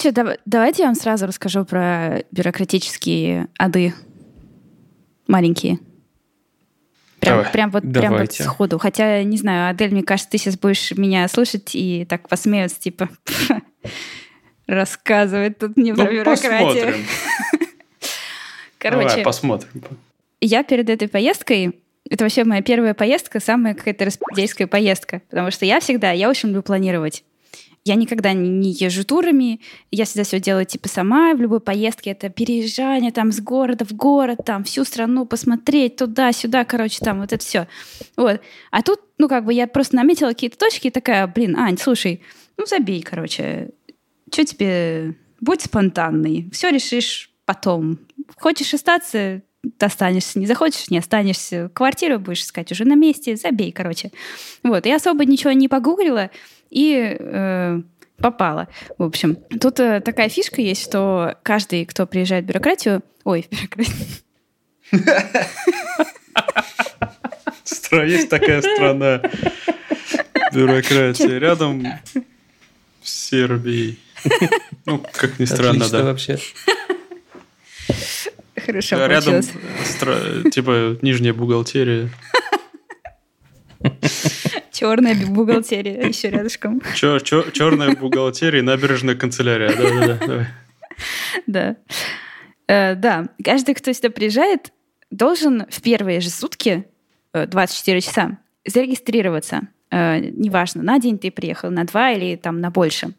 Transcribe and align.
Че, 0.00 0.12
дав- 0.12 0.36
давайте 0.46 0.82
я 0.82 0.86
вам 0.88 0.94
сразу 0.94 1.26
расскажу 1.26 1.64
про 1.64 2.22
бюрократические 2.32 3.48
ады 3.58 3.92
маленькие. 5.28 5.78
Прям, 7.20 7.36
Давай. 7.36 7.52
прям 7.52 7.70
вот 7.70 7.82
прям 7.92 8.16
вот 8.16 8.32
сходу. 8.32 8.78
Хотя, 8.78 9.22
не 9.24 9.36
знаю, 9.36 9.68
Адель, 9.70 9.90
мне 9.92 10.02
кажется, 10.02 10.30
ты 10.30 10.38
сейчас 10.38 10.56
будешь 10.58 10.90
меня 10.92 11.28
слушать 11.28 11.74
и 11.74 12.06
так 12.08 12.28
посмеяться, 12.30 12.80
типа, 12.80 13.10
рассказывать 14.66 15.58
тут 15.58 15.76
мне 15.76 15.94
про 15.94 16.04
Ну, 16.04 16.10
бюрократию. 16.12 16.50
посмотрим. 16.50 16.94
Короче, 18.78 19.08
Давай, 19.08 19.24
посмотрим. 19.24 19.70
я 20.40 20.62
перед 20.62 20.88
этой 20.88 21.08
поездкой, 21.08 21.78
это 22.08 22.24
вообще 22.24 22.44
моя 22.44 22.62
первая 22.62 22.94
поездка, 22.94 23.38
самая 23.38 23.74
какая-то 23.74 24.06
распределительская 24.06 24.66
поездка, 24.66 25.20
потому 25.28 25.50
что 25.50 25.66
я 25.66 25.80
всегда, 25.80 26.12
я 26.12 26.30
очень 26.30 26.48
люблю 26.48 26.62
планировать. 26.62 27.22
Я 27.84 27.94
никогда 27.94 28.34
не, 28.34 28.72
езжу 28.72 29.04
турами, 29.04 29.60
я 29.90 30.04
всегда 30.04 30.24
все 30.24 30.38
делаю 30.38 30.66
типа 30.66 30.88
сама, 30.88 31.32
в 31.34 31.40
любой 31.40 31.60
поездке 31.60 32.10
это 32.10 32.28
переезжание 32.28 33.10
там 33.10 33.32
с 33.32 33.40
города 33.40 33.86
в 33.86 33.92
город, 33.92 34.40
там 34.44 34.64
всю 34.64 34.84
страну 34.84 35.24
посмотреть 35.24 35.96
туда-сюда, 35.96 36.66
короче, 36.66 36.98
там 37.02 37.20
вот 37.20 37.32
это 37.32 37.42
все. 37.42 37.68
Вот. 38.16 38.42
А 38.70 38.82
тут, 38.82 39.00
ну 39.16 39.28
как 39.28 39.46
бы 39.46 39.54
я 39.54 39.66
просто 39.66 39.96
наметила 39.96 40.28
какие-то 40.28 40.58
точки 40.58 40.88
и 40.88 40.90
такая, 40.90 41.26
блин, 41.26 41.56
Ань, 41.56 41.78
слушай, 41.78 42.22
ну 42.58 42.66
забей, 42.66 43.00
короче, 43.00 43.70
что 44.30 44.44
тебе, 44.44 45.14
будь 45.40 45.62
спонтанный, 45.62 46.50
все 46.52 46.68
решишь 46.70 47.30
потом. 47.46 47.98
Хочешь 48.36 48.74
остаться, 48.74 49.40
останешься, 49.78 50.38
не 50.38 50.46
захочешь, 50.46 50.90
не 50.90 50.98
останешься. 50.98 51.70
Квартиру 51.72 52.18
будешь 52.18 52.42
искать 52.42 52.70
уже 52.72 52.84
на 52.84 52.94
месте, 52.94 53.36
забей, 53.36 53.72
короче. 53.72 54.12
Вот, 54.62 54.84
я 54.86 54.96
особо 54.96 55.24
ничего 55.24 55.52
не 55.52 55.68
погуглила 55.68 56.30
и 56.70 57.16
э, 57.18 57.80
попала. 58.18 58.68
В 58.98 59.02
общем, 59.02 59.36
тут 59.60 59.80
э, 59.80 60.00
такая 60.00 60.28
фишка 60.28 60.60
есть, 60.60 60.82
что 60.82 61.36
каждый, 61.42 61.84
кто 61.84 62.06
приезжает 62.06 62.44
в 62.44 62.48
бюрократию... 62.48 63.02
Ой, 63.24 63.46
в 63.50 63.50
бюрократию... 63.50 63.96
Есть 68.06 68.28
такая 68.28 68.60
страна. 68.62 69.22
Бюрократия. 70.52 71.38
Рядом 71.38 71.86
с 73.02 73.28
Сербией. 73.28 73.98
Ну, 74.86 75.04
как 75.12 75.38
ни 75.38 75.44
странно, 75.44 75.88
да. 75.88 76.04
вообще. 76.04 76.38
Хорошо 78.56 79.06
Рядом, 79.06 79.42
типа, 80.50 80.98
нижняя 81.02 81.32
бухгалтерия. 81.32 82.10
Черная 84.80 85.14
бухгалтерия 85.26 86.02
еще 86.08 86.30
рядышком. 86.30 86.80
Черная 86.94 87.94
бухгалтерия 87.94 88.60
и 88.60 88.62
набережная 88.62 89.14
канцелярия. 89.14 89.76
Да-да-да. 89.76 90.46
Да. 91.46 91.76
Э, 92.66 92.94
да, 92.94 93.28
каждый, 93.42 93.74
кто 93.74 93.92
сюда 93.92 94.10
приезжает, 94.10 94.72
должен 95.10 95.66
в 95.70 95.82
первые 95.82 96.20
же 96.20 96.30
сутки, 96.30 96.86
э, 97.32 97.46
24 97.46 98.00
часа, 98.00 98.38
зарегистрироваться. 98.66 99.68
Э, 99.90 100.18
Неважно, 100.18 100.82
на 100.82 100.98
день 100.98 101.18
ты 101.18 101.30
приехал, 101.30 101.70
на 101.70 101.84
два 101.84 102.12
или 102.12 102.36
там 102.36 102.60
на 102.60 102.70
больше. 102.70 103.14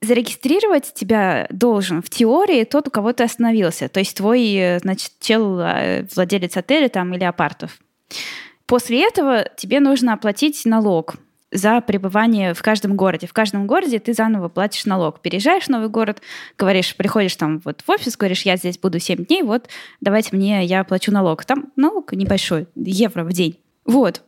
Зарегистрировать 0.00 0.92
тебя 0.94 1.46
должен 1.50 2.02
в 2.02 2.10
теории 2.10 2.64
тот, 2.64 2.88
у 2.88 2.90
кого 2.90 3.12
ты 3.12 3.22
остановился. 3.24 3.88
То 3.88 4.00
есть 4.00 4.16
твой, 4.16 4.54
э, 4.54 4.78
значит, 4.80 5.12
чел, 5.20 5.60
э, 5.60 6.06
владелец 6.14 6.56
отеля 6.56 6.88
там 6.88 7.14
или 7.14 7.24
апартов. 7.24 7.78
После 8.66 9.06
этого 9.06 9.46
тебе 9.56 9.80
нужно 9.80 10.12
оплатить 10.12 10.64
налог 10.64 11.16
за 11.52 11.80
пребывание 11.80 12.54
в 12.54 12.62
каждом 12.62 12.96
городе. 12.96 13.26
В 13.26 13.32
каждом 13.32 13.66
городе 13.66 13.98
ты 14.00 14.12
заново 14.12 14.48
платишь 14.48 14.84
налог. 14.84 15.20
Переезжаешь 15.20 15.64
в 15.64 15.68
новый 15.68 15.88
город, 15.88 16.20
говоришь, 16.58 16.96
приходишь 16.96 17.36
там 17.36 17.60
вот 17.64 17.82
в 17.86 17.90
офис, 17.90 18.16
говоришь, 18.16 18.42
я 18.42 18.56
здесь 18.56 18.78
буду 18.78 18.98
7 18.98 19.24
дней, 19.24 19.42
вот 19.42 19.68
давайте 20.00 20.34
мне, 20.34 20.64
я 20.64 20.82
плачу 20.84 21.12
налог. 21.12 21.44
Там 21.44 21.72
налог 21.76 22.12
небольшой, 22.12 22.66
евро 22.74 23.22
в 23.24 23.32
день. 23.32 23.60
Вот. 23.84 24.22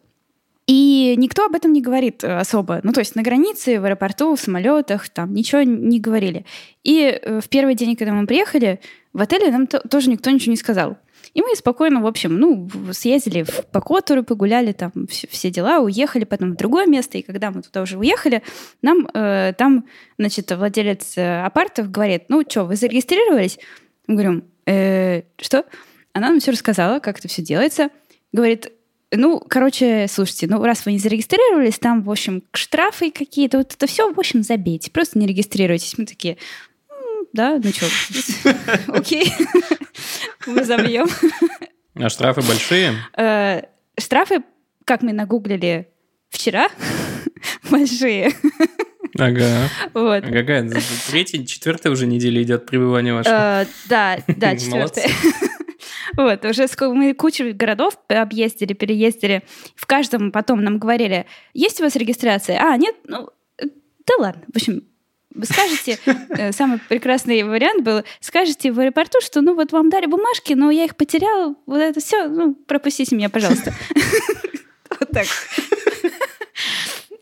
И 0.69 1.15
никто 1.17 1.47
об 1.47 1.55
этом 1.55 1.73
не 1.73 1.81
говорит 1.81 2.23
э, 2.23 2.39
особо. 2.39 2.81
Ну, 2.83 2.93
то 2.93 3.01
есть 3.01 3.17
на 3.17 3.23
границе, 3.23 3.81
в 3.81 3.87
аэропорту, 3.87 4.37
в 4.37 4.41
самолетах, 4.41 5.09
там 5.09 5.33
ничего 5.33 5.63
не 5.63 5.99
говорили. 5.99 6.45
И 6.85 7.01
э, 7.01 7.41
в 7.41 7.49
первый 7.49 7.75
день, 7.75 7.97
когда 7.97 8.13
мы 8.13 8.27
приехали, 8.27 8.79
в 9.15 9.23
отеле 9.23 9.51
нам 9.51 9.67
то- 9.67 9.81
тоже 9.89 10.11
никто 10.11 10.29
ничего 10.29 10.51
не 10.51 10.59
сказал. 10.59 10.99
И 11.35 11.43
мы 11.43 11.55
спокойно, 11.57 12.01
в 12.01 12.07
общем, 12.07 12.39
ну, 12.39 12.69
съездили 12.93 13.43
в, 13.43 13.67
по 13.67 13.81
Котору, 13.81 14.25
погуляли, 14.25 14.73
там 14.73 14.93
все, 15.09 15.27
все 15.29 15.51
дела, 15.51 15.81
уехали 15.81 16.25
потом 16.25 16.53
в 16.53 16.57
другое 16.57 16.87
место. 16.87 17.19
И 17.19 17.23
когда 17.23 17.51
мы 17.51 17.63
туда 17.63 17.83
уже 17.83 17.99
уехали, 17.99 18.43
нам 18.83 19.09
э, 19.13 19.53
там, 19.57 19.87
значит, 20.19 20.51
владелец 20.51 21.17
э, 21.17 21.43
апартов 21.43 21.91
говорит, 21.91 22.25
ну, 22.29 22.43
что, 22.49 22.65
вы 22.65 22.77
зарегистрировались? 22.77 23.59
Мы 24.07 24.15
говорим, 24.15 24.45
«Э, 24.67 25.23
что? 25.39 25.65
Она 26.13 26.31
нам 26.31 26.41
все 26.41 26.51
рассказала, 26.51 26.99
как 26.99 27.19
это 27.19 27.29
все 27.29 27.43
делается. 27.43 27.91
Говорит, 28.33 28.73
ну, 29.11 29.41
короче, 29.41 30.07
слушайте, 30.09 30.47
ну, 30.47 30.63
раз 30.63 30.85
вы 30.85 30.93
не 30.93 30.99
зарегистрировались, 30.99 31.79
там, 31.79 32.03
в 32.03 32.11
общем, 32.11 32.43
штрафы 32.53 33.11
какие-то, 33.11 33.59
вот 33.59 33.73
это 33.73 33.87
все, 33.87 34.13
в 34.13 34.19
общем, 34.19 34.43
забейте, 34.43 34.91
просто 34.91 35.19
не 35.19 35.27
регистрируйтесь. 35.27 35.97
Мы 35.97 36.05
такие, 36.05 36.35
«М, 36.35 36.39
да, 37.33 37.61
ну 37.63 37.71
что, 37.71 37.87
окей, 38.93 39.33
мы 40.47 40.65
забьем. 40.65 41.07
А 41.95 42.09
штрафы 42.09 42.43
большие? 42.43 42.95
Э, 43.17 43.63
Штрафы, 43.99 44.43
как 44.85 45.03
мы 45.03 45.13
нагуглили 45.13 45.89
вчера, 46.31 46.69
большие. 47.71 48.33
Ага. 49.19 49.69
Вот. 49.95 50.25
А 50.25 50.31
Какая? 50.31 50.71
Третья, 51.11 51.45
четвертая 51.45 51.93
уже 51.93 52.07
неделя 52.07 52.41
идет 52.43 52.67
пребывание 52.67 53.15
ваше. 53.15 53.31
Э, 53.31 53.67
Да, 53.89 54.19
да, 54.29 54.57
четвертая. 54.57 55.09
Вот, 56.17 56.45
уже 56.45 56.67
мы 56.81 57.15
кучу 57.15 57.53
городов 57.55 57.99
объездили, 58.09 58.73
переездили. 58.73 59.43
В 59.77 59.87
каждом 59.87 60.33
потом 60.33 60.65
нам 60.65 60.79
говорили, 60.79 61.27
есть 61.55 61.81
у 61.81 61.85
вас 61.85 61.95
регистрация? 61.97 62.59
А, 62.61 62.77
нет? 62.77 62.97
Ну, 63.05 63.29
э, 63.59 63.67
да 64.07 64.15
ладно. 64.19 64.43
В 64.53 64.57
общем, 64.57 64.83
скажете, 65.43 65.99
э, 66.31 66.53
самый 66.53 66.79
прекрасный 66.79 67.43
вариант 67.43 67.83
был, 67.83 68.03
скажете 68.21 68.73
в 68.73 68.81
аэропорту, 68.81 69.21
что 69.21 69.41
ну 69.41 69.55
вот 69.55 69.73
вам 69.73 69.91
дали 69.91 70.07
бумажки, 70.07 70.53
но 70.55 70.71
я 70.71 70.85
их 70.85 70.97
потеряла, 70.97 71.55
вот 71.67 71.79
это 71.79 72.01
все, 72.01 72.29
ну, 72.29 72.55
пропустите 72.55 73.17
меня, 73.17 73.29
пожалуйста. 73.29 73.75
Вот 74.99 75.11
так. 75.11 75.27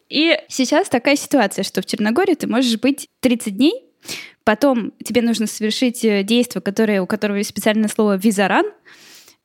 И 0.08 0.38
сейчас 0.48 0.88
такая 0.88 1.16
ситуация, 1.16 1.62
что 1.64 1.82
в 1.82 1.86
Черногории 1.86 2.34
ты 2.34 2.46
можешь 2.46 2.78
быть 2.78 3.08
30 3.20 3.56
дней, 3.56 3.84
потом 4.44 4.92
тебе 5.04 5.20
нужно 5.20 5.46
совершить 5.46 6.04
э, 6.04 6.22
действие, 6.22 6.62
которое, 6.62 7.02
у 7.02 7.06
которого 7.06 7.36
есть 7.36 7.50
специальное 7.50 7.88
слово 7.88 8.16
«визаран». 8.16 8.66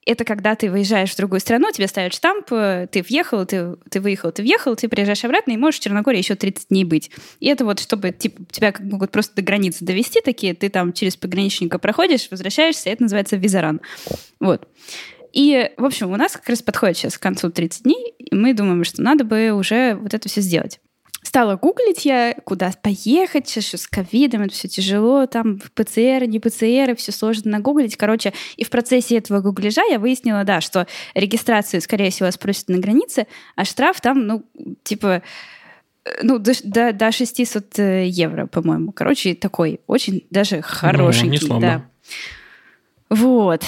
Это 0.05 0.25
когда 0.25 0.55
ты 0.55 0.71
выезжаешь 0.71 1.11
в 1.11 1.17
другую 1.17 1.39
страну, 1.39 1.71
тебе 1.71 1.87
ставят 1.87 2.13
штамп, 2.13 2.51
э, 2.51 2.87
ты 2.91 3.03
въехал, 3.03 3.45
ты, 3.45 3.75
ты 3.89 4.01
выехал, 4.01 4.31
ты 4.31 4.41
въехал, 4.41 4.75
ты 4.75 4.89
приезжаешь 4.89 5.23
обратно 5.23 5.51
и 5.51 5.57
можешь 5.57 5.79
в 5.79 5.83
Черногории 5.83 6.17
еще 6.17 6.35
30 6.35 6.69
дней 6.69 6.85
быть. 6.85 7.11
И 7.39 7.47
это 7.47 7.65
вот, 7.65 7.79
чтобы 7.79 8.11
типа, 8.11 8.41
тебя 8.51 8.71
как 8.71 8.81
могут 8.81 9.11
просто 9.11 9.35
до 9.35 9.41
границы 9.43 9.85
довести 9.85 10.21
такие, 10.21 10.55
ты 10.55 10.69
там 10.69 10.91
через 10.93 11.15
пограничника 11.17 11.77
проходишь, 11.77 12.29
возвращаешься, 12.31 12.89
это 12.89 13.03
называется 13.03 13.35
визаран. 13.35 13.81
Вот. 14.39 14.67
И, 15.33 15.71
в 15.77 15.85
общем, 15.85 16.11
у 16.11 16.15
нас 16.15 16.33
как 16.33 16.49
раз 16.49 16.61
подходит 16.61 16.97
сейчас 16.97 17.17
к 17.17 17.21
концу 17.21 17.51
30 17.51 17.83
дней, 17.83 18.13
и 18.17 18.35
мы 18.35 18.53
думаем, 18.53 18.83
что 18.83 19.01
надо 19.01 19.23
бы 19.23 19.51
уже 19.51 19.95
вот 19.95 20.13
это 20.13 20.27
все 20.27 20.41
сделать. 20.41 20.79
Стала 21.31 21.55
гуглить 21.55 22.03
я, 22.03 22.35
куда 22.43 22.73
поехать, 22.81 23.47
сейчас 23.47 23.67
еще 23.67 23.77
с 23.77 23.87
ковидом, 23.87 24.41
это 24.41 24.53
все 24.53 24.67
тяжело, 24.67 25.27
там 25.27 25.61
ПЦР, 25.75 26.25
не 26.27 26.41
ПЦР, 26.41 26.93
все 26.97 27.13
сложно 27.13 27.51
нагуглить. 27.51 27.95
Короче, 27.95 28.33
и 28.57 28.65
в 28.65 28.69
процессе 28.69 29.17
этого 29.17 29.39
гугляжа 29.39 29.81
я 29.89 29.97
выяснила, 29.97 30.43
да, 30.43 30.59
что 30.59 30.87
регистрацию, 31.13 31.79
скорее 31.79 32.11
всего, 32.11 32.29
спросят 32.31 32.67
на 32.67 32.79
границе, 32.79 33.27
а 33.55 33.63
штраф 33.63 34.01
там, 34.01 34.27
ну, 34.27 34.43
типа, 34.83 35.23
э, 36.03 36.09
ну, 36.21 36.37
до, 36.37 36.51
до, 36.65 36.91
до 36.91 37.13
600 37.13 37.77
евро, 37.77 38.47
по-моему. 38.47 38.91
Короче, 38.91 39.33
такой 39.33 39.79
очень 39.87 40.27
даже 40.31 40.61
хорошенький. 40.61 41.29
не 41.29 41.37
слабо. 41.37 41.61
да. 41.61 41.85
Вот. 43.11 43.65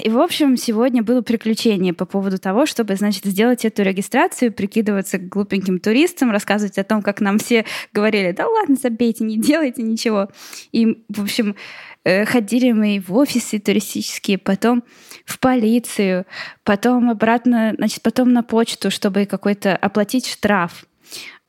И, 0.00 0.08
в 0.08 0.20
общем, 0.20 0.56
сегодня 0.56 1.02
было 1.02 1.20
приключение 1.20 1.92
по 1.92 2.06
поводу 2.06 2.38
того, 2.38 2.66
чтобы, 2.66 2.94
значит, 2.94 3.24
сделать 3.24 3.64
эту 3.64 3.82
регистрацию, 3.82 4.52
прикидываться 4.52 5.18
глупеньким 5.18 5.80
туристом, 5.80 6.30
рассказывать 6.30 6.78
о 6.78 6.84
том, 6.84 7.02
как 7.02 7.20
нам 7.20 7.38
все 7.38 7.64
говорили, 7.92 8.30
да 8.30 8.46
ладно, 8.46 8.76
забейте, 8.80 9.24
не 9.24 9.40
делайте 9.40 9.82
ничего. 9.82 10.28
И, 10.70 11.02
в 11.08 11.20
общем, 11.20 11.56
э, 12.04 12.24
ходили 12.26 12.70
мы 12.70 13.02
в 13.04 13.12
офисы 13.16 13.58
туристические, 13.58 14.38
потом 14.38 14.84
в 15.24 15.40
полицию, 15.40 16.24
потом 16.62 17.10
обратно, 17.10 17.74
значит, 17.76 18.02
потом 18.02 18.32
на 18.32 18.44
почту, 18.44 18.92
чтобы 18.92 19.26
какой-то 19.26 19.74
оплатить 19.74 20.28
штраф. 20.28 20.84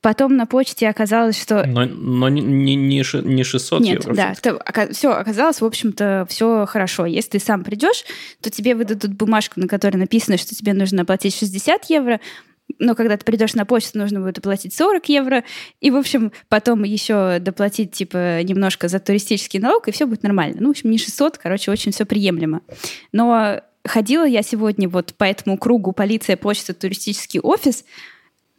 Потом 0.00 0.36
на 0.36 0.46
почте 0.46 0.88
оказалось, 0.88 1.40
что 1.40 1.64
Но, 1.66 1.84
но 1.84 2.28
не, 2.28 2.40
не, 2.40 2.76
не 2.76 3.02
ши- 3.02 3.22
не 3.22 3.42
600 3.42 3.80
нет, 3.80 4.04
евро. 4.04 4.14
да, 4.14 4.34
все 4.92 5.10
оказалось, 5.10 5.60
в 5.60 5.64
общем-то, 5.64 6.24
все 6.28 6.66
хорошо. 6.66 7.04
Если 7.04 7.30
ты 7.30 7.38
сам 7.40 7.64
придешь, 7.64 8.04
то 8.40 8.48
тебе 8.48 8.76
выдадут 8.76 9.12
бумажку, 9.14 9.58
на 9.58 9.66
которой 9.66 9.96
написано, 9.96 10.38
что 10.38 10.54
тебе 10.54 10.72
нужно 10.72 11.02
оплатить 11.02 11.34
60 11.34 11.90
евро, 11.90 12.20
но 12.78 12.94
когда 12.94 13.16
ты 13.16 13.24
придешь 13.24 13.54
на 13.54 13.64
почту, 13.64 13.98
нужно 13.98 14.20
будет 14.20 14.38
оплатить 14.38 14.74
40 14.74 15.08
евро, 15.08 15.44
и, 15.80 15.90
в 15.90 15.96
общем, 15.96 16.32
потом 16.48 16.84
еще 16.84 17.38
доплатить, 17.40 17.92
типа, 17.92 18.42
немножко 18.42 18.88
за 18.88 19.00
туристический 19.00 19.58
налог, 19.58 19.88
и 19.88 19.90
все 19.90 20.06
будет 20.06 20.22
нормально. 20.22 20.58
Ну, 20.60 20.68
в 20.68 20.70
общем, 20.70 20.90
не 20.90 20.98
600, 20.98 21.38
короче, 21.38 21.70
очень 21.70 21.92
все 21.92 22.04
приемлемо. 22.04 22.60
Но 23.12 23.62
ходила 23.84 24.26
я 24.26 24.42
сегодня 24.42 24.88
вот 24.88 25.14
по 25.14 25.24
этому 25.24 25.56
кругу 25.58 25.92
полиция, 25.92 26.36
почта, 26.36 26.74
туристический 26.74 27.40
офис, 27.40 27.84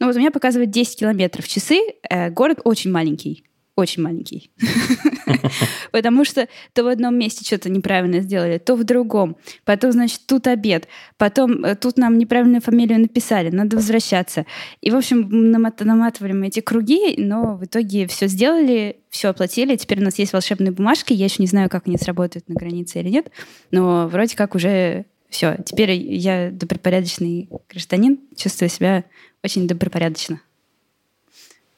ну 0.00 0.06
вот 0.06 0.16
у 0.16 0.18
меня 0.18 0.30
показывает 0.30 0.70
10 0.70 0.98
километров 0.98 1.46
часы, 1.46 1.78
э, 2.08 2.30
город 2.30 2.60
очень 2.64 2.90
маленький 2.90 3.44
очень 3.80 4.02
маленький. 4.02 4.52
Потому 5.92 6.24
что 6.24 6.48
то 6.72 6.84
в 6.84 6.86
одном 6.86 7.18
месте 7.18 7.44
что-то 7.44 7.70
неправильно 7.70 8.20
сделали, 8.20 8.58
то 8.58 8.76
в 8.76 8.84
другом. 8.84 9.36
Потом, 9.64 9.92
значит, 9.92 10.20
тут 10.26 10.46
обед. 10.46 10.86
Потом 11.16 11.64
э, 11.64 11.74
тут 11.74 11.96
нам 11.96 12.18
неправильную 12.18 12.60
фамилию 12.60 13.00
написали, 13.00 13.50
надо 13.50 13.76
возвращаться. 13.76 14.46
И, 14.80 14.90
в 14.90 14.96
общем, 14.96 15.28
наматывали 15.50 16.32
мы 16.32 16.48
эти 16.48 16.60
круги, 16.60 17.14
но 17.16 17.56
в 17.56 17.64
итоге 17.64 18.06
все 18.06 18.28
сделали, 18.28 18.98
все 19.08 19.28
оплатили. 19.28 19.76
Теперь 19.76 20.00
у 20.00 20.04
нас 20.04 20.18
есть 20.18 20.32
волшебные 20.32 20.72
бумажки. 20.72 21.12
Я 21.12 21.24
еще 21.24 21.42
не 21.42 21.48
знаю, 21.48 21.68
как 21.68 21.86
они 21.86 21.96
сработают 21.96 22.48
на 22.48 22.54
границе 22.54 23.00
или 23.00 23.08
нет, 23.08 23.30
но 23.70 24.08
вроде 24.08 24.36
как 24.36 24.54
уже 24.54 25.06
все. 25.30 25.56
Теперь 25.64 25.92
я 25.92 26.50
добропорядочный 26.50 27.48
гражданин, 27.68 28.18
чувствую 28.36 28.68
себя 28.68 29.04
очень 29.42 29.66
добропорядочно. 29.66 30.40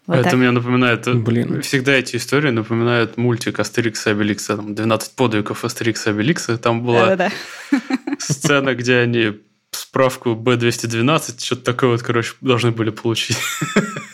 Вот 0.07 0.17
это 0.17 0.31
так. 0.31 0.35
мне 0.35 0.51
напоминает... 0.51 1.07
Э, 1.07 1.15
Блин. 1.15 1.63
Всегда 1.63 1.93
эти 1.93 2.17
истории 2.17 2.51
напоминают 2.51 3.17
мультик 3.17 3.61
Астерикса 3.61 4.11
и 4.11 4.13
Обеликса. 4.15 4.57
Там 4.57 4.75
12 4.75 5.15
подвигов 5.15 5.65
Астерикса 5.65 6.11
и 6.11 6.13
Обеликса. 6.13 6.59
Там 6.59 6.83
была 6.83 7.15
Да-да-да. 7.15 7.79
сцена, 8.19 8.75
где 8.75 8.97
они 8.97 9.39
справку 9.71 10.31
B212, 10.31 11.45
что-то 11.45 11.63
такое 11.63 11.91
вот, 11.91 12.03
короче, 12.03 12.35
должны 12.41 12.73
были 12.73 12.91
получить. 12.91 13.37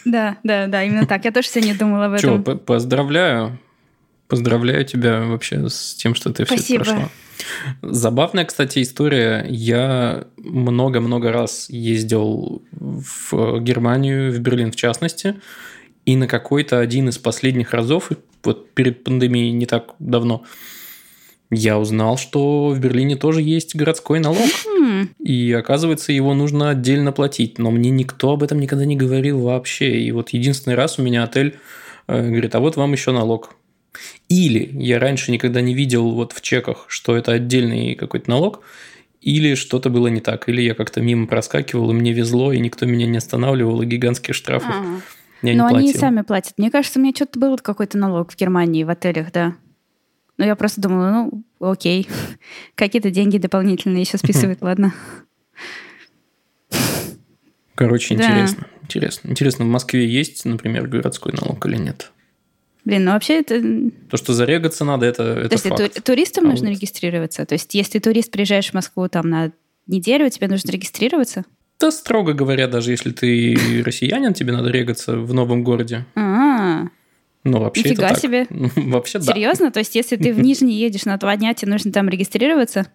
Да, 0.04 0.38
да, 0.42 0.66
да, 0.68 0.84
именно 0.84 1.06
так. 1.06 1.26
Я 1.26 1.32
тоже 1.32 1.48
сегодня 1.48 1.76
думала 1.76 2.06
об 2.06 2.12
этом. 2.14 2.42
Чего, 2.42 2.56
поздравляю. 2.56 3.58
Поздравляю 4.26 4.82
тебя 4.86 5.20
вообще 5.20 5.68
с 5.68 5.94
тем, 5.96 6.14
что 6.14 6.32
ты 6.32 6.46
Спасибо. 6.46 6.64
все 6.64 6.92
это 6.92 7.00
прошла. 7.00 7.10
Забавная, 7.82 8.44
кстати, 8.44 8.82
история. 8.82 9.46
Я 9.48 10.26
много-много 10.36 11.32
раз 11.32 11.68
ездил 11.68 12.62
в 12.72 13.60
Германию, 13.60 14.32
в 14.32 14.38
Берлин 14.40 14.72
в 14.72 14.76
частности, 14.76 15.36
и 16.04 16.16
на 16.16 16.26
какой-то 16.26 16.78
один 16.78 17.08
из 17.08 17.18
последних 17.18 17.72
разов, 17.72 18.10
вот 18.42 18.70
перед 18.70 19.04
пандемией 19.04 19.52
не 19.52 19.66
так 19.66 19.94
давно, 19.98 20.44
я 21.50 21.78
узнал, 21.78 22.18
что 22.18 22.68
в 22.68 22.78
Берлине 22.78 23.16
тоже 23.16 23.40
есть 23.40 23.74
городской 23.74 24.20
налог. 24.20 24.48
И 25.18 25.52
оказывается, 25.52 26.12
его 26.12 26.34
нужно 26.34 26.70
отдельно 26.70 27.12
платить. 27.12 27.58
Но 27.58 27.70
мне 27.70 27.90
никто 27.90 28.32
об 28.32 28.42
этом 28.42 28.60
никогда 28.60 28.84
не 28.84 28.96
говорил 28.96 29.40
вообще. 29.40 29.98
И 29.98 30.10
вот 30.12 30.30
единственный 30.30 30.74
раз 30.74 30.98
у 30.98 31.02
меня 31.02 31.24
отель 31.24 31.58
э, 32.06 32.28
говорит, 32.28 32.54
а 32.54 32.60
вот 32.60 32.76
вам 32.76 32.92
еще 32.92 33.12
налог. 33.12 33.54
Или 34.28 34.70
я 34.74 34.98
раньше 34.98 35.30
никогда 35.30 35.60
не 35.60 35.74
видел 35.74 36.10
вот 36.10 36.32
в 36.32 36.40
чеках, 36.40 36.86
что 36.88 37.16
это 37.16 37.32
отдельный 37.32 37.94
какой-то 37.94 38.30
налог, 38.30 38.62
или 39.20 39.54
что-то 39.54 39.90
было 39.90 40.08
не 40.08 40.20
так, 40.20 40.48
или 40.48 40.62
я 40.62 40.74
как-то 40.74 41.00
мимо 41.00 41.26
проскакивал, 41.26 41.90
и 41.90 41.94
мне 41.94 42.12
везло, 42.12 42.52
и 42.52 42.60
никто 42.60 42.86
меня 42.86 43.06
не 43.06 43.18
останавливал, 43.18 43.82
и 43.82 43.86
гигантских 43.86 44.34
штрафов. 44.34 44.70
А-а-а. 44.70 45.00
Я 45.42 45.54
Но 45.54 45.66
они 45.66 45.90
и 45.90 45.96
сами 45.96 46.22
платят. 46.22 46.54
Мне 46.56 46.70
кажется, 46.70 46.98
мне 46.98 47.12
что-то 47.14 47.38
был 47.38 47.56
какой-то 47.58 47.96
налог 47.96 48.32
в 48.32 48.36
Германии, 48.36 48.84
в 48.84 48.90
отелях, 48.90 49.32
да. 49.32 49.54
Но 50.36 50.44
я 50.44 50.56
просто 50.56 50.80
думала, 50.80 51.10
ну, 51.10 51.44
окей, 51.60 52.08
какие-то 52.74 53.10
деньги 53.10 53.38
дополнительные 53.38 54.02
еще 54.02 54.18
списывают, 54.18 54.60
ладно. 54.62 54.94
Короче, 57.74 58.14
интересно, 58.14 58.66
интересно. 58.82 59.28
Интересно, 59.30 59.64
в 59.64 59.68
Москве 59.68 60.06
есть, 60.06 60.44
например, 60.44 60.88
городской 60.88 61.32
налог 61.32 61.64
или 61.66 61.76
нет? 61.76 62.10
Блин, 62.88 63.04
ну 63.04 63.10
вообще 63.10 63.40
это... 63.40 63.60
То, 64.08 64.16
что 64.16 64.32
зарегаться 64.32 64.82
надо, 64.82 65.04
это, 65.04 65.22
это 65.22 65.48
То 65.50 65.54
есть 65.56 65.68
факт. 65.68 66.04
туристам 66.04 66.46
а 66.46 66.48
нужно 66.48 66.68
вот... 66.70 66.74
регистрироваться? 66.74 67.44
То 67.44 67.52
есть 67.52 67.74
если 67.74 67.98
турист 67.98 68.30
приезжаешь 68.30 68.70
в 68.70 68.72
Москву 68.72 69.06
там 69.10 69.28
на 69.28 69.52
неделю, 69.86 70.30
тебе 70.30 70.48
нужно 70.48 70.70
регистрироваться? 70.70 71.44
Да, 71.78 71.90
строго 71.90 72.32
говоря, 72.32 72.66
даже 72.66 72.92
если 72.92 73.10
ты 73.10 73.82
россиянин, 73.84 74.32
тебе 74.32 74.52
надо 74.52 74.70
регаться 74.70 75.18
в 75.18 75.34
новом 75.34 75.64
городе. 75.64 76.06
А, 76.14 76.84
ну, 77.44 77.58
вообще 77.58 77.90
Нифига 77.90 78.08
это 78.08 78.20
себе. 78.20 78.46
Ну, 78.50 78.70
вообще 78.74 79.18
да. 79.18 79.34
Серьезно? 79.34 79.70
То 79.70 79.80
есть, 79.80 79.94
если 79.94 80.16
ты 80.16 80.32
в 80.32 80.40
Нижний 80.40 80.78
едешь 80.78 81.04
на 81.04 81.18
два 81.18 81.36
дня, 81.36 81.52
тебе 81.52 81.70
нужно 81.70 81.92
там 81.92 82.08
регистрироваться? 82.08 82.86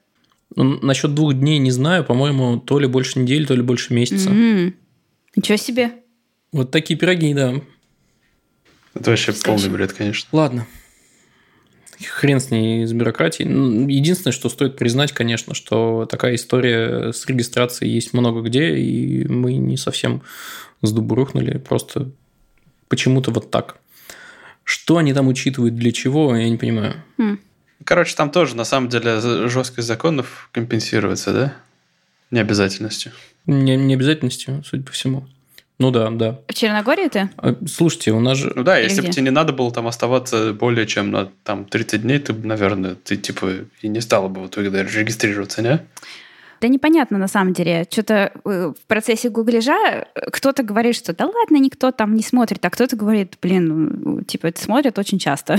Ну, 0.55 0.79
насчет 0.81 1.13
двух 1.13 1.35
дней 1.35 1.59
не 1.59 1.69
знаю. 1.69 2.03
По-моему, 2.03 2.57
то 2.57 2.79
ли 2.79 2.87
больше 2.87 3.19
недели, 3.19 3.45
то 3.45 3.53
ли 3.53 3.61
больше 3.61 3.93
месяца. 3.93 4.31
Ничего 5.35 5.57
себе. 5.57 5.91
Вот 6.51 6.71
такие 6.71 6.97
пироги, 6.97 7.31
да. 7.35 7.61
Это 8.93 9.09
вообще 9.11 9.33
Скажи. 9.33 9.43
полный 9.43 9.69
бред, 9.69 9.93
конечно. 9.93 10.29
Ладно. 10.31 10.67
Хрен 12.05 12.39
с 12.39 12.51
ней, 12.51 12.85
с 12.85 12.93
бюрократией. 12.93 13.49
Ну, 13.49 13.87
единственное, 13.87 14.33
что 14.33 14.49
стоит 14.49 14.75
признать, 14.77 15.11
конечно, 15.13 15.53
что 15.53 16.05
такая 16.09 16.35
история 16.35 17.11
с 17.11 17.25
регистрацией 17.25 17.91
есть 17.91 18.13
много 18.13 18.41
где, 18.41 18.75
и 18.75 19.27
мы 19.27 19.53
не 19.55 19.77
совсем 19.77 20.21
с 20.81 20.91
дубу 20.91 21.15
рухнули, 21.15 21.57
просто 21.59 22.11
почему-то 22.89 23.31
вот 23.31 23.51
так. 23.51 23.77
Что 24.63 24.97
они 24.97 25.13
там 25.13 25.27
учитывают, 25.27 25.75
для 25.75 25.91
чего, 25.91 26.35
я 26.35 26.49
не 26.49 26.57
понимаю. 26.57 26.95
Хм. 27.17 27.39
Короче, 27.85 28.15
там 28.15 28.31
тоже, 28.31 28.55
на 28.55 28.65
самом 28.65 28.89
деле, 28.89 29.19
жесткость 29.49 29.87
законов 29.87 30.49
компенсируется, 30.51 31.33
да? 31.33 31.53
Необязательностью. 32.31 33.11
Не, 33.45 33.75
необязательностью, 33.75 34.63
судя 34.65 34.83
по 34.83 34.91
всему. 34.91 35.27
Ну 35.83 35.91
да, 35.91 36.09
да. 36.11 36.39
В 36.47 36.53
Черногории 36.53 37.09
ты? 37.09 37.29
А, 37.35 37.55
слушайте, 37.67 38.11
у 38.13 38.21
нас 38.21 38.37
же... 38.37 38.53
Ну 38.55 38.63
да, 38.63 38.77
если 38.77 39.01
бы 39.01 39.09
тебе 39.09 39.23
не 39.23 39.31
надо 39.31 39.51
было 39.51 39.69
там 39.69 39.85
оставаться 39.85 40.53
более 40.53 40.87
чем 40.87 41.11
на 41.11 41.29
там 41.43 41.65
30 41.65 42.03
дней, 42.03 42.19
ты, 42.19 42.31
наверное, 42.31 42.95
ты 42.95 43.17
типа 43.17 43.51
и 43.81 43.89
не 43.89 43.99
стала 43.99 44.29
бы 44.29 44.43
вот 44.43 44.51
тогда 44.51 44.81
регистрироваться, 44.81 45.61
не? 45.61 45.81
Да 46.63 46.69
непонятно 46.69 47.17
на 47.17 47.27
самом 47.27 47.51
деле. 47.51 47.85
Что-то 47.91 48.31
э, 48.45 48.71
в 48.71 48.87
процессе 48.87 49.27
гугляжа 49.27 49.75
э, 50.15 50.29
кто-то 50.31 50.63
говорит, 50.63 50.95
что 50.95 51.13
да 51.13 51.25
ладно, 51.25 51.57
никто 51.57 51.91
там 51.91 52.15
не 52.15 52.23
смотрит, 52.23 52.63
а 52.63 52.69
кто-то 52.69 52.95
говорит, 52.95 53.37
блин, 53.41 53.99
ну, 54.01 54.21
типа 54.21 54.47
это 54.47 54.61
смотрят 54.61 54.97
очень 54.97 55.19
часто. 55.19 55.57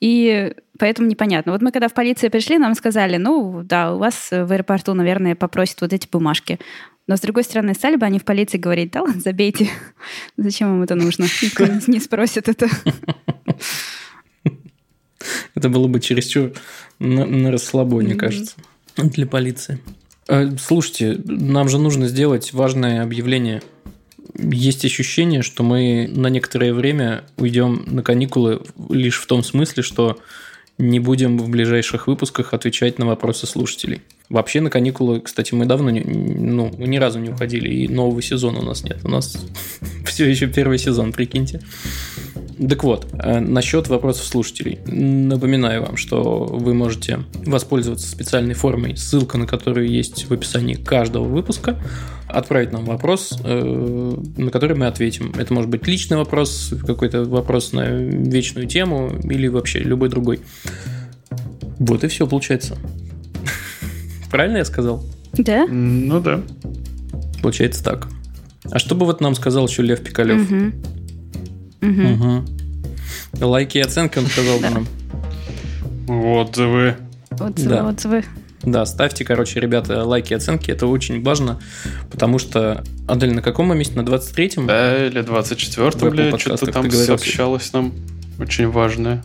И 0.00 0.52
поэтому 0.78 1.08
непонятно. 1.08 1.52
Вот 1.52 1.62
мы 1.62 1.72
когда 1.72 1.88
в 1.88 1.94
полиции 1.94 2.28
пришли, 2.28 2.58
нам 2.58 2.74
сказали, 2.74 3.16
ну 3.16 3.62
да, 3.64 3.94
у 3.94 3.98
вас 3.98 4.28
в 4.30 4.52
аэропорту, 4.52 4.92
наверное, 4.92 5.34
попросят 5.34 5.80
вот 5.80 5.94
эти 5.94 6.06
бумажки. 6.12 6.58
Но, 7.06 7.16
с 7.16 7.20
другой 7.20 7.44
стороны, 7.44 7.72
стали 7.72 7.96
бы 7.96 8.04
они 8.04 8.18
в 8.18 8.26
полиции 8.26 8.58
говорить, 8.58 8.90
да 8.92 9.00
ладно, 9.00 9.18
забейте, 9.18 9.70
зачем 10.36 10.72
вам 10.72 10.82
это 10.82 10.94
нужно? 10.94 11.24
Никто 11.40 11.64
не 11.86 12.00
спросит 12.00 12.50
это. 12.50 12.68
Это 15.54 15.70
было 15.70 15.86
бы 15.86 16.00
чересчур 16.00 16.52
на, 16.98 17.24
на 17.24 17.50
расслабоне, 17.50 18.14
кажется, 18.14 18.56
для 18.96 19.26
полиции. 19.26 19.78
Э, 20.28 20.50
слушайте, 20.58 21.20
нам 21.24 21.68
же 21.68 21.78
нужно 21.78 22.08
сделать 22.08 22.52
важное 22.52 23.02
объявление. 23.02 23.62
Есть 24.38 24.84
ощущение, 24.84 25.42
что 25.42 25.62
мы 25.62 26.08
на 26.10 26.28
некоторое 26.28 26.72
время 26.72 27.24
уйдем 27.36 27.84
на 27.86 28.02
каникулы 28.02 28.62
лишь 28.88 29.18
в 29.20 29.26
том 29.26 29.42
смысле, 29.42 29.82
что 29.82 30.18
не 30.78 31.00
будем 31.00 31.38
в 31.38 31.48
ближайших 31.48 32.06
выпусках 32.06 32.54
отвечать 32.54 32.98
на 32.98 33.06
вопросы 33.06 33.46
слушателей. 33.46 34.02
Вообще 34.28 34.60
на 34.60 34.70
каникулы, 34.70 35.20
кстати, 35.20 35.54
мы 35.54 35.66
давно 35.66 35.90
не, 35.90 36.00
ну, 36.00 36.72
ни 36.78 36.96
разу 36.96 37.18
не 37.18 37.28
уходили, 37.28 37.68
и 37.68 37.88
нового 37.88 38.22
сезона 38.22 38.60
у 38.60 38.64
нас 38.64 38.82
нет. 38.82 38.98
У 39.04 39.08
нас 39.08 39.36
все 40.06 40.28
еще 40.28 40.46
первый 40.46 40.78
сезон, 40.78 41.12
прикиньте. 41.12 41.60
Так 42.68 42.84
вот, 42.84 43.06
э, 43.12 43.40
насчет 43.40 43.88
вопросов 43.88 44.24
слушателей. 44.26 44.78
Напоминаю 44.86 45.82
вам, 45.82 45.96
что 45.96 46.44
вы 46.44 46.74
можете 46.74 47.20
воспользоваться 47.44 48.06
специальной 48.06 48.54
формой, 48.54 48.96
ссылка 48.96 49.38
на 49.38 49.46
которую 49.46 49.88
есть 49.88 50.28
в 50.28 50.32
описании 50.32 50.74
каждого 50.74 51.24
выпуска, 51.24 51.76
отправить 52.28 52.72
нам 52.72 52.84
вопрос, 52.84 53.36
э, 53.42 54.14
на 54.36 54.50
который 54.50 54.76
мы 54.76 54.86
ответим. 54.86 55.32
Это 55.36 55.52
может 55.52 55.70
быть 55.70 55.86
личный 55.86 56.16
вопрос, 56.16 56.72
какой-то 56.86 57.24
вопрос 57.24 57.72
на 57.72 57.88
вечную 57.88 58.68
тему 58.68 59.10
или 59.24 59.48
вообще 59.48 59.80
любой 59.80 60.08
другой. 60.08 60.40
Вот 61.78 62.04
и 62.04 62.08
все 62.08 62.26
получается. 62.26 62.78
Правильно 64.30 64.58
я 64.58 64.64
сказал? 64.64 65.04
Да. 65.32 65.66
Ну 65.66 66.20
да. 66.20 66.42
Получается 67.40 67.82
так. 67.82 68.08
А 68.70 68.78
что 68.78 68.94
бы 68.94 69.04
вот 69.04 69.20
нам 69.20 69.34
сказал 69.34 69.66
еще 69.66 69.82
Лев 69.82 70.02
Пикалев? 70.02 70.50
Угу. 70.50 71.01
Угу. 71.82 72.02
Угу. 72.02 73.46
Лайки 73.46 73.78
и 73.78 73.80
оценки 73.80 74.18
он 74.18 74.26
сказал 74.26 74.58
бы 74.58 74.70
нам. 74.70 74.86
Отзывы. 76.08 76.96
Отзывы, 77.30 77.68
да. 77.68 77.88
отзывы. 77.88 78.24
Да, 78.62 78.86
ставьте, 78.86 79.24
короче, 79.24 79.58
ребята, 79.58 80.04
лайки 80.04 80.32
и 80.32 80.36
оценки, 80.36 80.70
это 80.70 80.86
очень 80.86 81.22
важно, 81.22 81.60
потому 82.10 82.38
что, 82.38 82.84
Адель, 83.08 83.34
на 83.34 83.42
каком 83.42 83.66
мы 83.66 83.74
месте? 83.74 83.96
На 83.96 84.02
23-м? 84.02 84.68
Да, 84.68 85.06
или 85.06 85.22
24-м, 85.22 86.14
или 86.14 86.38
что-то 86.38 86.66
там 86.66 86.90
сообщалось 86.90 87.72
нам 87.72 87.92
очень 88.38 88.68
важное. 88.68 89.24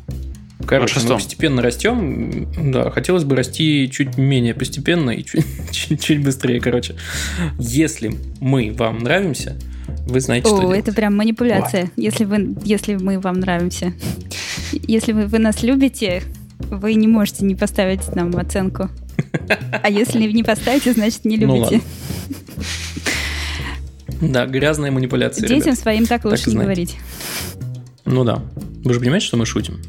Короче, 0.66 1.00
мы 1.02 1.16
постепенно 1.16 1.62
растем. 1.62 2.48
Да, 2.72 2.90
хотелось 2.90 3.24
бы 3.24 3.36
расти 3.36 3.90
чуть 3.92 4.18
менее 4.18 4.54
постепенно 4.54 5.12
и 5.12 5.24
чуть, 5.24 5.46
чуть, 5.72 6.04
чуть 6.04 6.24
быстрее, 6.24 6.60
короче. 6.60 6.96
Если 7.60 8.16
мы 8.40 8.72
вам 8.72 9.00
нравимся, 9.00 9.56
вы 10.08 10.20
знаете, 10.20 10.48
О, 10.48 10.58
что 10.58 10.74
это 10.74 10.86
делать. 10.86 10.96
прям 10.96 11.16
манипуляция. 11.16 11.92
Если, 11.96 12.26
вы, 12.26 12.56
если 12.64 12.96
мы 12.96 13.20
вам 13.20 13.40
нравимся. 13.40 13.94
Если 14.72 15.14
вы, 15.14 15.28
вы 15.28 15.40
нас 15.40 15.64
любите, 15.64 16.24
вы 16.60 16.96
не 16.96 17.08
можете 17.08 17.46
не 17.46 17.56
поставить 17.56 18.16
нам 18.16 18.36
оценку. 18.36 18.90
А 19.72 19.90
если 19.90 20.32
не 20.32 20.44
поставите, 20.44 20.94
значит 20.94 21.26
не 21.26 21.38
ну 21.38 21.56
любите. 21.56 21.82
Ну, 24.20 24.30
да, 24.30 24.46
грязная 24.46 24.92
манипуляция. 24.92 25.48
Детям 25.48 25.68
ребят. 25.68 25.80
своим 25.80 26.06
так 26.06 26.26
лучше 26.26 26.46
так 26.46 26.54
не 26.54 26.60
говорить. 26.60 26.98
Ну 28.06 28.24
да. 28.24 28.44
Вы 28.84 28.94
же 28.94 29.00
понимаете, 29.00 29.26
что 29.26 29.38
мы 29.38 29.46
шутим? 29.46 29.82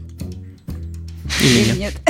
Или 1.42 1.78
нет? 1.78 1.94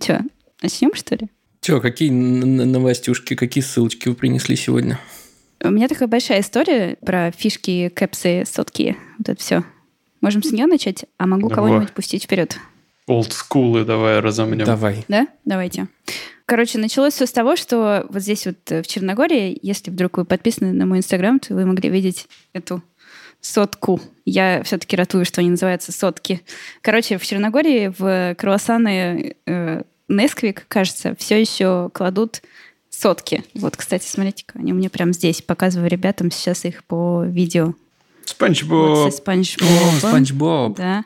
Че, 0.00 0.20
начнем, 0.62 0.94
что 0.94 1.16
ли? 1.16 1.28
Че, 1.60 1.80
какие 1.80 2.10
новостюшки, 2.10 3.34
какие 3.34 3.62
ссылочки 3.62 4.08
вы 4.08 4.14
принесли 4.14 4.56
сегодня? 4.56 4.98
У 5.62 5.70
меня 5.70 5.88
такая 5.88 6.08
большая 6.08 6.40
история 6.40 6.96
про 7.04 7.30
фишки, 7.30 7.88
кэпсы, 7.88 8.44
сотки. 8.46 8.96
Вот 9.18 9.28
это 9.28 9.40
все. 9.40 9.64
Можем 10.20 10.42
с 10.42 10.52
нее 10.52 10.66
начать, 10.66 11.04
а 11.18 11.26
могу 11.26 11.48
кого-нибудь 11.48 11.92
пустить 11.92 12.24
вперед. 12.24 12.58
Олдскулы 13.06 13.84
давай 13.84 14.20
разомнем. 14.20 14.64
Давай. 14.64 15.04
Да? 15.08 15.26
Давайте. 15.44 15.88
Короче, 16.46 16.78
началось 16.78 17.14
все 17.14 17.26
с 17.26 17.32
того, 17.32 17.56
что 17.56 18.06
вот 18.08 18.22
здесь 18.22 18.46
вот 18.46 18.56
э, 18.70 18.82
в 18.82 18.86
Черногории, 18.86 19.58
если 19.62 19.90
вдруг 19.90 20.16
вы 20.16 20.24
подписаны 20.24 20.72
на 20.72 20.86
мой 20.86 20.98
инстаграм, 20.98 21.40
то 21.40 21.54
вы 21.54 21.66
могли 21.66 21.90
видеть 21.90 22.28
эту 22.52 22.82
сотку. 23.40 24.00
Я 24.24 24.62
все-таки 24.62 24.96
ратую, 24.96 25.24
что 25.24 25.40
они 25.40 25.50
называются 25.50 25.90
сотки. 25.90 26.40
Короче, 26.82 27.18
в 27.18 27.26
Черногории 27.26 27.92
в 27.98 28.36
круассаны 28.36 29.34
э, 29.44 29.82
Несквик, 30.08 30.66
кажется, 30.68 31.16
все 31.18 31.40
еще 31.40 31.90
кладут 31.92 32.42
сотки. 32.90 33.42
Вот, 33.54 33.76
кстати, 33.76 34.06
смотрите-ка, 34.06 34.58
они 34.58 34.72
у 34.72 34.76
меня 34.76 34.88
прямо 34.88 35.12
здесь. 35.12 35.42
Показываю 35.42 35.90
ребятам 35.90 36.30
сейчас 36.30 36.64
их 36.64 36.84
по 36.84 37.24
видео. 37.24 37.74
Спанч 38.24 38.62
Боб. 38.62 38.98
Вот 38.98 39.14
Спанч 39.14 39.58
Боб. 39.58 39.94
Спанч 39.98 40.32
Боб. 40.32 40.76
Да. 40.76 41.04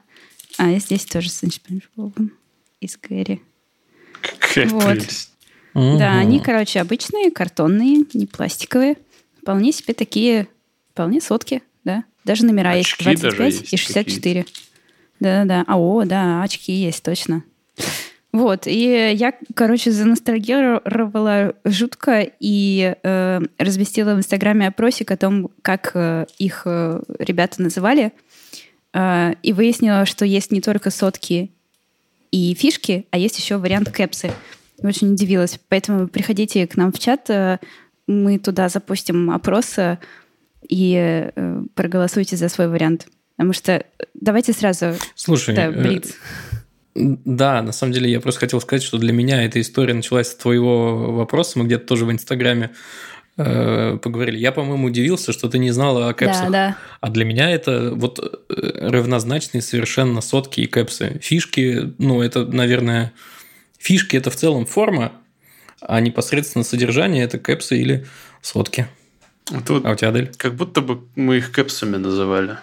А, 0.59 0.71
и 0.71 0.79
здесь 0.81 1.07
тоже 1.07 1.31
с 1.31 1.37
Спанч 1.37 1.89
Бобом. 1.97 2.33
Из 2.81 2.99
Гэри. 2.99 3.43
Какая 4.39 4.69
вот. 4.69 4.85
прелесть. 4.85 5.30
Угу. 5.75 5.99
Да, 5.99 6.19
они, 6.19 6.41
короче, 6.41 6.81
обычные, 6.81 7.31
картонные, 7.31 8.05
не 8.13 8.27
пластиковые. 8.27 8.97
Вполне 9.41 9.73
себе 9.73 9.95
такие, 9.95 10.49
вполне 10.93 11.21
сотки, 11.21 11.63
да. 11.85 12.05
Даже 12.25 12.45
номера 12.45 12.71
очки 12.71 13.09
есть 13.09 13.23
25 13.23 13.47
есть 13.47 13.73
и 13.73 13.77
64. 13.77 14.45
Да-да-да. 15.21 15.65
А, 15.67 15.79
о, 15.79 16.05
да, 16.05 16.43
очки 16.43 16.73
есть, 16.73 17.03
точно. 17.03 17.45
Вот, 18.33 18.67
и 18.67 19.13
я, 19.13 19.35
короче, 19.55 19.91
заностальгировала 19.91 21.55
жутко 21.65 22.31
и 22.39 22.95
э, 23.03 23.41
разместила 23.59 24.15
в 24.15 24.19
Инстаграме 24.19 24.69
опросик 24.69 25.11
о 25.11 25.17
том, 25.17 25.51
как 25.63 25.91
э, 25.95 26.27
их 26.39 26.63
э, 26.65 27.03
ребята 27.19 27.61
называли, 27.61 28.13
э, 28.93 29.33
и 29.43 29.53
выяснила, 29.53 30.07
что 30.07 30.25
есть 30.25 30.53
не 30.53 30.61
только 30.61 30.91
сотки 30.91 31.51
и 32.31 32.55
фишки, 32.55 33.07
а 33.11 33.19
есть 33.19 33.37
еще 33.37 33.57
вариант 33.57 33.91
кэпсы. 33.91 34.31
Очень 34.83 35.13
удивилась. 35.13 35.59
Поэтому 35.69 36.09
приходите 36.09 36.67
к 36.67 36.77
нам 36.77 36.93
в 36.93 36.99
чат, 36.99 37.29
э, 37.29 37.59
мы 38.07 38.39
туда 38.39 38.69
запустим 38.69 39.31
опрос 39.31 39.79
э, 39.79 39.99
и 40.69 41.31
э, 41.35 41.63
проголосуйте 41.75 42.37
за 42.37 42.49
свой 42.49 42.69
вариант. 42.69 43.07
Потому 43.37 43.53
что 43.53 43.85
давайте 44.15 44.53
сразу... 44.53 44.95
Слушай, 45.15 45.55
да, 45.55 45.71
Блиц. 45.71 46.15
Да, 46.95 47.63
на 47.63 47.73
самом 47.73 47.93
деле 47.93 48.11
я 48.11 48.21
просто 48.21 48.41
хотел 48.41 48.61
сказать, 48.61 48.83
что 48.83 48.99
для 48.99 49.13
меня 49.13 49.45
эта 49.45 49.61
история 49.61 49.95
началась 49.95 50.29
с 50.29 50.35
твоего 50.35 51.13
вопроса. 51.13 51.59
Мы 51.59 51.65
где-то 51.67 51.87
тоже 51.87 52.05
в 52.05 52.13
Инстаграме 52.13 52.71
э, 53.37 53.99
поговорили. 54.03 54.39
Я, 54.39 54.53
по-моему, 54.53 54.89
удивился, 54.89 55.33
что 55.33 55.49
ты 55.49 55.59
не 55.59 55.71
знала 55.71 56.09
о 56.09 56.15
кэпсах. 56.15 56.47
Да, 56.47 56.51
да. 56.51 56.77
А 57.01 57.11
для 57.11 57.25
меня 57.25 57.51
это 57.51 57.93
вот 57.95 58.45
равнозначные 58.49 59.63
совершенно 59.63 60.21
сотки 60.21 60.63
и 60.63 60.67
кэпсы. 60.67 61.19
Фишки, 61.23 61.95
ну, 61.99 62.21
это, 62.21 62.45
наверное, 62.45 63.13
Фишки– 63.81 64.17
это 64.19 64.31
в 64.31 64.37
целом 64.37 64.67
форма, 64.67 65.13
а 65.81 66.01
непосредственно 66.01 66.65
содержание– 66.65 67.25
это 67.25 67.39
кэпсы 67.39 67.79
или 67.79 68.07
сотки. 68.43 68.87
Тут 69.67 69.85
а 69.87 69.93
у 69.93 69.95
тебя, 69.97 70.11
Адель? 70.11 70.31
Как 70.37 70.55
будто 70.55 70.83
бы 70.83 71.03
мы 71.17 71.39
их 71.39 71.51
кэпсами 71.51 71.97
называли. 71.97 72.59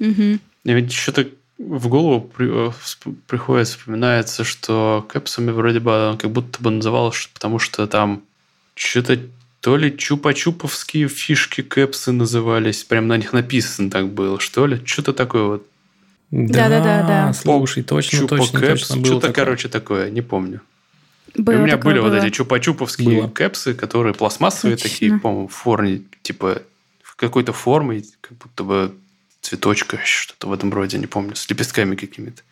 Угу. 0.00 0.38
И 0.64 0.72
ведь 0.72 0.92
что-то 0.92 1.28
в 1.56 1.88
голову 1.88 2.20
при, 2.20 2.68
э, 2.68 2.72
приходит, 3.28 3.68
вспоминается, 3.68 4.42
что 4.42 5.06
кэпсами 5.08 5.52
вроде 5.52 5.78
бы 5.78 6.16
как 6.20 6.30
будто 6.32 6.60
бы 6.60 6.70
называлось, 6.70 7.30
потому 7.32 7.60
что 7.60 7.86
там 7.86 8.22
что-то 8.74 9.20
то 9.60 9.76
ли 9.76 9.90
чупа-чуповские 9.90 11.08
фишки 11.08 11.62
кэпсы 11.62 12.12
назывались, 12.12 12.84
прям 12.84 13.06
на 13.06 13.16
них 13.16 13.32
написано 13.32 13.90
так 13.90 14.08
было, 14.08 14.40
что 14.40 14.66
ли, 14.66 14.80
что-то 14.84 15.12
такое 15.12 15.42
вот. 15.44 15.66
Да, 16.30 16.68
да, 16.68 16.82
да, 16.82 17.02
да. 17.02 17.32
Слушай, 17.32 17.82
точно, 17.82 18.18
Чупа 18.18 18.36
точно, 18.36 18.60
кэпс, 18.60 18.88
точно. 18.88 19.04
Что-то, 19.04 19.32
короче, 19.32 19.68
такое, 19.68 20.10
не 20.10 20.20
помню. 20.20 20.60
Было 21.34 21.56
у 21.56 21.58
меня 21.64 21.76
были 21.76 22.00
было. 22.00 22.10
вот 22.10 22.22
эти 22.22 22.40
чупа-чуповские 22.40 23.20
было. 23.20 23.28
кэпсы, 23.28 23.74
которые 23.74 24.14
пластмассовые 24.14 24.76
Точно. 24.76 24.90
такие, 24.90 25.18
по-моему, 25.18 25.48
в 25.48 25.52
форме, 25.52 26.02
типа, 26.22 26.62
в 27.02 27.16
какой-то 27.16 27.52
форме, 27.52 28.02
как 28.20 28.36
будто 28.38 28.64
бы 28.64 28.94
цветочка, 29.40 29.98
что-то 30.04 30.48
в 30.48 30.52
этом 30.52 30.72
роде, 30.72 30.98
не 30.98 31.06
помню, 31.06 31.34
с 31.34 31.48
лепестками 31.48 31.96
какими-то. 31.96 32.42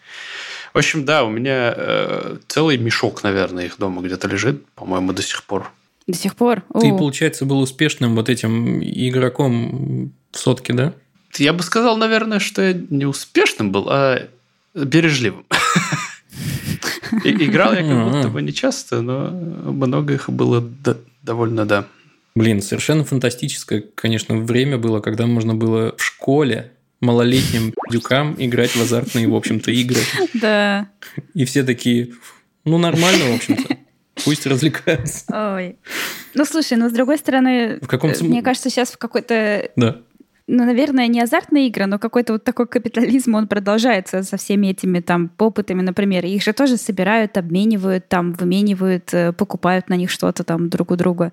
В 0.72 0.78
общем, 0.78 1.04
да, 1.04 1.24
у 1.24 1.30
меня 1.30 1.74
э, 1.76 2.36
целый 2.48 2.76
мешок, 2.76 3.22
наверное, 3.22 3.66
их 3.66 3.78
дома 3.78 4.02
где-то 4.02 4.28
лежит, 4.28 4.66
по-моему, 4.74 5.12
до 5.12 5.22
сих 5.22 5.42
пор. 5.44 5.70
До 6.06 6.14
сих 6.16 6.36
пор? 6.36 6.62
Ты, 6.80 6.90
О. 6.90 6.98
получается, 6.98 7.44
был 7.44 7.60
успешным 7.60 8.14
вот 8.14 8.28
этим 8.28 8.82
игроком 8.82 10.12
в 10.30 10.38
сотке, 10.38 10.72
да? 10.72 10.94
Я 11.38 11.52
бы 11.52 11.62
сказал, 11.62 11.96
наверное, 11.96 12.38
что 12.38 12.62
я 12.62 12.74
не 12.90 13.06
успешным 13.06 13.72
был, 13.72 13.88
а 13.88 14.28
бережливым. 14.74 15.46
Играл 17.24 17.72
я 17.72 17.82
как 17.82 18.12
будто 18.12 18.28
бы 18.28 18.42
не 18.42 18.52
часто, 18.52 19.00
но 19.00 19.30
много 19.30 20.14
их 20.14 20.28
было 20.30 20.64
довольно, 21.22 21.64
да. 21.64 21.86
Блин, 22.34 22.60
совершенно 22.60 23.04
фантастическое, 23.04 23.82
конечно, 23.94 24.36
время 24.36 24.76
было, 24.76 25.00
когда 25.00 25.26
можно 25.26 25.54
было 25.54 25.94
в 25.96 26.02
школе 26.02 26.72
малолетним 27.00 27.72
дюкам 27.90 28.34
играть 28.38 28.70
в 28.70 28.82
азартные, 28.82 29.28
в 29.28 29.34
общем-то, 29.34 29.70
игры. 29.70 30.00
Да. 30.34 30.90
И 31.34 31.44
все 31.44 31.62
такие, 31.62 32.12
ну, 32.64 32.78
нормально, 32.78 33.32
в 33.32 33.36
общем-то. 33.36 33.76
Пусть 34.24 34.46
развлекаются. 34.46 35.24
Ой. 35.54 35.76
Ну, 36.34 36.44
слушай, 36.44 36.76
но 36.76 36.88
с 36.88 36.92
другой 36.92 37.18
стороны, 37.18 37.78
в 37.80 37.86
каком 37.86 38.12
мне 38.20 38.42
кажется, 38.42 38.70
сейчас 38.70 38.90
в 38.90 38.98
какой-то 38.98 39.70
да 39.76 40.02
ну, 40.48 40.64
наверное, 40.64 41.08
не 41.08 41.20
азартные 41.20 41.66
игры, 41.66 41.86
но 41.86 41.98
какой-то 41.98 42.34
вот 42.34 42.44
такой 42.44 42.66
капитализм, 42.68 43.34
он 43.34 43.48
продолжается 43.48 44.22
со 44.22 44.36
всеми 44.36 44.68
этими 44.68 45.00
там 45.00 45.28
попытами, 45.28 45.82
например. 45.82 46.24
Их 46.24 46.42
же 46.42 46.52
тоже 46.52 46.76
собирают, 46.76 47.36
обменивают, 47.36 48.08
там, 48.08 48.32
выменивают, 48.32 49.12
э, 49.12 49.32
покупают 49.32 49.88
на 49.88 49.94
них 49.94 50.10
что-то 50.10 50.44
там 50.44 50.68
друг 50.68 50.92
у 50.92 50.96
друга. 50.96 51.32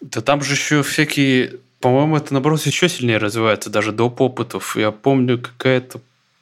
Да 0.00 0.20
там 0.20 0.42
же 0.42 0.54
еще 0.54 0.82
всякие... 0.82 1.56
По-моему, 1.80 2.16
это, 2.16 2.32
наоборот, 2.32 2.60
еще 2.66 2.88
сильнее 2.88 3.18
развивается, 3.18 3.70
даже 3.70 3.92
до 3.92 4.10
попытов. 4.10 4.76
Я 4.76 4.90
помню, 4.90 5.38
какая-то 5.38 6.00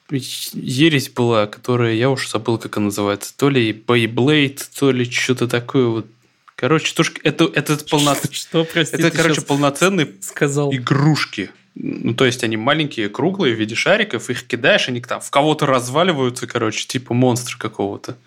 ересь 0.09 1.09
была, 1.09 1.47
которая, 1.47 1.93
я 1.93 2.09
уж 2.09 2.29
забыл, 2.29 2.57
как 2.57 2.77
она 2.77 2.85
называется. 2.85 3.35
То 3.37 3.49
ли 3.49 3.71
Beyblade, 3.71 4.61
то 4.79 4.91
ли 4.91 5.05
что-то 5.05 5.47
такое 5.47 5.87
вот 5.87 6.05
Короче, 6.57 6.91
то, 6.95 7.03
это, 7.23 7.45
это, 7.53 7.77
полно... 7.89 8.15
что, 8.31 8.65
простите, 8.65 9.07
это 9.07 9.15
короче, 9.15 9.41
полноценные 9.41 10.09
сказал. 10.21 10.73
игрушки. 10.73 11.51
Ну, 11.75 12.15
то 12.15 12.25
есть, 12.25 12.43
они 12.43 12.57
маленькие, 12.57 13.09
круглые, 13.09 13.55
в 13.55 13.59
виде 13.59 13.75
шариков, 13.75 14.31
их 14.31 14.47
кидаешь, 14.47 14.89
они 14.89 14.99
там 14.99 15.21
в 15.21 15.29
кого-то 15.29 15.67
разваливаются, 15.67 16.47
короче, 16.47 16.87
типа 16.87 17.13
монстра 17.13 17.57
какого-то. 17.59 18.17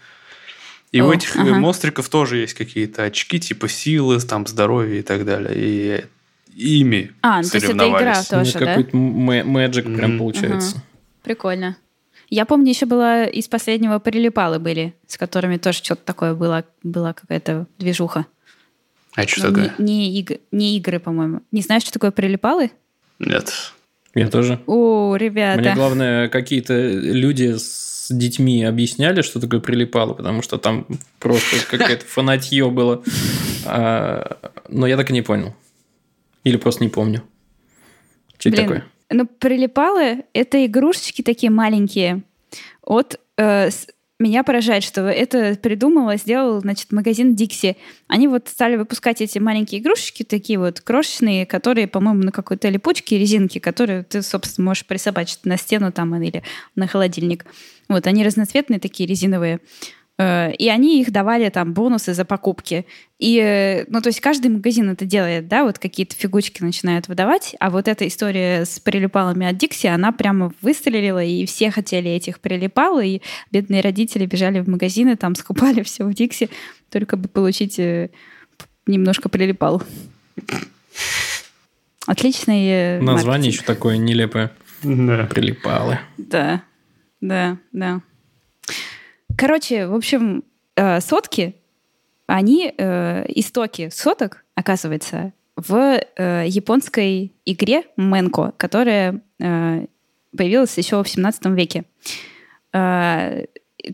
И 0.93 1.01
О, 1.01 1.07
у 1.07 1.13
этих 1.13 1.35
ага. 1.35 1.55
монстриков 1.55 2.09
тоже 2.09 2.39
есть 2.39 2.55
какие-то 2.55 3.03
очки, 3.03 3.41
типа 3.41 3.69
силы, 3.69 4.21
там, 4.21 4.47
здоровья 4.47 5.01
и 5.01 5.03
так 5.03 5.25
далее. 5.25 5.53
И 5.57 6.05
ими 6.55 7.13
А, 7.23 7.43
ну, 7.43 7.49
то 7.49 7.57
есть 7.57 7.67
это 7.69 7.89
игра 7.89 8.23
тоже, 8.23 8.53
ну, 8.55 8.61
да? 8.61 8.67
Какой-то 8.67 8.97
magic 8.97 9.85
mm-hmm. 9.85 9.97
прям 9.97 10.19
получается. 10.19 10.77
Ага. 10.77 10.85
Прикольно. 11.23 11.77
Я 12.31 12.47
помню, 12.47 12.71
еще 12.71 12.87
была 12.87 13.25
из 13.25 13.49
последнего 13.49 13.99
прилипалы 13.99 14.59
были, 14.59 14.95
с 15.07 15.19
которыми 15.19 15.57
тоже 15.57 15.79
что-то 15.79 16.03
такое 16.05 16.35
было, 16.35 16.65
была 16.83 17.13
какая-то 17.13 17.67
движуха. 17.79 18.27
А 19.17 19.27
что 19.27 19.49
такое? 19.49 19.75
Не, 19.79 20.11
не, 20.11 20.21
иг- 20.21 20.41
не 20.53 20.77
игры, 20.77 21.01
по-моему. 21.01 21.43
Не 21.51 21.61
знаешь, 21.63 21.83
что 21.83 21.93
такое 21.93 22.13
прилипалы? 22.13 22.71
Нет. 23.19 23.53
Я 24.15 24.29
тоже. 24.29 24.61
О, 24.67 25.17
ребята. 25.17 25.61
Мне 25.61 25.75
главное, 25.75 26.29
какие-то 26.29 26.75
люди 26.89 27.57
с 27.57 27.91
с 28.11 28.13
детьми 28.13 28.65
объясняли, 28.65 29.23
что 29.23 29.39
такое 29.41 29.61
прилипало, 29.61 30.15
потому 30.15 30.43
что 30.43 30.59
там 30.59 30.85
просто 31.21 31.65
какое-то 31.71 32.05
фанатье 32.05 32.69
было. 32.69 33.05
А, 33.65 34.39
но 34.69 34.89
я 34.89 34.97
так 34.97 35.11
и 35.11 35.13
не 35.13 35.23
понял. 35.23 35.55
Или 36.43 36.57
просто 36.57 36.83
не 36.83 36.91
помню. 36.91 37.23
Что 38.37 38.49
это 38.49 38.63
такое? 38.63 38.85
Ну, 39.11 39.27
прилипалы— 39.27 40.25
это 40.33 40.65
игрушечки 40.65 41.23
такие 41.23 41.51
маленькие 41.51 42.23
от 42.83 43.19
э, 43.37 43.71
меня 44.21 44.45
поражает, 44.45 44.85
что 44.85 45.09
это 45.09 45.57
придумала, 45.57 46.17
сделал, 46.17 46.61
значит, 46.61 46.93
магазин 46.93 47.35
Dixie. 47.35 47.77
Они 48.07 48.29
вот 48.29 48.49
стали 48.49 48.77
выпускать 48.77 49.23
эти 49.23 49.39
маленькие 49.39 49.81
игрушечки, 49.81 50.25
такие 50.25 50.59
вот 50.59 50.81
крошечные, 50.81 51.47
которые, 51.47 51.89
по-моему, 51.89 52.23
на 52.25 52.31
какой-то 52.31 52.69
липучке, 52.69 53.19
резинки, 53.19 53.59
которые 53.59 54.05
ты, 54.05 54.21
собственно, 54.23 54.67
можешь 54.67 54.85
присобачить 54.87 55.47
на 55.47 55.57
стену 55.57 55.91
там 55.91 56.15
или 56.23 56.43
на 56.77 56.87
холодильник. 56.87 57.47
Вот, 57.89 58.07
они 58.07 58.23
разноцветные 58.23 58.79
такие 58.79 59.09
резиновые. 59.09 59.61
И 60.21 60.69
они 60.69 61.01
их 61.01 61.13
давали 61.13 61.49
там 61.49 61.73
бонусы 61.73 62.13
за 62.13 62.25
покупки. 62.25 62.85
И, 63.19 63.39
э, 63.39 63.85
ну, 63.89 64.01
то 64.01 64.09
есть 64.09 64.21
каждый 64.21 64.51
магазин 64.51 64.91
это 64.91 65.07
делает, 65.07 65.49
да, 65.49 65.65
вот 65.65 65.79
какие-то 65.79 66.15
фигучки 66.15 66.63
начинают 66.63 67.09
выдавать, 67.09 67.55
а 67.59 67.71
вот 67.71 67.89
эта 67.89 68.07
история 68.07 68.65
с 68.65 68.81
прилипалами 68.81 69.47
от 69.47 69.57
Дикси, 69.57 69.87
она 69.87 70.13
прямо 70.13 70.53
выстрелила, 70.61 71.23
и 71.23 71.47
все 71.47 71.71
хотели 71.71 72.11
этих 72.11 72.41
прилипал, 72.41 73.01
и 73.01 73.21
бедные 73.51 73.81
родители 73.81 74.27
бежали 74.27 74.61
в 74.61 74.69
магазины, 74.69 75.17
там 75.17 75.35
скупали 75.35 75.83
все 75.85 76.05
в 76.05 76.13
Дикси, 76.13 76.51
только 76.91 77.17
бы 77.17 77.29
получить 77.29 77.79
э, 77.79 78.11
немножко 78.87 79.29
прилипал. 79.29 79.83
Отличный 82.07 83.01
Название 83.01 83.27
маркетинг. 83.27 83.55
еще 83.55 83.63
такое 83.63 83.97
нелепое. 83.97 84.53
Да. 84.83 85.27
Прилипалы. 85.27 85.99
Да, 86.17 86.63
да, 87.21 87.59
да. 87.73 88.01
Короче, 89.41 89.87
в 89.87 89.95
общем, 89.95 90.45
э, 90.77 91.01
сотки, 91.01 91.55
они, 92.27 92.75
э, 92.77 93.25
истоки 93.29 93.89
соток, 93.91 94.45
оказывается, 94.55 95.33
в 95.57 95.99
э, 96.17 96.45
японской 96.47 97.33
игре 97.47 97.85
Менко, 97.97 98.53
которая 98.59 99.23
появилась 99.39 100.77
еще 100.77 101.03
в 101.03 101.09
17 101.09 101.47
веке. 101.47 101.85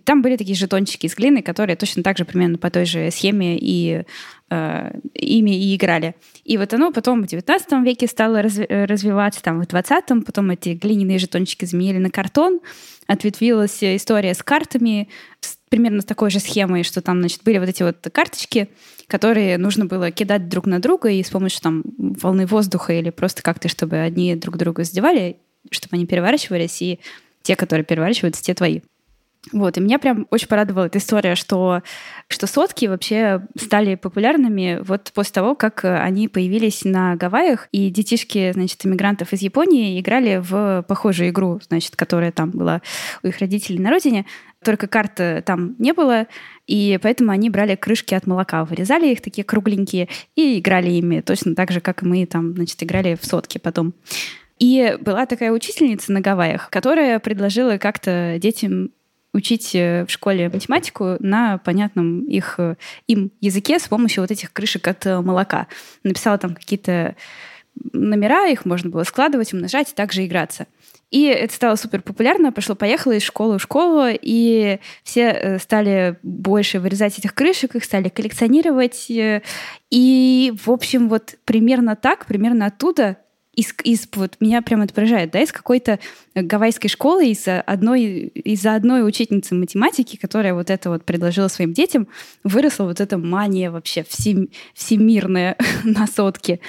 Там 0.05 0.23
были 0.23 0.37
такие 0.37 0.57
жетончики 0.57 1.07
из 1.07 1.15
глины, 1.15 1.43
которые 1.43 1.77
точно 1.77 2.03
так 2.03 2.19
же 2.19 2.25
примерно 2.25 2.59
по 2.59 2.71
той 2.71 2.85
же 2.85 3.11
схеме 3.11 3.59
и 3.59 4.03
э, 4.51 5.01
ими 5.15 5.51
и 5.51 5.77
играли. 5.77 6.15
И 6.45 6.57
вот 6.59 6.73
оно 6.75 6.93
потом 6.93 7.23
в 7.23 7.27
19 7.27 7.85
веке 7.85 8.07
стало 8.07 8.41
разви- 8.41 8.87
развиваться, 8.87 9.43
там 9.43 9.63
в 9.63 9.67
20-м, 9.67 10.23
потом 10.23 10.51
эти 10.51 10.71
глиняные 10.71 11.19
жетончики 11.19 11.65
заменили 11.65 11.99
на 11.99 12.11
картон, 12.11 12.61
ответвилась 13.07 13.83
история 13.83 14.35
с 14.35 14.43
картами, 14.43 15.09
с, 15.41 15.59
примерно 15.69 16.03
с 16.03 16.05
такой 16.05 16.31
же 16.31 16.41
схемой, 16.41 16.83
что 16.83 17.01
там, 17.01 17.21
значит, 17.21 17.43
были 17.45 17.59
вот 17.59 17.69
эти 17.69 17.83
вот 17.83 17.99
карточки, 18.13 18.69
которые 19.07 19.59
нужно 19.59 19.87
было 19.87 20.11
кидать 20.11 20.49
друг 20.49 20.67
на 20.67 20.81
друга 20.81 21.11
и 21.11 21.23
с 21.23 21.31
помощью 21.31 21.61
там 21.63 21.83
волны 21.97 22.47
воздуха 22.47 22.93
или 22.93 23.11
просто 23.11 23.43
как-то, 23.43 23.69
чтобы 23.69 23.99
одни 23.99 24.35
друг 24.35 24.57
друга 24.57 24.85
задевали, 24.85 25.37
чтобы 25.71 25.97
они 25.97 26.07
переворачивались, 26.07 26.83
и 26.83 27.01
те, 27.43 27.57
которые 27.57 27.85
переворачиваются, 27.85 28.43
те 28.43 28.55
твои. 28.55 28.81
Вот, 29.53 29.77
и 29.77 29.81
меня 29.81 29.99
прям 30.01 30.27
очень 30.31 30.49
порадовала 30.49 30.87
эта 30.87 30.99
история, 30.99 31.37
что, 31.37 31.83
что 32.27 32.47
сотки 32.49 32.87
вообще 32.87 33.47
стали 33.57 33.95
популярными 33.95 34.81
вот 34.83 35.13
после 35.15 35.35
того, 35.35 35.55
как 35.55 35.85
они 35.85 36.27
появились 36.27 36.85
на 36.85 37.15
Гавайях, 37.15 37.69
и 37.71 37.91
детишки, 37.91 38.51
значит, 38.53 38.85
иммигрантов 38.85 39.33
из 39.33 39.43
Японии 39.43 40.01
играли 40.01 40.43
в 40.43 40.85
похожую 40.89 41.31
игру, 41.31 41.61
значит, 41.69 41.95
которая 41.95 42.33
там 42.33 42.51
была 42.51 42.83
у 43.23 43.29
их 43.29 43.39
родителей 43.39 43.79
на 43.79 43.91
родине, 43.91 44.27
только 44.65 44.89
карты 44.89 45.43
там 45.47 45.77
не 45.79 45.93
было, 45.93 46.27
и 46.67 46.99
поэтому 47.01 47.31
они 47.31 47.49
брали 47.49 47.77
крышки 47.77 48.15
от 48.15 48.27
молока, 48.27 48.65
вырезали 48.65 49.13
их 49.13 49.21
такие 49.21 49.45
кругленькие 49.45 50.09
и 50.35 50.59
играли 50.59 50.91
ими, 50.91 51.21
точно 51.21 51.55
так 51.55 51.71
же, 51.71 51.81
как 51.81 52.03
мы 52.03 52.27
там, 52.27 52.55
значит, 52.55 52.83
играли 52.83 53.17
в 53.21 53.25
сотки 53.25 53.59
потом. 53.59 53.95
И 54.59 54.97
была 55.01 55.27
такая 55.27 55.53
учительница 55.53 56.11
на 56.13 56.21
Гавайях, 56.21 56.69
которая 56.71 57.21
предложила 57.21 57.77
как-то 57.77 58.39
детям 58.41 58.91
учить 59.37 59.75
э, 59.75 60.05
в 60.07 60.11
школе 60.11 60.49
математику 60.49 61.17
на 61.21 61.59
понятном 61.59 62.25
их, 62.25 62.55
э, 62.59 62.77
им 63.07 63.31
языке 63.41 63.79
с 63.79 63.87
помощью 63.87 64.23
вот 64.23 64.31
этих 64.31 64.53
крышек 64.53 64.89
от 64.89 65.07
э, 65.07 65.21
молока. 65.21 65.67
Написала 66.03 66.39
там 66.39 66.55
какие-то 66.55 67.15
номера, 67.93 68.47
их 68.47 68.65
можно 68.65 68.89
было 68.89 69.05
складывать, 69.05 69.53
умножать 69.53 69.93
и 69.93 69.95
также 69.95 70.25
играться. 70.25 70.67
И 71.11 71.25
это 71.25 71.55
стало 71.55 71.77
супер 71.77 72.01
популярно, 72.01 72.51
пошло-поехало 72.51 73.13
из 73.13 73.23
школы 73.23 73.59
в 73.59 73.63
школу, 73.63 74.07
и 74.11 74.81
все 75.05 75.59
стали 75.63 76.19
больше 76.23 76.81
вырезать 76.81 77.19
этих 77.19 77.33
крышек, 77.33 77.77
их 77.77 77.85
стали 77.85 78.09
коллекционировать. 78.09 79.07
И, 79.09 80.53
в 80.65 80.71
общем, 80.71 81.09
вот 81.09 81.37
примерно 81.45 81.95
так, 81.95 82.27
примерно 82.27 82.67
оттуда 82.67 83.19
из, 83.57 83.75
из 83.83 84.07
вот 84.15 84.37
меня 84.39 84.61
прямо 84.63 84.85
это 84.85 84.95
да, 85.33 85.41
из 85.41 85.51
какой-то 85.51 85.99
гавайской 86.35 86.91
школы, 86.91 87.29
из 87.29 87.49
одной, 87.49 88.03
из 88.03 88.65
одной 88.67 89.07
учительницы 89.07 89.55
математики, 89.55 90.17
которая 90.17 90.55
вот 90.55 90.71
это 90.71 90.91
вот 90.91 91.05
предложила 91.05 91.49
своим 91.49 91.73
детям, 91.73 92.07
выросла 92.45 92.85
вот 92.85 93.01
эта 93.01 93.17
мания 93.17 93.71
вообще 93.71 94.05
всем, 94.05 94.51
всемирная 94.75 95.57
на 95.85 96.07
сотки. 96.07 96.61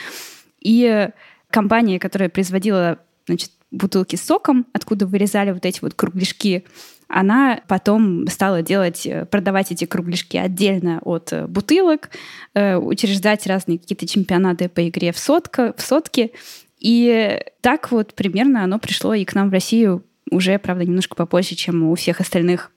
И 0.62 1.10
компания, 1.50 2.00
которая 2.00 2.30
производила, 2.30 3.00
значит, 3.28 3.52
бутылки 3.70 4.16
с 4.16 4.24
соком, 4.24 4.66
откуда 4.72 5.06
вырезали 5.06 5.52
вот 5.52 5.66
эти 5.66 5.82
вот 5.82 5.94
кругляшки, 5.94 6.64
она 7.10 7.62
потом 7.68 8.28
стала 8.28 8.62
делать, 8.62 9.08
продавать 9.30 9.72
эти 9.72 9.86
кругляшки 9.86 10.38
отдельно 10.38 11.00
от 11.04 11.34
бутылок, 11.48 12.10
э, 12.54 12.76
учреждать 12.76 13.48
разные 13.48 13.80
какие-то 13.80 14.08
чемпионаты 14.08 14.68
по 14.68 14.88
игре 14.88 15.12
в, 15.12 15.20
сотка, 15.20 15.74
в 15.78 15.82
сотки. 15.82 16.32
И 16.80 17.40
так 17.62 17.92
вот 17.92 18.14
примерно 18.14 18.64
оно 18.64 18.80
пришло 18.80 19.14
и 19.14 19.26
к 19.26 19.34
нам 19.34 19.50
в 19.50 19.54
Россию 19.54 20.04
уже, 20.30 20.60
правда, 20.60 20.86
немножко 20.86 21.16
попозже, 21.16 21.56
чем 21.56 21.84
у 21.84 21.96
всех 21.96 22.20
остальных, 22.20 22.72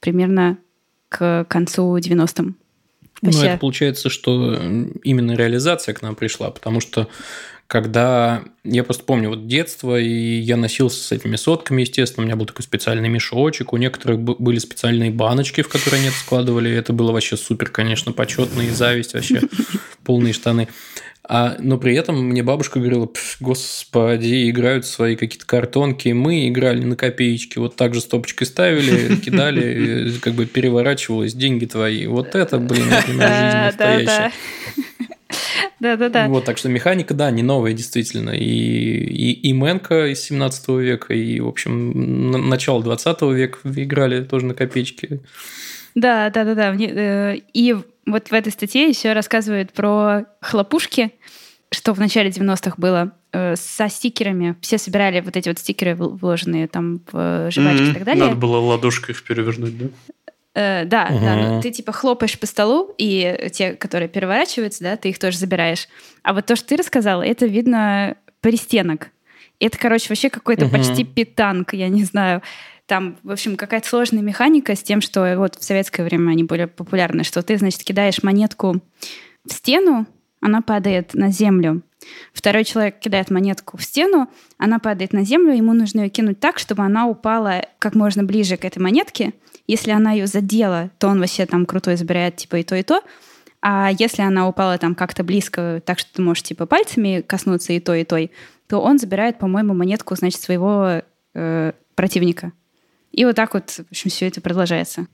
примерно 0.00 0.58
к 1.08 1.44
концу 1.48 1.96
90-м. 1.96 2.56
Ну, 3.22 3.30
это 3.30 3.58
получается, 3.58 4.10
что 4.10 4.54
именно 5.02 5.32
реализация 5.32 5.94
к 5.94 6.02
нам 6.02 6.14
пришла, 6.14 6.50
потому 6.50 6.80
что 6.80 7.08
когда 7.66 8.44
я 8.62 8.84
просто 8.84 9.04
помню 9.04 9.30
вот 9.30 9.46
детство, 9.46 9.98
и 9.98 10.38
я 10.38 10.56
носился 10.56 11.02
с 11.02 11.12
этими 11.12 11.36
сотками, 11.36 11.80
естественно, 11.80 12.24
у 12.24 12.26
меня 12.26 12.36
был 12.36 12.44
такой 12.44 12.62
специальный 12.62 13.08
мешочек, 13.08 13.72
у 13.72 13.78
некоторых 13.78 14.20
были 14.20 14.58
специальные 14.58 15.10
баночки, 15.10 15.62
в 15.62 15.68
которые 15.68 16.00
они 16.00 16.08
это 16.08 16.18
складывали, 16.18 16.70
это 16.70 16.92
было 16.92 17.12
вообще 17.12 17.36
супер, 17.36 17.70
конечно, 17.70 18.12
почетно 18.12 18.60
и 18.60 18.70
зависть 18.70 19.14
вообще, 19.14 19.40
полные 20.04 20.34
штаны. 20.34 20.68
А, 21.26 21.56
но 21.58 21.78
при 21.78 21.94
этом 21.96 22.22
мне 22.22 22.42
бабушка 22.42 22.80
говорила, 22.80 23.08
господи, 23.40 24.50
играют 24.50 24.84
свои 24.84 25.16
какие-то 25.16 25.46
картонки. 25.46 26.10
Мы 26.10 26.48
играли 26.48 26.84
на 26.84 26.96
копеечки, 26.96 27.58
вот 27.58 27.76
так 27.76 27.94
же 27.94 28.00
стопочкой 28.00 28.46
ставили, 28.46 29.16
кидали, 29.24 30.12
как 30.20 30.34
бы 30.34 30.44
переворачивалось, 30.44 31.32
деньги 31.32 31.64
твои. 31.64 32.06
Вот 32.06 32.34
это, 32.34 32.58
блин, 32.58 32.88
это 32.88 33.06
жизнь 33.06 33.18
настоящая. 33.18 34.32
Да-да-да. 35.80 36.28
Вот, 36.28 36.44
так 36.44 36.58
что 36.58 36.68
механика, 36.68 37.14
да, 37.14 37.30
не 37.30 37.42
новая, 37.42 37.72
действительно. 37.72 38.30
И, 38.30 38.44
и, 38.44 39.32
и 39.32 39.52
Мэнка 39.52 40.12
из 40.12 40.20
17 40.20 40.68
века, 40.68 41.14
и, 41.14 41.40
в 41.40 41.48
общем, 41.48 42.48
начало 42.48 42.82
20 42.82 43.22
века 43.22 43.58
играли 43.64 44.22
тоже 44.24 44.46
на 44.46 44.54
копеечки. 44.54 45.20
Да, 45.94 46.30
да, 46.30 46.44
да, 46.44 46.54
да. 46.54 46.74
Э, 46.74 47.36
и 47.52 47.76
вот 48.06 48.28
в 48.28 48.32
этой 48.32 48.52
статье 48.52 48.88
еще 48.88 49.12
рассказывают 49.12 49.72
про 49.72 50.24
хлопушки, 50.40 51.12
что 51.70 51.92
в 51.92 52.00
начале 52.00 52.30
90-х 52.30 52.74
было 52.76 53.12
э, 53.32 53.56
со 53.56 53.88
стикерами. 53.88 54.56
Все 54.60 54.78
собирали 54.78 55.20
вот 55.20 55.36
эти 55.36 55.48
вот 55.48 55.58
стикеры, 55.58 55.94
вложенные 55.94 56.68
там 56.68 57.00
в 57.10 57.46
э, 57.46 57.50
жвачки 57.50 57.82
mm-hmm. 57.82 57.90
и 57.90 57.94
так 57.94 58.04
далее. 58.04 58.24
Надо 58.24 58.36
было 58.36 58.58
ладошкой 58.58 59.14
их 59.14 59.22
перевернуть, 59.24 59.78
да? 59.78 59.86
Э, 60.56 60.84
да, 60.84 61.08
угу. 61.10 61.20
да, 61.20 61.34
ну, 61.34 61.62
ты 61.62 61.72
типа 61.72 61.90
хлопаешь 61.90 62.38
по 62.38 62.46
столу, 62.46 62.94
и 62.96 63.50
те, 63.52 63.72
которые 63.72 64.08
переворачиваются, 64.08 64.84
да, 64.84 64.96
ты 64.96 65.08
их 65.08 65.18
тоже 65.18 65.36
забираешь. 65.36 65.88
А 66.22 66.32
вот 66.32 66.46
то, 66.46 66.54
что 66.54 66.68
ты 66.68 66.76
рассказала, 66.76 67.22
это 67.22 67.46
видно 67.46 68.16
пристенок. 68.40 69.08
Это, 69.58 69.78
короче, 69.78 70.06
вообще 70.08 70.30
какой-то 70.30 70.66
угу. 70.66 70.76
почти 70.76 71.04
питанк, 71.04 71.74
я 71.74 71.88
не 71.88 72.04
знаю. 72.04 72.40
Там, 72.86 73.16
в 73.22 73.30
общем, 73.30 73.56
какая-то 73.56 73.88
сложная 73.88 74.22
механика 74.22 74.76
с 74.76 74.82
тем, 74.82 75.00
что 75.00 75.36
вот 75.38 75.56
в 75.56 75.64
советское 75.64 76.04
время 76.04 76.32
они 76.32 76.44
были 76.44 76.66
популярны, 76.66 77.24
что 77.24 77.42
ты, 77.42 77.56
значит, 77.56 77.82
кидаешь 77.82 78.22
монетку 78.22 78.82
в 79.46 79.52
стену, 79.52 80.06
она 80.40 80.60
падает 80.60 81.14
на 81.14 81.30
землю. 81.30 81.82
Второй 82.34 82.64
человек 82.64 82.98
кидает 82.98 83.30
монетку 83.30 83.78
в 83.78 83.82
стену, 83.82 84.28
она 84.58 84.78
падает 84.78 85.14
на 85.14 85.24
землю, 85.24 85.54
ему 85.54 85.72
нужно 85.72 86.02
ее 86.02 86.08
кинуть 86.10 86.40
так, 86.40 86.58
чтобы 86.58 86.82
она 86.82 87.06
упала 87.06 87.64
как 87.78 87.94
можно 87.94 88.24
ближе 88.24 88.58
к 88.58 88.66
этой 88.66 88.80
монетке. 88.80 89.32
Если 89.66 89.90
она 89.90 90.12
ее 90.12 90.26
задела, 90.26 90.90
то 90.98 91.08
он 91.08 91.20
вообще 91.20 91.46
там 91.46 91.64
крутой 91.64 91.96
забирает 91.96 92.36
типа 92.36 92.56
и 92.56 92.62
то, 92.62 92.76
и 92.76 92.82
то. 92.82 93.02
А 93.62 93.90
если 93.98 94.20
она 94.20 94.46
упала 94.46 94.76
там 94.76 94.94
как-то 94.94 95.24
близко, 95.24 95.82
так 95.86 95.98
что 95.98 96.12
ты 96.12 96.20
можешь 96.20 96.42
типа 96.42 96.66
пальцами 96.66 97.24
коснуться 97.26 97.72
и 97.72 97.80
то, 97.80 97.94
и 97.94 98.04
той, 98.04 98.30
то 98.68 98.82
он 98.82 98.98
забирает, 98.98 99.38
по-моему, 99.38 99.72
монетку, 99.72 100.14
значит, 100.14 100.42
своего 100.42 101.02
э, 101.32 101.72
противника. 101.94 102.52
И 103.14 103.24
вот 103.24 103.36
так 103.36 103.54
вот, 103.54 103.70
в 103.70 103.90
общем, 103.90 104.10
все 104.10 104.26
это 104.26 104.40
продолжается. 104.40 105.06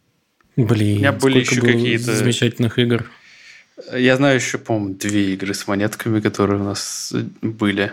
Блин, 0.56 0.96
У 0.96 0.98
меня 1.00 1.12
были 1.12 1.40
еще 1.40 1.60
какие-то 1.60 2.14
замечательных 2.14 2.78
игр. 2.78 3.10
Я 3.94 4.16
знаю 4.16 4.36
еще, 4.36 4.58
по-моему, 4.58 4.94
две 4.94 5.34
игры 5.34 5.52
с 5.52 5.66
монетками, 5.66 6.20
которые 6.20 6.60
у 6.60 6.64
нас 6.64 7.12
были. 7.42 7.92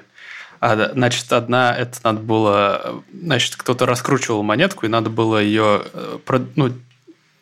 А, 0.60 0.91
значит, 0.93 1.32
одна, 1.34 1.76
это 1.76 2.00
надо 2.04 2.20
было... 2.20 3.04
Значит, 3.13 3.58
кто-то 3.58 3.86
раскручивал 3.86 4.43
монетку, 4.43 4.86
и 4.86 4.89
надо 4.89 5.10
было 5.10 5.41
ее 5.41 5.84
э, 5.93 6.39
ну, 6.56 6.72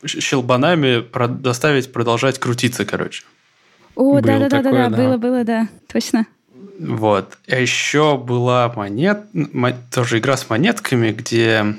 щелбанами 0.05 1.05
доставить, 1.39 1.91
продолжать 1.91 2.39
крутиться, 2.39 2.83
короче. 2.83 3.23
О, 3.95 4.19
да-да-да, 4.21 4.61
да, 4.61 4.89
было, 4.89 5.17
было, 5.17 5.43
да, 5.43 5.69
точно. 5.87 6.25
Вот. 6.79 7.37
А 7.47 7.55
еще 7.55 8.17
была 8.17 8.71
монет, 8.75 9.23
тоже 9.93 10.17
игра 10.17 10.35
с 10.35 10.49
монетками, 10.49 11.11
где 11.11 11.75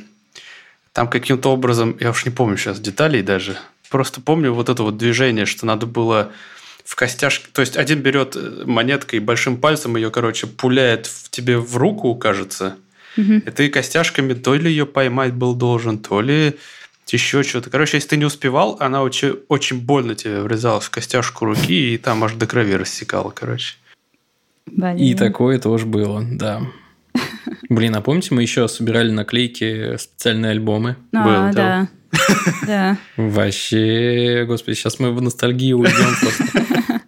там 0.97 1.09
каким-то 1.09 1.53
образом, 1.53 1.95
я 2.01 2.09
уж 2.09 2.25
не 2.25 2.31
помню 2.31 2.57
сейчас 2.57 2.81
деталей 2.81 3.21
даже, 3.21 3.59
просто 3.91 4.23
помню 4.23 4.55
вот 4.55 4.71
это 4.71 4.83
вот 4.83 4.97
движение, 4.97 5.45
что 5.45 5.67
надо 5.67 5.85
было 5.85 6.33
в 6.87 6.97
костяшке. 6.97 7.49
То 7.53 7.61
есть 7.61 7.77
один 7.77 8.01
берет 8.01 8.35
э, 8.35 8.63
монеткой 8.65 9.19
большим 9.19 9.59
пальцем 9.59 9.97
ее, 9.97 10.11
короче, 10.11 10.47
пуляет 10.47 11.05
в 11.05 11.29
тебе 11.29 11.59
в 11.59 11.77
руку, 11.77 12.15
кажется. 12.15 12.77
Угу. 13.19 13.33
И 13.35 13.51
ты 13.51 13.69
костяшками 13.69 14.33
то 14.33 14.55
ли 14.55 14.71
ее 14.71 14.87
поймать 14.87 15.35
был 15.35 15.55
должен, 15.55 15.99
то 15.99 16.23
ли 16.23 16.55
еще 17.09 17.43
что-то. 17.43 17.69
Короче, 17.69 17.99
если 17.99 18.09
ты 18.09 18.17
не 18.17 18.25
успевал, 18.25 18.79
она 18.81 19.03
очень, 19.03 19.39
очень 19.49 19.79
больно 19.79 20.15
тебе 20.15 20.41
врезалась 20.41 20.87
в 20.87 20.91
костяшку 20.91 21.45
руки, 21.45 21.93
и 21.93 21.99
там 21.99 22.25
аж 22.25 22.33
до 22.33 22.47
крови 22.47 22.73
рассекала, 22.73 23.29
короче. 23.29 23.75
Блин. 24.65 24.97
И 24.97 25.15
такое 25.15 25.59
тоже 25.59 25.85
было, 25.85 26.25
да. 26.27 26.63
Блин, 27.69 27.97
а 27.97 28.01
помните, 28.01 28.35
мы 28.35 28.43
еще 28.43 28.69
собирали 28.69 29.11
наклейки 29.11 29.97
специальные 29.97 30.53
альбомы? 30.53 30.97
А, 31.13 31.25
Был, 31.25 31.55
да. 31.55 31.89
Да. 32.67 32.99
Вообще, 33.17 34.45
господи, 34.47 34.77
сейчас 34.77 34.99
мы 34.99 35.13
в 35.13 35.21
ностальгию 35.21 35.79
уйдем 35.79 36.15
просто. 36.21 37.01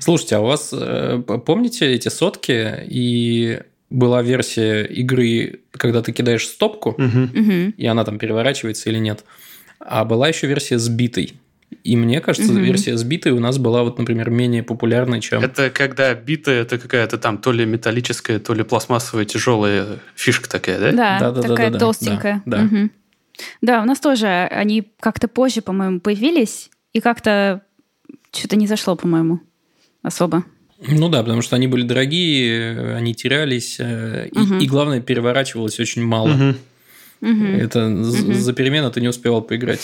Слушайте, 0.00 0.36
а 0.36 0.40
у 0.40 0.46
вас, 0.46 0.70
э, 0.72 1.22
помните 1.44 1.92
эти 1.92 2.08
сотки 2.08 2.84
и 2.86 3.60
была 3.90 4.22
версия 4.22 4.84
игры, 4.84 5.60
когда 5.72 6.02
ты 6.02 6.12
кидаешь 6.12 6.46
стопку, 6.46 6.96
и 7.76 7.86
она 7.86 8.04
там 8.04 8.18
переворачивается 8.18 8.90
или 8.90 8.98
нет. 8.98 9.24
А 9.78 10.04
была 10.04 10.28
еще 10.28 10.46
версия 10.46 10.78
сбитой. 10.78 11.34
И 11.82 11.96
мне 11.96 12.20
кажется, 12.20 12.52
угу. 12.52 12.60
версия 12.60 12.96
сбитой 12.96 13.32
у 13.32 13.40
нас 13.40 13.58
была, 13.58 13.82
вот, 13.82 13.98
например, 13.98 14.30
менее 14.30 14.62
популярной, 14.62 15.20
чем... 15.20 15.42
Это 15.42 15.70
когда 15.70 16.14
битая, 16.14 16.62
это 16.62 16.78
какая-то 16.78 17.18
там 17.18 17.38
то 17.38 17.52
ли 17.52 17.66
металлическая, 17.66 18.38
то 18.38 18.54
ли 18.54 18.62
пластмассовая 18.62 19.24
тяжелая 19.24 19.98
фишка 20.14 20.48
такая, 20.48 20.78
да? 20.78 20.92
Да, 20.92 21.18
да, 21.20 21.30
да 21.32 21.42
такая 21.42 21.70
да, 21.70 21.72
да, 21.74 21.78
толстенькая. 21.78 22.42
Да, 22.46 22.58
да. 22.58 22.64
Угу. 22.64 22.90
да, 23.62 23.82
у 23.82 23.84
нас 23.84 24.00
тоже 24.00 24.26
они 24.26 24.92
как-то 25.00 25.28
позже, 25.28 25.60
по-моему, 25.60 26.00
появились, 26.00 26.70
и 26.92 27.00
как-то 27.00 27.62
что-то 28.32 28.56
не 28.56 28.66
зашло, 28.66 28.96
по-моему, 28.96 29.40
особо. 30.02 30.44
Ну 30.86 31.08
да, 31.08 31.22
потому 31.22 31.42
что 31.42 31.56
они 31.56 31.66
были 31.66 31.82
дорогие, 31.82 32.94
они 32.94 33.14
терялись, 33.14 33.78
угу. 33.80 34.56
и, 34.58 34.64
и 34.64 34.66
главное, 34.66 35.00
переворачивалось 35.00 35.78
очень 35.80 36.04
мало. 36.04 36.54
Угу. 37.20 37.44
Это 37.44 37.86
угу. 37.86 38.02
за 38.04 38.52
перемену 38.52 38.90
ты 38.90 39.00
не 39.00 39.08
успевал 39.08 39.42
поиграть. 39.42 39.80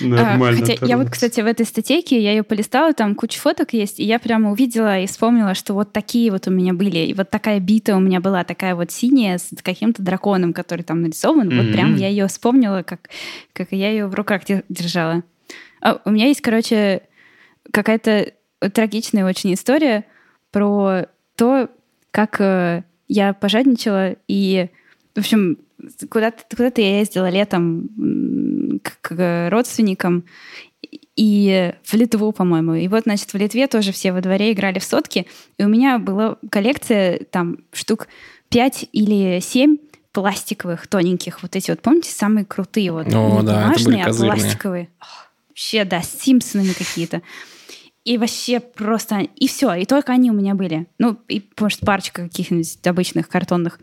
Нормально. 0.00 0.60
Хотя 0.60 0.86
я 0.86 0.96
вот, 0.96 1.10
кстати, 1.10 1.40
в 1.40 1.46
этой 1.46 1.66
статейке, 1.66 2.22
я 2.22 2.30
ее 2.32 2.42
полистала, 2.42 2.94
там 2.94 3.14
куча 3.14 3.38
фоток 3.38 3.72
есть, 3.72 4.00
и 4.00 4.04
я 4.04 4.18
прямо 4.18 4.52
увидела 4.52 5.00
и 5.00 5.06
вспомнила, 5.06 5.54
что 5.54 5.74
вот 5.74 5.92
такие 5.92 6.30
вот 6.30 6.46
у 6.46 6.50
меня 6.50 6.72
были. 6.72 6.98
И 6.98 7.14
вот 7.14 7.30
такая 7.30 7.60
бита 7.60 7.96
у 7.96 8.00
меня 8.00 8.20
была, 8.20 8.44
такая 8.44 8.74
вот 8.74 8.90
синяя 8.90 9.38
с 9.38 9.50
каким-то 9.62 10.02
драконом, 10.02 10.52
который 10.52 10.82
там 10.82 11.02
нарисован. 11.02 11.48
Mm-hmm. 11.48 11.62
Вот 11.62 11.72
прям 11.72 11.96
я 11.96 12.08
ее 12.08 12.26
вспомнила, 12.28 12.82
как, 12.82 13.10
как 13.52 13.68
я 13.72 13.90
ее 13.90 14.06
в 14.06 14.14
руках 14.14 14.42
держала. 14.68 15.22
А 15.80 16.00
у 16.04 16.10
меня 16.10 16.26
есть, 16.26 16.40
короче, 16.40 17.02
какая-то 17.70 18.32
трагичная 18.72 19.24
очень 19.24 19.54
история 19.54 20.04
про 20.52 21.06
то, 21.36 21.68
как 22.10 22.40
э, 22.40 22.84
я 23.08 23.32
пожадничала 23.32 24.16
и, 24.28 24.68
в 25.14 25.18
общем, 25.18 25.58
куда-то 26.10 26.44
куда 26.56 26.70
я 26.76 27.00
ездила 27.00 27.28
летом 27.28 28.80
к, 28.82 29.48
родственникам 29.50 30.24
и 31.16 31.74
в 31.82 31.94
Литву, 31.94 32.32
по-моему. 32.32 32.74
И 32.74 32.88
вот, 32.88 33.04
значит, 33.04 33.32
в 33.32 33.36
Литве 33.36 33.66
тоже 33.66 33.92
все 33.92 34.12
во 34.12 34.20
дворе 34.20 34.52
играли 34.52 34.78
в 34.78 34.84
сотки. 34.84 35.26
И 35.58 35.64
у 35.64 35.68
меня 35.68 35.98
была 35.98 36.36
коллекция 36.50 37.20
там 37.30 37.58
штук 37.72 38.08
5 38.48 38.88
или 38.92 39.40
7 39.40 39.76
пластиковых, 40.12 40.86
тоненьких. 40.86 41.42
Вот 41.42 41.56
эти 41.56 41.70
вот, 41.70 41.80
помните, 41.80 42.10
самые 42.10 42.44
крутые 42.44 42.92
вот. 42.92 43.06
О, 43.08 43.40
не 43.40 43.46
да, 43.46 43.64
бумажные, 43.64 44.04
а 44.04 44.12
пластиковые. 44.12 44.88
Вообще, 45.48 45.84
да, 45.84 46.02
с 46.02 46.20
Симпсонами 46.20 46.72
какие-то. 46.72 47.22
И 48.04 48.18
вообще 48.18 48.60
просто... 48.60 49.20
И 49.36 49.46
все, 49.46 49.74
и 49.74 49.84
только 49.84 50.12
они 50.12 50.30
у 50.30 50.34
меня 50.34 50.54
были. 50.54 50.86
Ну, 50.98 51.18
и, 51.28 51.42
может, 51.58 51.80
парочка 51.80 52.22
каких-нибудь 52.22 52.78
обычных 52.86 53.28
картонных. 53.28 53.78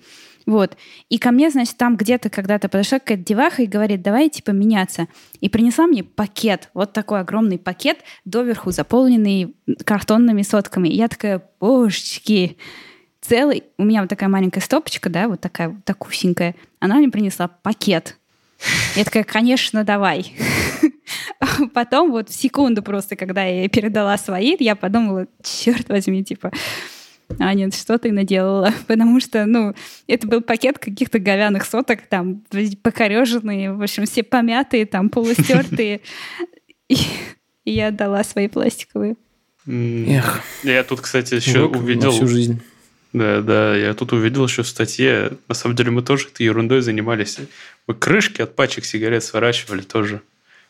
Вот. 0.50 0.78
И 1.10 1.20
ко 1.20 1.30
мне, 1.30 1.52
значит, 1.52 1.78
там 1.78 1.96
где-то 1.96 2.32
когда-то 2.32 2.70
подошла 2.70 2.98
какая-то 2.98 3.24
деваха 3.24 3.62
и 3.62 3.68
говорит, 3.68 4.02
давай, 4.02 4.30
типа, 4.30 4.50
меняться. 4.50 5.08
И 5.42 5.48
принесла 5.48 5.86
мне 5.86 6.04
пакет, 6.04 6.72
вот 6.74 6.92
такой 6.92 7.20
огромный 7.20 7.60
пакет, 7.60 8.00
доверху 8.26 8.72
заполненный 8.72 9.56
картонными 9.86 10.42
сотками. 10.42 10.90
И 10.90 10.96
я 10.96 11.08
такая, 11.08 11.44
божечки, 11.60 12.58
целый, 13.22 13.66
у 13.78 13.84
меня 13.84 14.02
вот 14.02 14.10
такая 14.10 14.28
маленькая 14.28 14.62
стопочка, 14.62 15.12
да, 15.12 15.28
вот 15.28 15.40
такая 15.40 15.70
вот 15.70 15.86
такусенькая. 15.86 16.56
Она 16.80 16.96
мне 16.96 17.10
принесла 17.10 17.48
пакет. 17.48 18.18
Я 18.96 19.04
такая, 19.04 19.26
конечно, 19.26 19.84
давай. 19.84 20.34
Потом 21.76 22.10
вот 22.10 22.30
в 22.30 22.34
секунду 22.34 22.82
просто, 22.82 23.16
когда 23.16 23.44
я 23.44 23.60
ей 23.60 23.70
передала 23.70 24.18
свои, 24.18 24.56
я 24.60 24.76
подумала, 24.76 25.28
черт 25.44 25.90
возьми, 25.90 26.24
типа, 26.24 26.52
а 27.38 27.54
нет, 27.54 27.76
что 27.76 27.98
ты 27.98 28.12
наделала? 28.12 28.74
Потому 28.88 29.20
что, 29.20 29.46
ну, 29.46 29.76
это 30.08 30.28
был 30.28 30.42
пакет 30.42 30.80
каких-то 30.80 31.20
говяных 31.20 31.66
соток, 31.66 32.02
там, 32.08 32.44
покореженные, 32.82 33.74
в 33.74 33.82
общем, 33.82 34.06
все 34.06 34.24
помятые, 34.24 34.86
там, 34.86 35.10
полустертые. 35.10 36.02
И, 36.90 36.98
и 37.66 37.74
я 37.74 37.90
отдала 37.90 38.24
свои 38.24 38.48
пластиковые. 38.48 39.16
Эх. 39.68 40.42
Я 40.64 40.84
тут, 40.84 41.02
кстати, 41.02 41.36
еще 41.36 41.66
увидел... 41.66 42.10
всю 42.10 42.28
жизнь. 42.28 42.64
Да, 43.14 43.42
да, 43.42 43.76
я 43.76 43.94
тут 43.94 44.12
увидел 44.12 44.46
еще 44.46 44.64
в 44.64 44.68
статье. 44.68 45.34
На 45.48 45.54
самом 45.54 45.76
деле 45.76 45.92
мы 45.92 46.02
тоже 46.02 46.28
этой 46.28 46.48
ерундой 46.48 46.82
занимались. 46.82 47.38
Мы 47.86 47.94
крышки 47.94 48.42
от 48.42 48.56
пачек 48.56 48.86
сигарет 48.86 49.24
сворачивали 49.24 49.82
тоже. 49.82 50.22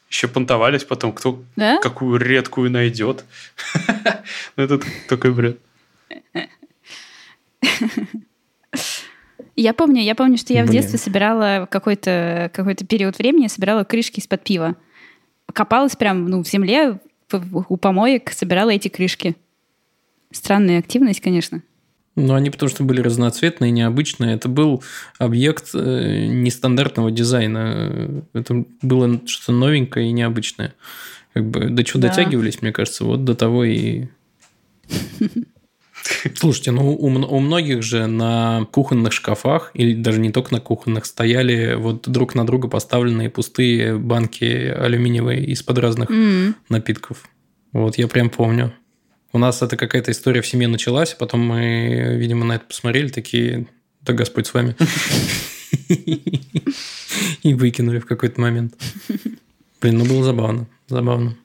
Еще 0.09 0.27
понтовались 0.27 0.83
потом, 0.83 1.13
кто 1.13 1.43
да? 1.55 1.79
какую 1.81 2.19
редкую 2.19 2.71
найдет. 2.71 3.23
Ну, 4.57 4.63
это 4.63 4.81
такой 5.07 5.31
бред. 5.31 5.59
Я 9.55 9.73
помню, 9.73 10.01
я 10.01 10.15
помню, 10.15 10.37
что 10.37 10.53
я 10.53 10.61
Блин. 10.61 10.69
в 10.69 10.73
детстве 10.73 10.97
собирала 10.97 11.67
какой-то 11.69 12.49
какой 12.53 12.75
период 12.75 13.17
времени, 13.17 13.47
собирала 13.47 13.83
крышки 13.83 14.19
из-под 14.19 14.43
пива. 14.43 14.75
Копалась 15.51 15.95
прям 15.95 16.25
ну, 16.25 16.43
в 16.43 16.47
земле, 16.47 16.99
у 17.31 17.77
помоек, 17.77 18.31
собирала 18.31 18.69
эти 18.69 18.87
крышки. 18.87 19.35
Странная 20.31 20.79
активность, 20.79 21.21
конечно. 21.21 21.61
Ну, 22.15 22.33
они 22.33 22.49
потому 22.49 22.69
что 22.69 22.83
были 22.83 23.01
разноцветные, 23.01 23.71
необычные. 23.71 24.35
Это 24.35 24.49
был 24.49 24.83
объект 25.17 25.69
э, 25.73 26.25
нестандартного 26.27 27.11
дизайна. 27.11 28.23
Это 28.33 28.65
было 28.81 29.21
что-то 29.25 29.51
новенькое 29.53 30.09
и 30.09 30.11
необычное. 30.11 30.73
Как 31.33 31.45
бы 31.45 31.69
до 31.69 31.83
чего 31.83 32.01
да. 32.01 32.09
дотягивались, 32.09 32.61
мне 32.61 32.71
кажется, 32.71 33.05
вот 33.05 33.23
до 33.23 33.35
того 33.35 33.63
и 33.63 34.07
Слушайте, 36.35 36.71
ну 36.71 36.91
у, 36.91 37.05
у 37.05 37.39
многих 37.39 37.83
же 37.83 38.07
на 38.07 38.67
кухонных 38.71 39.13
шкафах, 39.13 39.71
или 39.73 39.93
даже 39.93 40.19
не 40.19 40.31
только 40.31 40.53
на 40.53 40.61
кухонных, 40.61 41.05
стояли 41.05 41.75
вот 41.75 42.09
друг 42.09 42.35
на 42.35 42.45
друга 42.45 42.67
поставленные 42.67 43.29
пустые 43.29 43.97
банки 43.97 44.45
алюминиевые 44.45 45.45
из-под 45.45 45.77
разных 45.79 46.09
mm. 46.09 46.53
напитков. 46.69 47.27
Вот 47.71 47.97
я 47.97 48.07
прям 48.07 48.29
помню. 48.29 48.73
У 49.31 49.37
нас 49.37 49.61
это 49.61 49.77
какая-то 49.77 50.11
история 50.11 50.41
в 50.41 50.47
семье 50.47 50.67
началась, 50.67 51.13
а 51.13 51.17
потом 51.17 51.41
мы, 51.41 52.15
видимо, 52.17 52.45
на 52.45 52.53
это 52.53 52.65
посмотрели, 52.65 53.09
такие, 53.09 53.67
да 54.01 54.13
Господь 54.13 54.47
с 54.47 54.53
вами. 54.53 54.75
И 57.43 57.53
выкинули 57.53 57.99
в 57.99 58.05
какой-то 58.05 58.41
момент. 58.41 58.73
Блин, 59.81 59.99
ну 59.99 60.05
было 60.05 60.23
забавно, 60.23 60.67
забавно. 60.87 61.35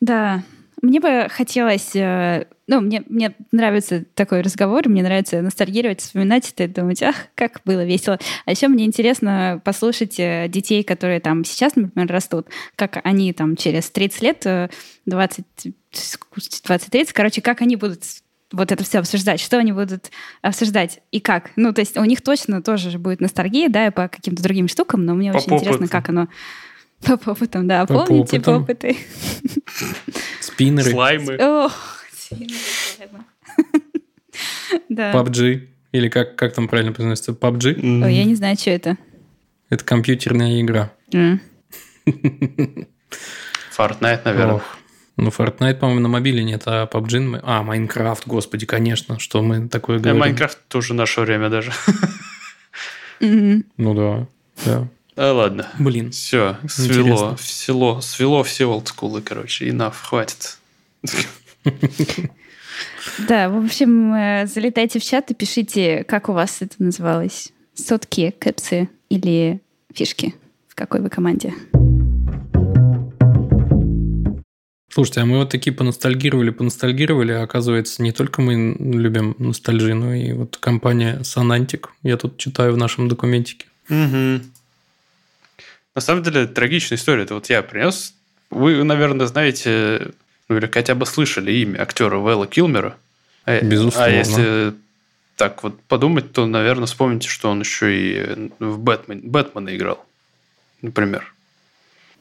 Да, 0.00 0.42
мне 0.84 1.00
бы 1.00 1.26
хотелось 1.30 1.94
э, 1.94 2.46
ну, 2.66 2.80
мне, 2.80 3.02
мне 3.08 3.34
нравится 3.52 4.04
такой 4.14 4.40
разговор, 4.40 4.88
мне 4.88 5.02
нравится 5.02 5.42
ностальгировать, 5.42 6.00
вспоминать 6.00 6.50
это 6.50 6.64
и 6.64 6.68
думать, 6.68 7.02
ах, 7.02 7.14
как 7.34 7.60
было 7.64 7.84
весело. 7.84 8.18
А 8.46 8.50
еще 8.50 8.68
мне 8.68 8.84
интересно 8.84 9.60
послушать 9.64 10.18
э, 10.18 10.46
детей, 10.48 10.82
которые 10.82 11.20
там 11.20 11.44
сейчас, 11.44 11.76
например, 11.76 12.10
растут, 12.10 12.48
как 12.76 13.00
они 13.04 13.32
там 13.32 13.56
через 13.56 13.90
30 13.90 14.22
лет, 14.22 14.70
20, 15.06 15.44
20-30, 15.92 17.08
короче, 17.12 17.42
как 17.42 17.60
они 17.60 17.76
будут 17.76 18.02
вот 18.52 18.72
это 18.72 18.84
все 18.84 18.98
обсуждать? 19.00 19.40
Что 19.40 19.58
они 19.58 19.72
будут 19.72 20.10
обсуждать 20.40 21.00
и 21.10 21.20
как? 21.20 21.50
Ну, 21.56 21.72
то 21.72 21.80
есть 21.80 21.96
у 21.96 22.04
них 22.04 22.22
точно 22.22 22.62
тоже 22.62 22.98
будет 22.98 23.20
ностальгия, 23.20 23.68
да, 23.68 23.90
по 23.90 24.08
каким-то 24.08 24.42
другим 24.42 24.68
штукам, 24.68 25.04
но 25.04 25.14
мне 25.14 25.32
по 25.32 25.38
очень 25.38 25.54
интересно, 25.54 25.88
как 25.88 26.08
оно... 26.08 26.28
По 27.06 27.30
опытам, 27.30 27.66
да. 27.68 27.86
По 27.86 28.04
Помните 28.04 28.38
опытам. 28.38 28.62
опыты? 28.62 28.96
Спиннеры. 30.40 30.90
Слаймы. 30.90 31.34
О, 31.36 31.70
слаймы. 32.12 33.24
Да. 34.88 35.12
PUBG. 35.12 35.68
Или 35.92 36.08
как, 36.08 36.36
как 36.36 36.54
там 36.54 36.68
правильно 36.68 36.92
произносится? 36.92 37.32
PUBG? 37.32 37.80
Mm. 37.80 38.04
Ой, 38.04 38.14
я 38.14 38.24
не 38.24 38.34
знаю, 38.34 38.56
что 38.56 38.70
это. 38.70 38.96
Это 39.70 39.84
компьютерная 39.84 40.60
игра. 40.60 40.92
Mm. 41.12 41.38
Fortnite, 43.76 44.20
наверное. 44.24 44.54
Ох. 44.54 44.62
Ну, 45.16 45.28
Fortnite, 45.28 45.76
по-моему, 45.76 46.00
на 46.00 46.08
мобиле 46.08 46.42
нет, 46.42 46.62
а 46.66 46.86
PUBG... 46.86 47.40
А, 47.44 47.62
Майнкрафт, 47.62 48.26
господи, 48.26 48.66
конечно, 48.66 49.20
что 49.20 49.42
мы 49.42 49.68
такое 49.68 50.00
говорим. 50.00 50.18
Майнкрафт 50.18 50.58
тоже 50.68 50.94
наше 50.94 51.20
время 51.20 51.48
даже. 51.50 51.72
Ну 53.20 53.94
да, 53.94 54.26
да. 54.64 54.88
Да 55.16 55.32
ладно. 55.32 55.68
Блин. 55.78 56.10
Все, 56.10 56.56
свело, 56.68 57.36
село, 57.38 58.00
свело 58.00 58.42
все 58.42 58.66
олдскулы, 58.66 59.22
короче, 59.22 59.68
enough, 59.68 59.94
хватит. 60.02 60.58
Да, 63.28 63.48
в 63.48 63.64
общем, 63.64 64.12
э, 64.14 64.46
залетайте 64.46 64.98
в 64.98 65.04
чат 65.04 65.30
и 65.30 65.34
пишите, 65.34 66.04
как 66.04 66.28
у 66.28 66.32
вас 66.32 66.62
это 66.62 66.74
называлось. 66.78 67.52
Сотки, 67.74 68.34
кэпсы 68.38 68.88
или 69.08 69.60
фишки. 69.92 70.34
В 70.68 70.74
какой 70.74 71.00
вы 71.00 71.10
команде. 71.10 71.54
Слушайте, 74.94 75.20
а 75.20 75.26
мы 75.26 75.38
вот 75.38 75.50
такие 75.50 75.74
поностальгировали, 75.74 76.50
поностальгировали, 76.50 77.32
а 77.32 77.42
оказывается, 77.42 78.02
не 78.02 78.12
только 78.12 78.42
мы 78.42 78.76
любим 78.78 79.34
ностальжи, 79.38 79.94
но 79.94 80.14
и 80.14 80.32
вот 80.32 80.56
компания 80.56 81.22
Санантик, 81.24 81.90
я 82.02 82.16
тут 82.16 82.36
читаю 82.38 82.74
в 82.74 82.76
нашем 82.76 83.08
документике. 83.08 83.66
Угу. 83.88 84.40
На 85.94 86.00
самом 86.00 86.22
деле, 86.22 86.46
трагичная 86.46 86.98
история. 86.98 87.22
Это 87.22 87.34
вот 87.34 87.48
я 87.50 87.62
принес. 87.62 88.14
Вы, 88.50 88.82
наверное, 88.82 89.26
знаете, 89.26 90.12
ну 90.48 90.56
или 90.56 90.66
хотя 90.66 90.94
бы 90.94 91.06
слышали 91.06 91.52
имя 91.52 91.82
актера 91.82 92.18
Вэлла 92.18 92.46
Килмера. 92.46 92.96
А, 93.46 93.60
Безусловно. 93.60 94.06
А 94.06 94.10
если 94.10 94.74
так 95.36 95.62
вот 95.62 95.80
подумать, 95.82 96.32
то, 96.32 96.46
наверное, 96.46 96.86
вспомните, 96.86 97.28
что 97.28 97.50
он 97.50 97.60
еще 97.60 97.94
и 97.94 98.50
в 98.58 98.78
Бэтмен, 98.78 99.20
Бэтмена 99.22 99.74
играл, 99.76 100.04
например. 100.82 101.34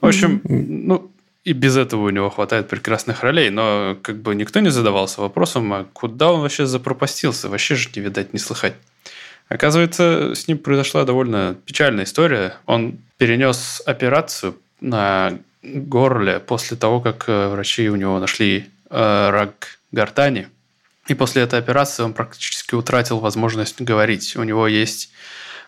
В 0.02 0.08
общем, 0.08 0.42
ну, 0.44 1.12
и 1.44 1.54
без 1.54 1.78
этого 1.78 2.08
у 2.08 2.10
него 2.10 2.30
хватает 2.30 2.68
прекрасных 2.68 3.22
ролей, 3.24 3.50
но 3.50 3.98
как 4.02 4.18
бы 4.18 4.36
никто 4.36 4.60
не 4.60 4.70
задавался 4.70 5.22
вопросом, 5.22 5.72
а 5.74 5.86
куда 5.94 6.32
он 6.32 6.42
вообще 6.42 6.66
запропастился, 6.66 7.50
вообще 7.50 7.76
же 7.76 7.90
не 7.96 8.02
видать, 8.02 8.34
не 8.34 8.40
слыхать. 8.40 8.74
Оказывается, 9.50 10.34
с 10.36 10.48
ним 10.48 10.58
произошла 10.58 11.04
довольно 11.04 11.56
печальная 11.66 12.06
история. 12.06 12.56
Он 12.66 12.98
перенес 13.18 13.82
операцию 13.86 14.58
на 14.82 15.38
горле 15.62 16.40
после 16.40 16.76
того, 16.78 17.00
как 17.00 17.26
э, 17.28 17.48
врачи 17.50 17.90
у 17.90 17.96
него 17.96 18.20
нашли 18.20 18.70
э, 18.90 19.30
рак 19.30 19.80
гортани. 19.92 20.48
И 21.08 21.14
после 21.14 21.44
этой 21.44 21.60
операции 21.60 22.04
он 22.04 22.14
практически 22.14 22.76
утратил 22.76 23.20
возможность 23.20 23.82
говорить. 23.82 24.36
У 24.36 24.44
него 24.44 24.68
есть 24.68 25.12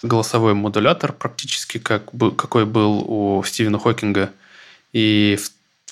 голосовой 0.01 0.53
модулятор, 0.53 1.13
практически 1.13 1.77
как, 1.77 2.05
какой 2.37 2.65
был 2.65 3.03
у 3.07 3.43
Стивена 3.43 3.79
Хокинга. 3.79 4.31
И 4.93 5.37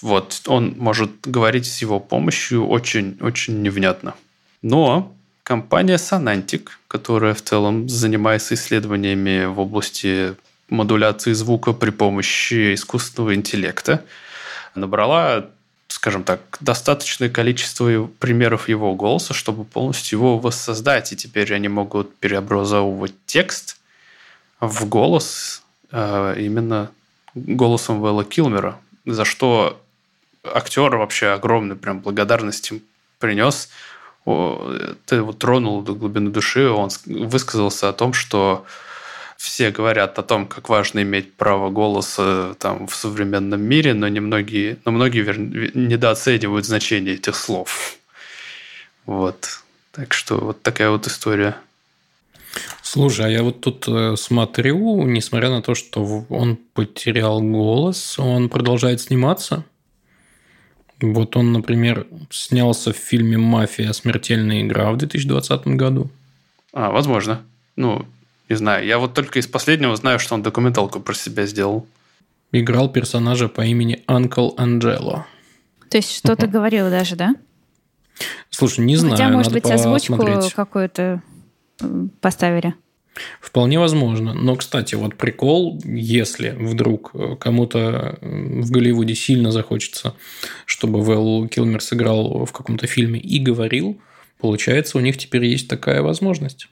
вот, 0.02 0.42
он 0.48 0.76
может 0.78 1.12
говорить 1.24 1.66
с 1.66 1.82
его 1.82 2.00
помощью 2.00 2.68
очень-очень 2.68 3.62
невнятно. 3.62 4.16
Но 4.62 5.14
компания 5.44 5.96
Sonantic, 5.96 6.70
которая 6.88 7.34
в 7.34 7.42
целом 7.42 7.90
занимается 7.90 8.56
исследованиями 8.56 9.46
в 9.46 9.60
области 9.60 10.36
модуляции 10.70 11.34
звука 11.34 11.74
при 11.74 11.92
помощи 11.92 12.74
искусственного 12.74 13.36
интеллекта, 13.36 14.04
набрала, 14.76 15.50
скажем 15.88 16.24
так, 16.24 16.40
достаточное 16.62 17.30
количество 17.30 18.08
примеров 18.20 18.70
его 18.70 18.96
голоса, 18.96 19.34
чтобы 19.34 19.66
полностью 19.66 20.20
его 20.20 20.40
воссоздать. 20.40 21.12
И 21.12 21.16
теперь 21.16 21.54
они 21.54 21.68
могут 21.68 22.16
преобразовывать 22.18 23.14
текст 23.26 23.78
в 24.60 24.88
голос 24.88 25.64
э, 25.92 26.36
именно 26.40 26.90
голосом 27.36 28.00
Вэлла 28.00 28.24
Килмера, 28.24 28.80
за 29.06 29.26
что 29.26 29.82
актер 30.44 30.96
вообще 30.96 31.28
огромной 31.28 31.76
прям 31.76 32.00
благодарности 32.00 32.82
принес. 33.20 33.70
Ты 34.26 35.16
его 35.16 35.34
тронул 35.34 35.82
до 35.82 35.94
глубины 35.94 36.30
души. 36.30 36.70
Он 36.70 36.90
высказался 37.06 37.90
о 37.90 37.94
том, 37.94 38.14
что 38.14 38.66
все 39.38 39.72
говорят 39.72 40.18
о 40.20 40.24
том, 40.24 40.48
как 40.48 40.70
важно 40.70 41.02
иметь 41.02 41.34
право 41.34 41.70
голоса 41.70 42.56
там, 42.60 42.88
в 42.88 42.96
современном 42.96 43.62
мире, 43.62 43.94
но 43.94 44.08
немногие, 44.08 44.78
но 44.86 44.92
многие 44.92 45.22
вер... 45.22 45.38
недооценивают 45.38 46.66
значение 46.66 47.16
этих 47.16 47.36
слов. 47.36 47.98
Вот. 49.06 49.60
Так 49.92 50.14
что 50.14 50.38
вот 50.38 50.62
такая 50.62 50.90
вот 50.90 51.08
история. 51.08 51.58
Слушай, 52.82 53.26
а 53.26 53.30
я 53.30 53.44
вот 53.44 53.60
тут 53.62 53.86
э, 53.88 54.16
смотрю, 54.16 55.04
несмотря 55.04 55.50
на 55.50 55.62
то, 55.62 55.76
что 55.76 56.26
он 56.30 56.58
потерял 56.74 57.42
голос, 57.42 58.18
он 58.18 58.48
продолжает 58.48 59.02
сниматься. 59.02 59.66
Вот 61.04 61.36
он, 61.36 61.52
например, 61.52 62.08
снялся 62.30 62.94
в 62.94 62.96
фильме 62.96 63.38
«Мафия. 63.38 63.92
Смертельная 63.92 64.62
игра» 64.62 64.90
в 64.90 64.98
2020 64.98 65.68
году. 65.68 66.10
А, 66.72 66.92
возможно. 66.92 67.42
Ну, 67.76 68.06
не 68.48 68.56
знаю. 68.56 68.86
Я 68.86 69.00
вот 69.00 69.14
только 69.14 69.40
из 69.40 69.48
последнего 69.48 69.94
знаю, 69.98 70.18
что 70.20 70.34
он 70.36 70.44
документалку 70.44 71.02
про 71.02 71.14
себя 71.14 71.46
сделал. 71.46 71.86
Играл 72.54 72.88
персонажа 72.88 73.50
по 73.50 73.66
имени 73.66 74.02
Анкл 74.08 74.52
Анджело. 74.56 75.26
То 75.90 75.98
есть 75.98 76.16
что-то 76.16 76.48
говорил 76.48 76.90
даже, 76.90 77.18
да? 77.18 77.36
Слушай, 78.50 78.86
не 78.86 78.96
знаю. 78.96 79.18
Хотя, 79.18 79.28
может 79.28 79.52
быть, 79.52 79.70
озвучку 79.70 80.18
какую-то 80.56 81.22
поставили. 82.22 82.76
Вполне 83.40 83.80
возможно. 83.80 84.34
Но, 84.34 84.56
кстати, 84.56 84.96
вот 84.96 85.16
прикол, 85.16 85.80
если 85.86 86.50
вдруг 86.50 87.12
э, 87.14 87.36
кому-то 87.40 88.18
в 88.22 88.72
Голливуде 88.72 89.16
сильно 89.16 89.52
захочется, 89.52 90.16
чтобы 90.66 91.02
Вэл 91.04 91.48
Килмер 91.48 91.82
сыграл 91.82 92.46
в 92.46 92.52
каком-то 92.52 92.88
фильме 92.88 93.20
и 93.20 93.40
говорил, 93.40 94.00
получается, 94.40 94.98
у 94.98 95.02
них 95.02 95.18
теперь 95.18 95.46
есть 95.46 95.68
такая 95.68 96.02
возможность. 96.02 96.68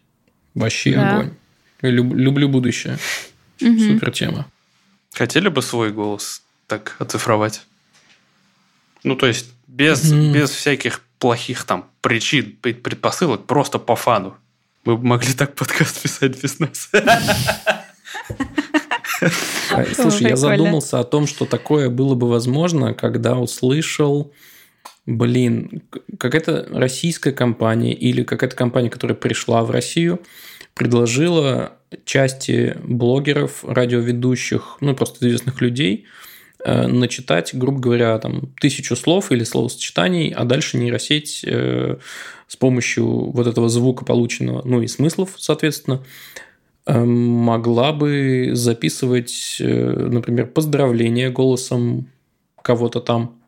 Вообще 0.56 0.94
да. 0.94 1.18
огонь. 1.18 1.34
Люб, 1.82 2.14
люблю 2.14 2.50
будущее. 2.50 2.98
Угу. 3.62 3.80
Супер 3.80 4.12
тема. 4.12 4.48
Хотели 5.14 5.50
бы 5.50 5.62
свой 5.62 5.92
голос 5.92 6.42
так 6.68 6.96
оцифровать? 7.00 7.62
Ну, 9.04 9.16
то 9.16 9.28
есть, 9.28 9.52
без, 9.68 10.12
угу. 10.12 10.34
без 10.34 10.50
всяких 10.50 11.02
плохих 11.20 11.64
там 11.66 11.88
причин, 12.02 12.58
предпосылок, 12.62 13.46
просто 13.46 13.78
по 13.78 13.96
фану. 13.96 14.36
Мы 14.84 14.98
бы 14.98 15.06
могли 15.06 15.34
так 15.34 15.54
подкаст 15.54 16.02
писать 16.02 16.42
без 16.42 16.60
нас. 16.60 16.90
Слушай, 19.94 20.30
я 20.30 20.36
задумался 20.36 21.00
о 21.00 21.04
том, 21.04 21.28
что 21.28 21.46
такое 21.46 21.90
было 21.90 22.16
бы 22.16 22.28
возможно, 22.28 22.96
когда 22.96 23.38
услышал, 23.38 24.34
блин, 25.06 25.84
какая-то 26.18 26.68
российская 26.72 27.32
компания 27.32 27.94
или 27.94 28.24
какая-то 28.24 28.56
компания, 28.56 28.90
которая 28.90 29.16
пришла 29.16 29.64
в 29.64 29.70
Россию, 29.70 30.20
предложила 30.74 31.74
части 32.06 32.76
блогеров, 32.84 33.64
радиоведущих, 33.64 34.78
ну, 34.80 34.96
просто 34.96 35.28
известных 35.28 35.62
людей, 35.62 36.06
э, 36.66 36.88
начитать, 36.88 37.52
грубо 37.54 37.80
говоря, 37.80 38.18
там, 38.18 38.52
тысячу 38.60 38.96
слов 38.96 39.32
или 39.32 39.44
словосочетаний, 39.44 40.30
а 40.30 40.46
дальше 40.46 40.78
нейросеть 40.78 41.44
э, 41.46 41.98
с 42.52 42.58
помощью 42.58 43.32
вот 43.32 43.48
этого 43.48 43.70
звука 43.70 44.04
полученного, 44.04 44.62
ну 44.66 44.82
и 44.82 44.88
смыслов, 44.88 45.36
соответственно, 45.38 46.04
эм, 46.86 47.10
могла 47.10 47.94
бы 47.94 48.50
записывать, 48.52 49.56
э, 49.62 50.08
например, 50.10 50.48
поздравления 50.48 51.30
голосом 51.30 52.10
кого-то 52.62 53.00
там. 53.00 53.40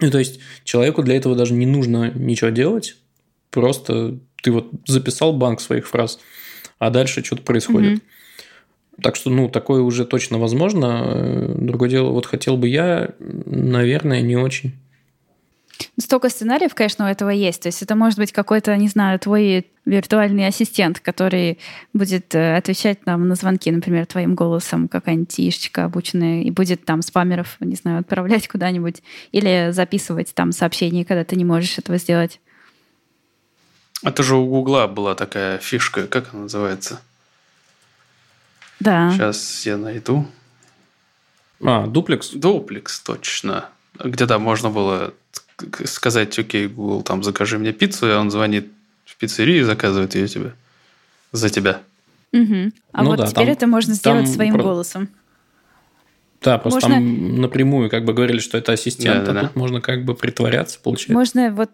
Ну, 0.00 0.10
то 0.10 0.18
есть 0.18 0.40
человеку 0.64 1.02
для 1.02 1.16
этого 1.16 1.36
даже 1.36 1.52
не 1.52 1.66
нужно 1.66 2.10
ничего 2.14 2.48
делать, 2.48 2.96
просто 3.50 4.18
ты 4.42 4.50
вот 4.50 4.70
записал 4.86 5.34
банк 5.34 5.60
своих 5.60 5.86
фраз, 5.86 6.18
а 6.78 6.88
дальше 6.88 7.22
что-то 7.22 7.42
происходит. 7.42 7.98
Mm-hmm. 7.98 9.02
Так 9.02 9.16
что, 9.16 9.28
ну, 9.28 9.50
такое 9.50 9.82
уже 9.82 10.06
точно 10.06 10.38
возможно. 10.38 11.02
Э, 11.04 11.54
другое 11.58 11.90
дело, 11.90 12.08
вот 12.12 12.24
хотел 12.24 12.56
бы 12.56 12.66
я, 12.66 13.10
наверное, 13.18 14.22
не 14.22 14.38
очень. 14.38 14.72
Столько 15.98 16.28
сценариев, 16.28 16.74
конечно, 16.74 17.06
у 17.06 17.08
этого 17.08 17.30
есть. 17.30 17.62
То 17.62 17.68
есть 17.68 17.82
это 17.82 17.94
может 17.94 18.18
быть 18.18 18.32
какой-то, 18.32 18.76
не 18.76 18.88
знаю, 18.88 19.18
твой 19.18 19.66
виртуальный 19.84 20.46
ассистент, 20.46 21.00
который 21.00 21.58
будет 21.92 22.34
э, 22.34 22.56
отвечать 22.56 23.04
нам 23.04 23.26
на 23.28 23.34
звонки, 23.34 23.70
например, 23.70 24.06
твоим 24.06 24.34
голосом, 24.34 24.88
какая-нибудь 24.88 25.38
ишечка 25.38 25.84
обученная, 25.84 26.42
и 26.42 26.50
будет 26.50 26.84
там 26.84 27.02
спамеров, 27.02 27.56
не 27.60 27.74
знаю, 27.74 28.00
отправлять 28.00 28.48
куда-нибудь 28.52 29.02
или 29.32 29.70
записывать 29.72 30.34
там 30.34 30.52
сообщения, 30.52 31.04
когда 31.04 31.24
ты 31.24 31.36
не 31.36 31.44
можешь 31.44 31.78
этого 31.78 31.98
сделать. 31.98 32.40
Это 34.02 34.22
же 34.22 34.36
у 34.36 34.46
Гугла 34.46 34.86
была 34.86 35.14
такая 35.14 35.58
фишка, 35.58 36.06
как 36.06 36.32
она 36.32 36.44
называется? 36.44 37.00
Да. 38.80 39.12
Сейчас 39.12 39.64
я 39.64 39.76
найду. 39.76 40.26
А, 41.62 41.86
дуплекс? 41.86 42.30
Дуплекс, 42.30 43.00
точно. 43.00 43.68
Где 44.02 44.26
там 44.26 44.42
можно 44.42 44.70
было 44.70 45.14
сказать, 45.84 46.38
окей, 46.38 46.68
Google, 46.68 47.02
там, 47.02 47.22
закажи 47.22 47.58
мне 47.58 47.72
пиццу, 47.72 48.08
и 48.08 48.14
он 48.14 48.30
звонит 48.30 48.68
в 49.04 49.16
пиццерию 49.16 49.60
и 49.60 49.62
заказывает 49.64 50.14
ее 50.14 50.28
тебе. 50.28 50.52
За 51.32 51.48
тебя. 51.48 51.80
Угу. 52.32 52.72
А 52.92 53.02
ну 53.02 53.10
вот 53.10 53.18
да, 53.18 53.26
теперь 53.26 53.46
там, 53.46 53.52
это 53.52 53.66
можно 53.66 53.94
сделать 53.94 54.28
своим 54.28 54.54
про... 54.54 54.62
голосом. 54.62 55.08
Да, 56.42 56.58
просто 56.58 56.88
можно... 56.88 56.96
там 56.96 57.40
напрямую 57.40 57.88
как 57.88 58.04
бы 58.04 58.12
говорили, 58.12 58.38
что 58.38 58.58
это 58.58 58.72
ассистент, 58.72 59.24
да, 59.24 59.30
а 59.30 59.34
да, 59.34 59.40
тут 59.42 59.52
да. 59.54 59.60
можно 59.60 59.80
как 59.80 60.04
бы 60.04 60.14
притворяться, 60.14 60.78
получается. 60.82 61.12
Можно 61.12 61.52
вот 61.52 61.70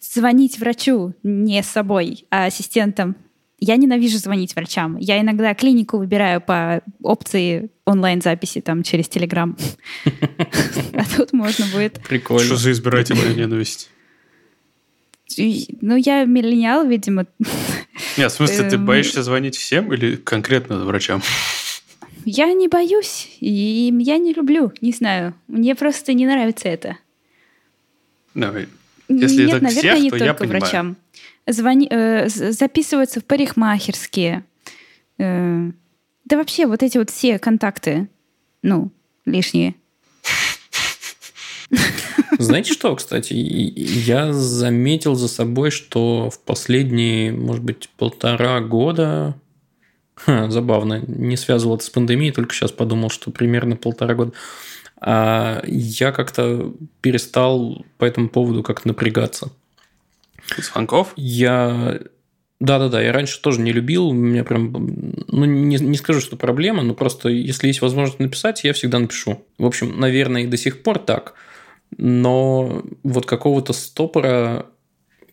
звонить 0.00 0.58
врачу 0.58 1.14
не 1.22 1.62
с 1.62 1.66
собой, 1.66 2.24
а 2.30 2.46
ассистентом. 2.46 3.16
Я 3.58 3.76
ненавижу 3.76 4.18
звонить 4.18 4.54
врачам. 4.54 4.98
Я 4.98 5.20
иногда 5.20 5.54
клинику 5.54 5.96
выбираю 5.96 6.42
по 6.42 6.82
опции 7.02 7.70
онлайн-записи 7.86 8.60
там 8.60 8.82
через 8.82 9.08
Телеграм. 9.08 9.56
А 10.92 11.04
тут 11.14 11.34
можно 11.34 11.66
будет... 11.66 12.00
Прикольно. 12.08 12.46
Что 12.46 12.56
за 12.56 12.72
избирательная 12.72 13.34
ненависть? 13.34 13.90
Ну, 15.82 15.96
я 15.96 16.24
миллениал, 16.24 16.86
видимо. 16.86 17.26
Нет, 18.16 18.32
в 18.32 18.34
смысле, 18.34 18.70
ты 18.70 18.76
эм, 18.76 18.86
боишься 18.86 19.22
звонить 19.22 19.56
всем 19.56 19.92
или 19.92 20.16
конкретно 20.16 20.84
врачам? 20.84 21.22
Я 22.24 22.52
не 22.54 22.68
боюсь, 22.68 23.28
и 23.40 23.92
я 24.00 24.18
не 24.18 24.32
люблю, 24.32 24.72
не 24.80 24.92
знаю. 24.92 25.34
Мне 25.48 25.74
просто 25.74 26.14
не 26.14 26.26
нравится 26.26 26.68
это. 26.68 26.96
Давай. 28.34 28.68
Если 29.08 29.44
Нет, 29.44 29.54
это 29.56 29.64
наверное, 29.64 29.70
всех, 29.70 30.02
не 30.02 30.10
то 30.10 30.18
только 30.18 30.44
я 30.44 30.48
врачам. 30.48 30.96
Звони, 31.46 31.86
э, 31.90 32.28
записываются 32.28 33.20
в 33.20 33.24
парикмахерские. 33.24 34.44
Э, 35.18 35.70
да 36.24 36.36
вообще 36.36 36.66
вот 36.66 36.82
эти 36.82 36.98
вот 36.98 37.10
все 37.10 37.38
контакты, 37.38 38.08
ну, 38.62 38.90
лишние. 39.24 39.74
Знаете 42.38 42.72
что, 42.72 42.94
кстати, 42.96 43.32
я 43.32 44.32
заметил 44.32 45.14
за 45.14 45.28
собой, 45.28 45.70
что 45.70 46.30
в 46.30 46.40
последние, 46.40 47.32
может 47.32 47.62
быть, 47.62 47.88
полтора 47.96 48.60
года, 48.60 49.36
Ха, 50.16 50.50
забавно, 50.50 51.02
не 51.06 51.36
связывал 51.36 51.76
это 51.76 51.84
с 51.84 51.90
пандемией, 51.90 52.32
только 52.32 52.54
сейчас 52.54 52.72
подумал, 52.72 53.10
что 53.10 53.30
примерно 53.30 53.76
полтора 53.76 54.14
года, 54.14 54.32
а 54.98 55.62
я 55.66 56.10
как-то 56.10 56.72
перестал 57.02 57.84
по 57.98 58.06
этому 58.06 58.30
поводу 58.30 58.62
как-то 58.62 58.88
напрягаться. 58.88 59.50
Звонков? 60.62 61.12
Я 61.16 62.00
да-да-да, 62.58 63.02
я 63.02 63.12
раньше 63.12 63.40
тоже 63.40 63.60
не 63.60 63.72
любил, 63.72 64.08
у 64.08 64.14
меня 64.14 64.42
прям, 64.42 64.72
ну, 65.28 65.44
не, 65.44 65.76
не 65.76 65.96
скажу, 65.98 66.20
что 66.20 66.36
проблема, 66.36 66.82
но 66.82 66.94
просто 66.94 67.28
если 67.28 67.66
есть 67.66 67.82
возможность 67.82 68.18
написать, 68.18 68.64
я 68.64 68.72
всегда 68.72 68.98
напишу. 68.98 69.44
В 69.58 69.66
общем, 69.66 70.00
наверное, 70.00 70.42
и 70.42 70.46
до 70.46 70.56
сих 70.56 70.82
пор 70.82 70.98
так, 70.98 71.34
но 71.98 72.82
вот 73.02 73.26
какого-то 73.26 73.74
стопора, 73.74 74.66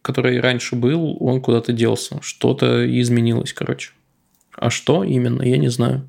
который 0.02 0.42
раньше 0.42 0.76
был, 0.76 1.16
он 1.22 1.40
куда-то 1.42 1.72
делся, 1.72 2.20
что-то 2.22 2.86
изменилось, 3.00 3.54
короче. 3.54 3.92
А 4.58 4.70
что 4.70 5.06
именно, 5.06 5.44
я 5.44 5.58
не 5.58 5.70
знаю. 5.70 6.06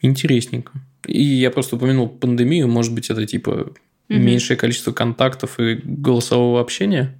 Интересненько. 0.00 0.72
И 1.06 1.22
я 1.22 1.50
просто 1.50 1.76
упомянул 1.76 2.08
пандемию, 2.08 2.66
может 2.66 2.94
быть, 2.94 3.10
это 3.10 3.26
типа 3.26 3.50
угу. 3.50 3.74
меньшее 4.08 4.56
количество 4.56 4.92
контактов 4.92 5.60
и 5.60 5.74
голосового 5.84 6.62
общения 6.62 7.19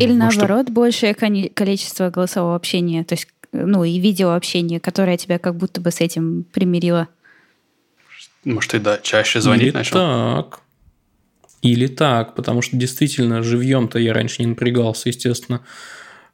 или 0.00 0.12
Может, 0.12 0.38
наоборот, 0.38 0.70
большее 0.70 1.14
количество 1.14 2.10
голосового 2.10 2.56
общения, 2.56 3.04
то 3.04 3.14
есть, 3.14 3.28
ну, 3.52 3.84
и 3.84 3.98
видеообщения, 3.98 4.80
которое 4.80 5.16
тебя 5.16 5.38
как 5.38 5.56
будто 5.56 5.80
бы 5.80 5.90
с 5.90 6.00
этим 6.00 6.44
примирило. 6.52 7.08
Может, 8.44 8.72
ты 8.72 8.78
да, 8.80 8.98
чаще 8.98 9.40
звонить 9.40 9.68
Или 9.68 9.70
начал? 9.72 9.96
так. 9.96 10.60
Или 11.62 11.86
так, 11.86 12.34
потому 12.34 12.60
что 12.60 12.76
действительно 12.76 13.42
живьем-то 13.42 13.98
я 13.98 14.12
раньше 14.12 14.42
не 14.42 14.48
напрягался, 14.48 15.08
естественно, 15.08 15.62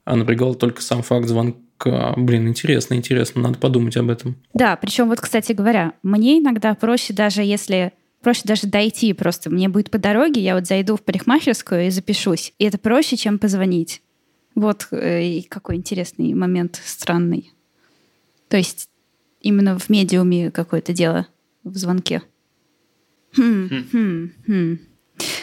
а 0.04 0.16
напрягал 0.16 0.56
только 0.56 0.82
сам 0.82 1.02
факт 1.02 1.28
звонка. 1.28 2.14
Блин, 2.16 2.48
интересно, 2.48 2.94
интересно, 2.94 3.42
надо 3.42 3.58
подумать 3.58 3.96
об 3.96 4.10
этом. 4.10 4.36
Да, 4.54 4.74
причем 4.76 5.08
вот, 5.08 5.20
кстати 5.20 5.52
говоря, 5.52 5.92
мне 6.02 6.40
иногда 6.40 6.74
проще 6.74 7.12
даже 7.12 7.42
если 7.42 7.92
проще 8.20 8.42
даже 8.44 8.66
дойти 8.66 9.12
просто. 9.12 9.50
Мне 9.50 9.68
будет 9.68 9.90
по 9.90 9.98
дороге, 9.98 10.40
я 10.40 10.54
вот 10.54 10.66
зайду 10.66 10.96
в 10.96 11.02
парикмахерскую 11.02 11.86
и 11.86 11.90
запишусь. 11.90 12.52
И 12.58 12.64
это 12.64 12.78
проще, 12.78 13.16
чем 13.16 13.38
позвонить. 13.38 14.02
Вот 14.54 14.88
э, 14.90 15.42
какой 15.48 15.76
интересный 15.76 16.34
момент, 16.34 16.80
странный. 16.84 17.52
То 18.48 18.56
есть 18.56 18.90
именно 19.40 19.78
в 19.78 19.88
медиуме 19.88 20.50
какое-то 20.50 20.92
дело 20.92 21.26
в 21.64 21.76
звонке. 21.76 22.22
Хм, 23.36 23.68
хм, 23.68 23.84
хм. 23.92 24.30
хм. 24.46 24.78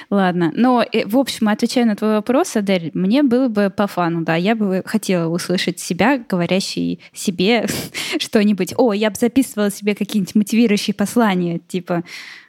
Ладно. 0.09 0.51
Но, 0.55 0.83
э, 0.83 1.05
в 1.05 1.17
общем, 1.17 1.49
отвечая 1.49 1.85
на 1.85 1.95
твой 1.95 2.15
вопрос, 2.15 2.55
Адель, 2.55 2.91
мне 2.93 3.23
было 3.23 3.47
бы 3.47 3.69
по 3.69 3.87
фану, 3.87 4.23
да. 4.23 4.35
Я 4.35 4.55
бы 4.55 4.81
хотела 4.85 5.29
услышать 5.29 5.79
себя, 5.79 6.17
говорящий 6.17 6.99
себе 7.13 7.67
что-нибудь. 8.19 8.73
О, 8.77 8.93
я 8.93 9.09
бы 9.09 9.15
записывала 9.15 9.71
себе 9.71 9.95
какие-нибудь 9.95 10.35
мотивирующие 10.35 10.93
послания, 10.93 11.59
типа 11.59 12.03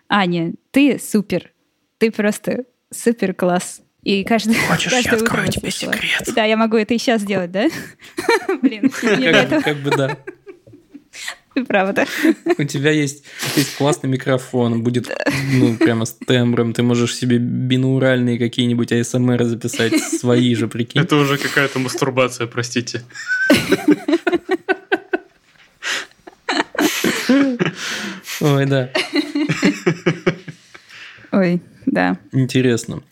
Аня, 0.08 0.54
ты 0.70 0.98
супер. 0.98 1.52
Ты 1.98 2.10
просто 2.10 2.64
супер 2.90 3.34
класс. 3.34 3.82
И 4.02 4.24
каждый, 4.24 4.54
Хочешь, 4.54 4.90
каждое 4.90 5.16
я 5.16 5.22
открою 5.22 5.48
тебе 5.48 5.70
секрет? 5.70 6.22
Да, 6.34 6.44
я 6.44 6.56
могу 6.56 6.76
это 6.76 6.94
и 6.94 6.98
сейчас 6.98 7.22
сделать, 7.22 7.50
да? 7.50 7.68
Блин, 8.62 8.90
как 9.62 9.76
бы 9.78 9.90
да. 9.90 10.16
Правда. 11.66 12.06
У 12.56 12.64
тебя 12.64 12.92
есть, 12.92 13.24
есть 13.56 13.76
классный 13.76 14.08
микрофон, 14.08 14.82
будет 14.84 15.10
ну, 15.52 15.76
прямо 15.76 16.04
с 16.04 16.12
тембром. 16.12 16.72
Ты 16.72 16.84
можешь 16.84 17.16
себе 17.16 17.38
бинауральные 17.38 18.38
какие-нибудь 18.38 18.92
АСМР 18.92 19.42
записать, 19.44 20.00
свои 20.00 20.54
же, 20.54 20.68
прикинь. 20.68 21.02
Это 21.02 21.16
уже 21.16 21.36
какая-то 21.36 21.80
мастурбация, 21.80 22.46
простите. 22.46 23.02
Ой, 28.40 28.66
да. 28.66 28.90
Ой, 31.32 31.62
да. 31.86 32.18
Интересно. 32.32 33.02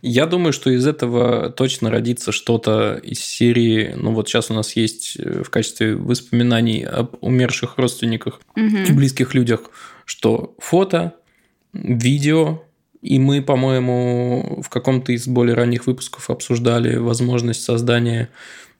Я 0.00 0.26
думаю, 0.26 0.52
что 0.52 0.70
из 0.70 0.86
этого 0.86 1.50
точно 1.50 1.90
родится 1.90 2.32
что-то 2.32 2.94
из 3.02 3.20
серии. 3.20 3.94
Ну, 3.96 4.12
вот 4.12 4.28
сейчас 4.28 4.50
у 4.50 4.54
нас 4.54 4.74
есть 4.74 5.16
э, 5.18 5.42
в 5.44 5.50
качестве 5.50 5.94
воспоминаний 5.94 6.82
об 6.82 7.16
умерших 7.20 7.78
родственниках 7.78 8.40
угу. 8.56 8.76
и 8.76 8.92
близких 8.92 9.34
людях, 9.34 9.70
что 10.04 10.56
фото, 10.58 11.14
видео, 11.72 12.62
и 13.00 13.18
мы, 13.18 13.42
по-моему, 13.42 14.62
в 14.64 14.68
каком-то 14.68 15.12
из 15.12 15.26
более 15.26 15.54
ранних 15.54 15.86
выпусков 15.86 16.30
обсуждали 16.30 16.96
возможность 16.96 17.62
создания 17.62 18.28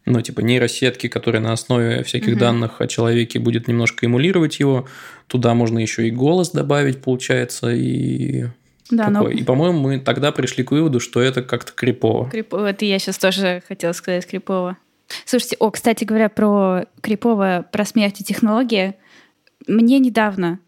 ну, 0.04 0.20
типа 0.20 0.40
нейросетки, 0.40 1.08
которая 1.08 1.40
на 1.42 1.52
основе 1.52 2.02
всяких 2.02 2.32
угу. 2.32 2.40
данных 2.40 2.80
о 2.80 2.86
человеке 2.86 3.38
будет 3.38 3.68
немножко 3.68 4.06
эмулировать 4.06 4.58
его. 4.60 4.88
Туда 5.26 5.54
можно 5.54 5.78
еще 5.78 6.08
и 6.08 6.10
голос 6.10 6.50
добавить, 6.50 7.00
получается, 7.00 7.70
и 7.70 8.46
да, 8.90 9.06
такое. 9.06 9.22
Но... 9.22 9.30
И, 9.30 9.42
по-моему, 9.44 9.78
мы 9.78 9.98
тогда 10.00 10.32
пришли 10.32 10.64
к 10.64 10.72
выводу, 10.72 11.00
что 11.00 11.20
это 11.20 11.42
как-то 11.42 11.72
крипово. 11.72 12.28
Крипово. 12.30 12.66
Это 12.66 12.84
я 12.84 12.98
сейчас 12.98 13.18
тоже 13.18 13.62
хотела 13.66 13.92
сказать 13.92 14.26
крипово. 14.26 14.76
Слушайте, 15.24 15.56
о, 15.58 15.70
кстати 15.70 16.04
говоря, 16.04 16.28
про 16.28 16.84
крипово, 17.00 17.66
про 17.70 17.84
смерть 17.84 18.20
и 18.20 18.24
технологии. 18.24 18.94
Мне 19.66 19.98
недавно 19.98 20.58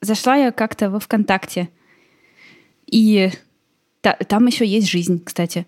зашла 0.00 0.36
я 0.36 0.52
как-то 0.52 0.90
во 0.90 1.00
ВКонтакте, 1.00 1.68
и 2.86 3.30
та, 4.00 4.12
там 4.14 4.46
еще 4.46 4.66
есть 4.66 4.88
жизнь, 4.88 5.22
кстати. 5.24 5.66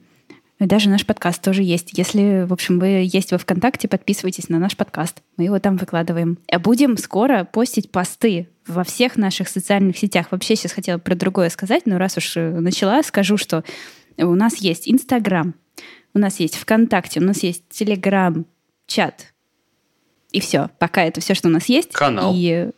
Даже 0.59 0.89
наш 0.89 1.05
подкаст 1.05 1.43
тоже 1.43 1.63
есть. 1.63 1.91
Если, 1.99 2.47
в 2.47 2.53
общем, 2.53 2.79
вы 2.79 3.07
есть 3.07 3.31
во 3.31 3.39
ВКонтакте, 3.39 3.89
подписывайтесь 3.89 4.49
на 4.49 4.59
наш 4.59 4.75
подкаст. 4.77 5.23
Мы 5.37 5.45
его 5.45 5.59
там 5.59 5.77
выкладываем. 5.77 6.39
А 6.51 6.59
будем 6.59 6.97
скоро 6.97 7.45
постить 7.45 7.91
посты 7.91 8.49
во 8.67 8.83
всех 8.83 9.17
наших 9.17 9.49
социальных 9.49 9.99
сетях. 9.99 10.29
Вообще 10.31 10.57
сейчас 10.57 10.73
хотела 10.73 10.97
про 10.97 11.15
другое 11.15 11.51
сказать, 11.51 11.85
но 11.85 11.99
раз 11.99 12.17
уж 12.17 12.39
э, 12.39 12.59
начала, 12.59 13.03
скажу, 13.03 13.37
что 13.37 13.65
у 14.17 14.35
нас 14.35 14.57
есть 14.57 14.89
Инстаграм, 14.89 15.55
у 16.15 16.19
нас 16.19 16.41
есть 16.41 16.57
ВКонтакте, 16.57 17.21
у 17.21 17.25
нас 17.25 17.43
есть 17.43 17.69
Телеграм, 17.69 18.47
чат. 18.87 19.35
И 20.33 20.41
все. 20.41 20.71
Пока 20.79 21.03
это 21.03 21.21
все, 21.21 21.35
что 21.35 21.49
у 21.49 21.51
нас 21.51 21.67
есть. 21.67 21.93
Канал. 21.93 22.33
И... 22.35 22.71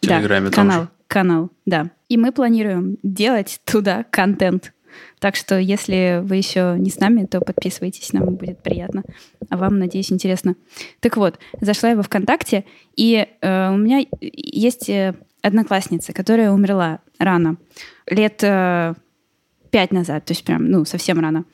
В 0.00 0.06
Телеграме 0.06 0.50
да, 0.50 0.54
канал, 0.54 0.82
же. 0.82 0.88
канал, 1.06 1.50
да. 1.64 1.90
И 2.08 2.16
мы 2.16 2.32
планируем 2.32 2.98
делать 3.02 3.60
туда 3.64 4.04
контент 4.10 4.72
так 5.18 5.36
что, 5.36 5.58
если 5.58 6.20
вы 6.22 6.36
еще 6.36 6.76
не 6.78 6.90
с 6.90 6.98
нами, 6.98 7.26
то 7.26 7.40
подписывайтесь, 7.40 8.12
нам 8.12 8.34
будет 8.34 8.62
приятно. 8.62 9.02
А 9.50 9.56
вам, 9.56 9.78
надеюсь, 9.78 10.12
интересно. 10.12 10.56
Так 11.00 11.16
вот, 11.16 11.38
зашла 11.60 11.90
я 11.90 11.96
во 11.96 12.02
ВКонтакте, 12.02 12.64
и 12.96 13.26
э, 13.40 13.70
у 13.70 13.76
меня 13.76 14.04
есть 14.20 14.88
э, 14.88 15.14
одноклассница, 15.42 16.12
которая 16.12 16.52
умерла 16.52 17.00
рано, 17.18 17.56
лет 18.06 18.42
э, 18.42 18.94
пять 19.70 19.92
назад, 19.92 20.24
то 20.24 20.32
есть 20.32 20.44
прям, 20.44 20.70
ну, 20.70 20.84
совсем 20.84 21.20
рано. 21.20 21.44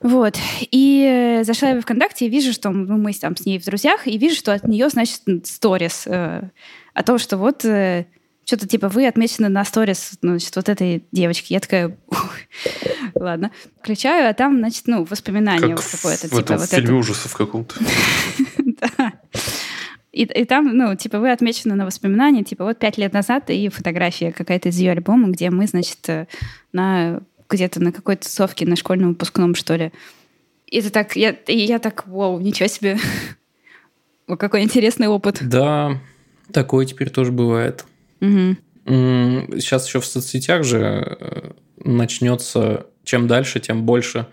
Вот. 0.00 0.36
И 0.70 1.40
зашла 1.42 1.70
я 1.70 1.76
в 1.76 1.82
ВКонтакте 1.82 2.26
и 2.26 2.28
вижу, 2.28 2.52
что 2.52 2.70
ну, 2.70 2.96
мы 2.96 3.12
там 3.14 3.36
с 3.36 3.46
ней 3.46 3.58
в 3.58 3.64
друзьях, 3.64 4.06
и 4.06 4.18
вижу, 4.18 4.36
что 4.36 4.52
от 4.52 4.66
нее, 4.66 4.88
значит, 4.88 5.22
сторис 5.44 6.06
э, 6.06 6.50
о 6.92 7.02
том, 7.02 7.18
что 7.18 7.38
вот 7.38 7.64
э, 7.64 8.06
что-то 8.46 8.68
типа 8.68 8.88
вы 8.88 9.08
отмечены 9.08 9.48
на 9.48 9.64
сторис, 9.64 10.12
значит, 10.22 10.54
вот 10.54 10.68
этой 10.68 11.04
девочки. 11.10 11.52
Я 11.52 11.58
такая, 11.58 11.98
ладно. 13.14 13.50
Включаю, 13.80 14.30
а 14.30 14.34
там, 14.34 14.58
значит, 14.58 14.84
ну, 14.86 15.04
воспоминания 15.04 15.74
как 15.74 15.82
вот 15.82 15.90
какое-то. 15.90 16.28
В 16.28 16.30
типа, 16.30 16.40
этом 16.40 16.58
вот 16.58 16.70
фильме 16.70 16.84
это. 16.84 16.94
ужасов 16.94 17.36
каком-то. 17.36 17.74
Да. 18.98 19.14
И, 20.12 20.24
и 20.24 20.44
там, 20.44 20.76
ну, 20.76 20.94
типа, 20.96 21.18
вы 21.18 21.32
отмечены 21.32 21.74
на 21.74 21.86
воспоминания, 21.86 22.44
типа, 22.44 22.64
вот 22.64 22.78
пять 22.78 22.98
лет 22.98 23.14
назад, 23.14 23.48
и 23.48 23.68
фотография 23.70 24.32
какая-то 24.32 24.68
из 24.68 24.78
ее 24.78 24.92
альбома, 24.92 25.28
где 25.28 25.48
мы, 25.48 25.66
значит, 25.66 26.06
э, 26.08 26.26
на 26.72 27.22
где-то 27.48 27.82
на 27.82 27.90
какой-то 27.90 28.24
тусовке, 28.24 28.66
на 28.66 28.76
школьном 28.76 29.10
выпускном, 29.10 29.54
что 29.54 29.76
ли. 29.76 29.92
И 30.66 30.78
это 30.78 30.90
так, 30.90 31.16
я, 31.16 31.30
и 31.30 31.56
я 31.56 31.78
так, 31.78 32.06
вау, 32.06 32.38
ничего 32.38 32.66
себе. 32.68 32.98
Какой 34.38 34.62
интересный 34.62 35.06
опыт. 35.06 35.38
Да, 35.40 35.98
такое 36.52 36.84
теперь 36.84 37.08
тоже 37.08 37.32
бывает. 37.32 37.86
Угу. 38.20 38.56
Сейчас 39.58 39.86
еще 39.86 40.00
в 40.00 40.06
соцсетях 40.06 40.64
же 40.64 40.78
э, 40.78 41.50
начнется, 41.84 42.86
чем 43.04 43.26
дальше, 43.26 43.60
тем 43.60 43.84
больше 43.84 44.26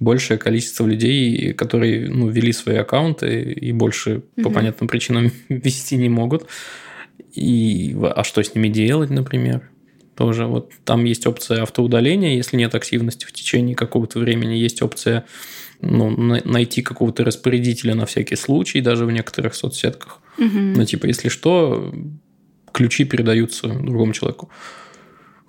большее 0.00 0.38
количество 0.38 0.86
людей, 0.86 1.52
которые 1.54 2.10
ну, 2.10 2.28
вели 2.28 2.52
свои 2.52 2.76
аккаунты 2.76 3.42
и 3.42 3.72
больше 3.72 4.22
угу. 4.36 4.44
по 4.44 4.50
понятным 4.50 4.88
причинам 4.88 5.30
вести 5.48 5.96
не 5.96 6.08
могут. 6.08 6.46
И, 7.32 7.96
а 8.00 8.24
что 8.24 8.42
с 8.42 8.54
ними 8.54 8.68
делать, 8.68 9.10
например? 9.10 9.70
Тоже 10.14 10.46
вот 10.46 10.72
там 10.84 11.04
есть 11.04 11.26
опция 11.26 11.62
автоудаления, 11.62 12.36
если 12.36 12.56
нет 12.56 12.74
активности 12.74 13.24
в 13.24 13.32
течение 13.32 13.74
какого-то 13.74 14.20
времени, 14.20 14.54
есть 14.54 14.80
опция 14.80 15.24
ну, 15.80 16.10
найти 16.44 16.82
какого-то 16.82 17.24
распорядителя 17.24 17.94
на 17.94 18.06
всякий 18.06 18.36
случай, 18.36 18.80
даже 18.80 19.06
в 19.06 19.10
некоторых 19.10 19.54
соцсетках. 19.54 20.20
Угу. 20.38 20.46
Ну, 20.76 20.84
типа, 20.84 21.06
если 21.06 21.28
что, 21.28 21.92
ключи 22.74 23.04
передаются 23.04 23.68
другому 23.68 24.12
человеку. 24.12 24.50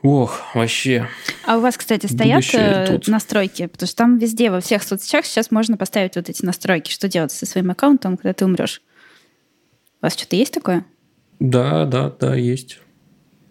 Ох, 0.03 0.39
вообще. 0.53 1.09
А 1.47 1.57
у 1.57 1.61
вас, 1.61 1.77
кстати, 1.77 2.05
стоят 2.05 2.43
э, 2.53 2.85
тут. 2.87 3.07
настройки? 3.07 3.65
Потому 3.65 3.87
что 3.87 3.97
там 3.97 4.19
везде, 4.19 4.51
во 4.51 4.61
всех 4.61 4.83
соцсетях 4.83 5.25
сейчас 5.25 5.49
можно 5.49 5.77
поставить 5.77 6.15
вот 6.15 6.29
эти 6.29 6.45
настройки. 6.45 6.91
Что 6.91 7.07
делать 7.07 7.31
со 7.31 7.47
своим 7.47 7.71
аккаунтом, 7.71 8.15
когда 8.15 8.33
ты 8.33 8.45
умрешь? 8.45 8.83
У 10.01 10.05
вас 10.05 10.13
что-то 10.13 10.35
есть 10.35 10.53
такое? 10.53 10.85
Да, 11.39 11.85
да, 11.85 12.13
да, 12.19 12.35
есть. 12.35 12.79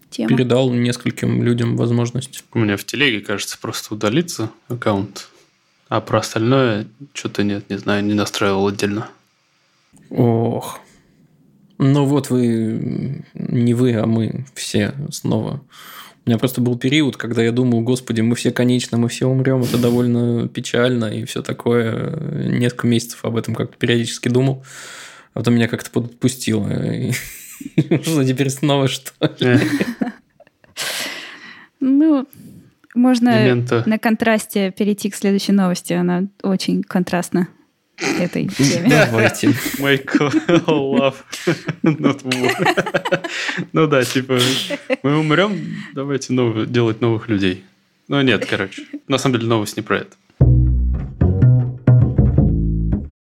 Тема. 0.09 0.29
Передал 0.29 0.71
нескольким 0.71 1.43
людям 1.43 1.75
возможность. 1.75 2.45
У 2.53 2.59
меня 2.59 2.77
в 2.77 2.85
телеге, 2.85 3.19
кажется, 3.19 3.57
просто 3.59 3.93
удалиться 3.93 4.49
аккаунт. 4.69 5.27
А 5.89 5.99
про 5.99 6.19
остальное 6.19 6.87
что-то 7.13 7.43
нет, 7.43 7.69
не 7.69 7.77
знаю, 7.77 8.05
не 8.05 8.13
настраивал 8.13 8.69
отдельно. 8.69 9.09
Ох. 10.09 10.79
Ну 11.77 12.05
вот 12.05 12.29
вы, 12.29 13.23
не 13.33 13.73
вы, 13.73 13.93
а 13.95 14.05
мы 14.05 14.45
все 14.53 14.93
снова 15.11 15.61
у 16.25 16.29
меня 16.29 16.39
просто 16.39 16.59
был 16.59 16.75
период, 16.75 17.17
когда 17.17 17.43
я 17.43 17.51
думал, 17.51 17.81
господи, 17.81 18.21
мы 18.21 18.35
все 18.35 18.51
конечно, 18.51 18.97
мы 18.97 19.09
все 19.09 19.27
умрем, 19.27 19.61
это 19.61 19.77
довольно 19.77 20.47
печально 20.47 21.05
и 21.05 21.23
все 21.25 21.43
такое. 21.43 22.17
Несколько 22.49 22.87
месяцев 22.87 23.23
об 23.23 23.37
этом 23.37 23.53
как-то 23.53 23.77
периодически 23.77 24.29
думал. 24.29 24.65
А 25.33 25.39
потом 25.39 25.53
меня 25.53 25.67
как-то 25.67 25.91
подпустило. 25.91 26.67
Что 28.01 28.23
теперь 28.25 28.49
снова 28.49 28.87
что 28.87 29.11
ли? 29.39 29.59
Ну, 31.79 32.27
можно 32.95 33.63
на 33.85 33.99
контрасте 33.99 34.71
перейти 34.71 35.11
к 35.11 35.15
следующей 35.15 35.51
новости. 35.51 35.93
Она 35.93 36.23
очень 36.41 36.81
контрастна 36.81 37.49
этой 37.97 38.47
теме. 38.47 38.89
Давайте. 38.89 39.53
Майкл 39.79 40.27
love 40.27 41.15
not 41.83 42.23
war. 42.23 43.29
Ну 43.73 43.87
да, 43.87 44.03
типа, 44.03 44.39
мы 45.03 45.17
умрем, 45.17 45.75
давайте 45.93 46.33
новые, 46.33 46.65
делать 46.65 47.01
новых 47.01 47.29
людей. 47.29 47.63
Ну 48.07 48.21
нет, 48.21 48.45
короче. 48.45 48.83
На 49.07 49.17
самом 49.17 49.37
деле 49.37 49.47
новость 49.47 49.77
не 49.77 49.83
про 49.83 49.99
это. 49.99 50.15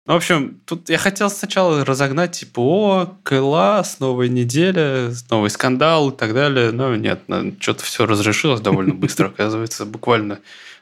В 0.06 0.12
общем, 0.12 0.60
тут 0.64 0.90
я 0.90 0.98
хотел 0.98 1.30
сначала 1.30 1.84
разогнать, 1.84 2.32
типа, 2.32 2.60
о, 2.60 3.16
класс, 3.22 4.00
новая 4.00 4.26
неделя, 4.26 5.12
новый 5.30 5.50
скандал 5.50 6.10
и 6.10 6.16
так 6.16 6.34
далее. 6.34 6.72
Но 6.72 6.96
нет, 6.96 7.20
что-то 7.60 7.84
все 7.84 8.06
разрешилось 8.06 8.60
довольно 8.60 8.92
быстро, 8.92 9.28
оказывается, 9.28 9.86
буквально 9.86 10.40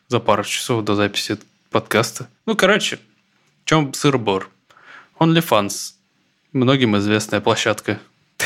за 0.08 0.18
пару 0.20 0.44
часов 0.44 0.82
до 0.82 0.94
записи 0.94 1.36
подкаста. 1.70 2.28
Ну, 2.46 2.56
короче, 2.56 2.98
чем 3.68 3.92
сыр-бор? 3.92 4.48
OnlyFans. 5.20 5.92
Многим 6.54 6.96
известная 6.96 7.40
площадка 7.42 7.98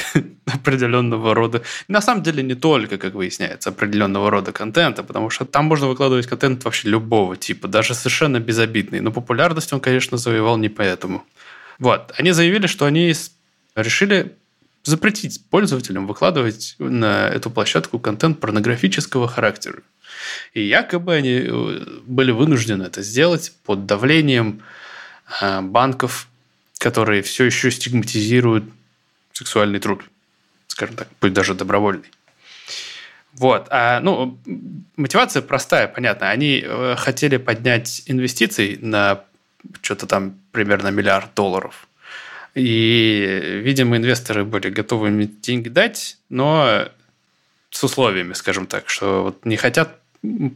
определенного 0.46 1.32
рода. 1.32 1.62
На 1.86 2.00
самом 2.00 2.24
деле 2.24 2.42
не 2.42 2.56
только, 2.56 2.98
как 2.98 3.14
выясняется, 3.14 3.70
определенного 3.70 4.30
рода 4.30 4.50
контента, 4.50 5.04
потому 5.04 5.30
что 5.30 5.44
там 5.44 5.66
можно 5.66 5.86
выкладывать 5.86 6.26
контент 6.26 6.64
вообще 6.64 6.88
любого 6.88 7.36
типа, 7.36 7.68
даже 7.68 7.94
совершенно 7.94 8.40
безобидный. 8.40 9.00
Но 9.00 9.12
популярность 9.12 9.72
он, 9.72 9.78
конечно, 9.80 10.18
завоевал 10.18 10.56
не 10.56 10.68
поэтому. 10.68 11.22
Вот. 11.78 12.12
Они 12.18 12.32
заявили, 12.32 12.66
что 12.66 12.86
они 12.86 13.14
решили 13.76 14.34
запретить 14.82 15.40
пользователям 15.50 16.08
выкладывать 16.08 16.74
на 16.80 17.28
эту 17.28 17.48
площадку 17.48 18.00
контент 18.00 18.40
порнографического 18.40 19.28
характера. 19.28 19.82
И 20.52 20.62
якобы 20.62 21.14
они 21.14 21.44
э, 21.46 21.84
были 22.06 22.32
вынуждены 22.32 22.82
это 22.82 23.02
сделать 23.02 23.52
под 23.64 23.86
давлением 23.86 24.62
банков, 25.40 26.28
которые 26.78 27.22
все 27.22 27.44
еще 27.44 27.70
стигматизируют 27.70 28.64
сексуальный 29.32 29.78
труд, 29.78 30.02
скажем 30.66 30.96
так, 30.96 31.08
пусть 31.20 31.32
даже 31.32 31.54
добровольный. 31.54 32.10
Вот. 33.34 33.68
А, 33.70 34.00
ну, 34.00 34.38
мотивация 34.96 35.42
простая, 35.42 35.88
понятно. 35.88 36.30
Они 36.30 36.62
э, 36.64 36.96
хотели 36.98 37.38
поднять 37.38 38.02
инвестиции 38.06 38.78
на 38.80 39.24
что-то 39.80 40.06
там 40.06 40.34
примерно 40.50 40.88
миллиард 40.88 41.32
долларов. 41.34 41.86
И, 42.54 43.60
видимо, 43.64 43.96
инвесторы 43.96 44.44
были 44.44 44.68
готовы 44.68 45.08
им 45.08 45.40
деньги 45.40 45.68
дать, 45.68 46.18
но 46.28 46.88
с 47.70 47.82
условиями, 47.82 48.34
скажем 48.34 48.66
так, 48.66 48.90
что 48.90 49.22
вот 49.22 49.46
не 49.46 49.56
хотят 49.56 49.98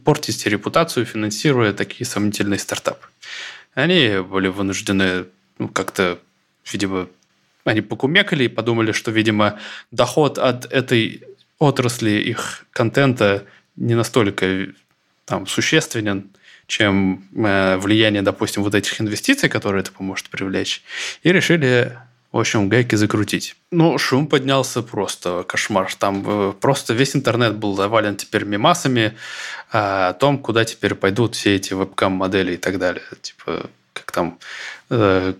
портить 0.05 0.45
репутацию, 0.45 1.05
финансируя 1.05 1.73
такие 1.73 2.05
сомнительные 2.05 2.59
стартапы. 2.59 3.07
Они 3.77 4.21
были 4.21 4.47
вынуждены 4.47 5.25
ну, 5.59 5.67
как-то, 5.67 6.17
видимо, 6.65 7.09
они 7.63 7.81
покумекали 7.81 8.45
и 8.45 8.47
подумали, 8.47 8.91
что, 8.91 9.11
видимо, 9.11 9.59
доход 9.91 10.39
от 10.39 10.65
этой 10.65 11.21
отрасли 11.59 12.09
их 12.09 12.65
контента 12.71 13.45
не 13.75 13.93
настолько 13.93 14.69
там, 15.25 15.45
существенен, 15.45 16.31
чем 16.65 17.27
э, 17.35 17.77
влияние, 17.77 18.23
допустим, 18.23 18.63
вот 18.63 18.73
этих 18.73 18.99
инвестиций, 18.99 19.47
которые 19.47 19.81
это 19.81 19.91
поможет 19.91 20.31
привлечь. 20.31 20.81
И 21.21 21.31
решили, 21.31 21.99
в 22.37 22.39
общем, 22.39 22.69
гайки 22.69 22.93
закрутить. 22.93 23.55
Ну, 23.71 23.97
шум 23.97 24.27
поднялся 24.27 24.83
просто 24.83 25.43
кошмар. 25.47 25.91
Там 25.95 26.23
э, 26.23 26.53
просто 26.53 26.93
весь 26.93 27.15
интернет 27.15 27.55
был 27.55 27.75
завален 27.75 28.15
теперь 28.15 28.43
мемасами 28.43 29.17
о 29.71 30.13
том, 30.13 30.37
куда 30.37 30.63
теперь 30.63 30.93
пойдут 30.93 31.33
все 31.33 31.55
эти 31.55 31.73
вебкам-модели 31.73 32.53
и 32.53 32.57
так 32.57 32.77
далее. 32.77 33.01
Типа, 33.23 33.71
как 33.93 34.11
там 34.11 34.37
э, 34.91 35.33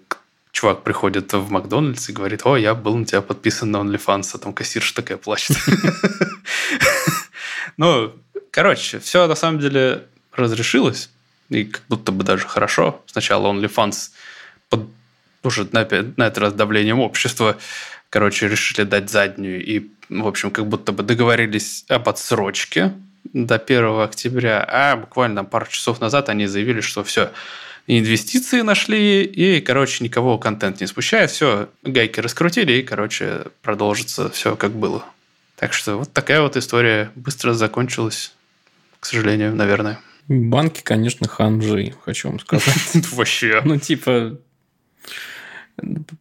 чувак 0.51 0.81
приходит 0.81 1.33
в 1.33 1.51
Макдональдс 1.51 2.09
и 2.09 2.13
говорит, 2.13 2.41
о, 2.45 2.57
я 2.57 2.73
был 2.73 2.97
на 2.97 3.05
тебя 3.05 3.21
подписан 3.21 3.69
на 3.69 3.77
OnlyFans, 3.77 4.31
а 4.33 4.37
там 4.39 4.53
кассирша 4.53 4.95
такая 4.95 5.17
плачет. 5.17 5.55
Ну, 7.77 8.11
короче, 8.49 8.97
все 8.97 9.27
на 9.27 9.35
самом 9.35 9.59
деле 9.59 10.05
разрешилось, 10.33 11.11
и 11.49 11.63
как 11.63 11.83
будто 11.89 12.11
бы 12.11 12.23
даже 12.23 12.47
хорошо. 12.47 13.03
Сначала 13.05 13.53
OnlyFans 13.53 14.09
под 14.69 14.87
уже 15.43 15.67
на, 15.71 15.87
на 16.17 16.27
этот 16.27 16.37
раз 16.37 16.53
давлением 16.53 16.99
общества, 16.99 17.57
короче, 18.09 18.47
решили 18.47 18.85
дать 18.85 19.09
заднюю 19.09 19.63
и, 19.63 19.89
в 20.09 20.27
общем, 20.27 20.51
как 20.51 20.67
будто 20.67 20.91
бы 20.91 21.03
договорились 21.03 21.85
об 21.89 22.09
отсрочке 22.09 22.93
до 23.33 23.55
1 23.55 24.01
октября, 24.01 24.63
а 24.67 24.95
буквально 24.95 25.43
пару 25.43 25.67
часов 25.67 25.99
назад 25.99 26.29
они 26.29 26.47
заявили, 26.47 26.81
что 26.81 27.03
все, 27.03 27.31
инвестиции 27.87 28.61
нашли, 28.61 29.23
и, 29.23 29.61
короче, 29.61 30.03
никого 30.03 30.37
контент 30.37 30.81
не 30.81 30.87
спущая, 30.87 31.27
все, 31.27 31.69
гайки 31.83 32.19
раскрутили, 32.19 32.73
и, 32.73 32.83
короче, 32.83 33.45
продолжится 33.61 34.29
все 34.29 34.55
как 34.55 34.71
было. 34.71 35.03
Так 35.55 35.73
что 35.73 35.97
вот 35.97 36.13
такая 36.13 36.41
вот 36.41 36.55
история 36.55 37.11
быстро 37.15 37.53
закончилась, 37.53 38.33
к 38.99 39.05
сожалению, 39.05 39.55
наверное. 39.55 39.99
Банки, 40.27 40.81
конечно, 40.83 41.27
ханжи, 41.27 41.93
хочу 42.03 42.29
вам 42.29 42.39
сказать. 42.39 42.93
Вообще. 43.13 43.61
Ну, 43.63 43.77
типа, 43.77 44.37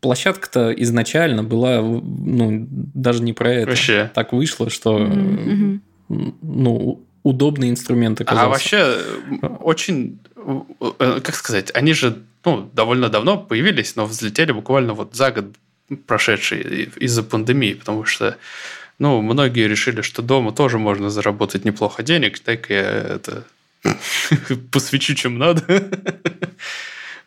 площадка-то 0.00 0.72
изначально 0.72 1.42
была, 1.42 1.80
ну, 1.80 2.66
даже 2.68 3.22
не 3.22 3.32
про 3.32 3.52
это. 3.52 3.70
Вообще. 3.70 4.10
Так 4.14 4.32
вышло, 4.32 4.70
что, 4.70 4.98
ну, 6.08 7.02
удобный 7.22 7.70
инструмент 7.70 8.20
оказался. 8.20 8.46
А 8.46 8.48
вообще 8.48 8.98
очень 9.60 10.20
э, 10.98 11.20
как 11.22 11.34
сказать, 11.34 11.70
они 11.74 11.92
же 11.92 12.22
ну, 12.44 12.70
довольно 12.72 13.08
давно 13.08 13.38
появились, 13.38 13.96
но 13.96 14.06
взлетели 14.06 14.52
буквально 14.52 14.94
вот 14.94 15.14
за 15.14 15.32
год 15.32 15.46
прошедший 16.06 16.90
из-за 16.96 17.22
пандемии, 17.22 17.74
потому 17.74 18.04
что 18.04 18.36
ну, 18.98 19.20
многие 19.20 19.66
решили, 19.68 20.02
что 20.02 20.22
дома 20.22 20.52
тоже 20.52 20.78
можно 20.78 21.10
заработать 21.10 21.64
неплохо 21.64 22.02
денег, 22.02 22.38
так 22.38 22.70
я 22.70 22.82
это 22.82 23.44
посвечу, 24.70 25.14
чем 25.14 25.38
надо, 25.38 25.62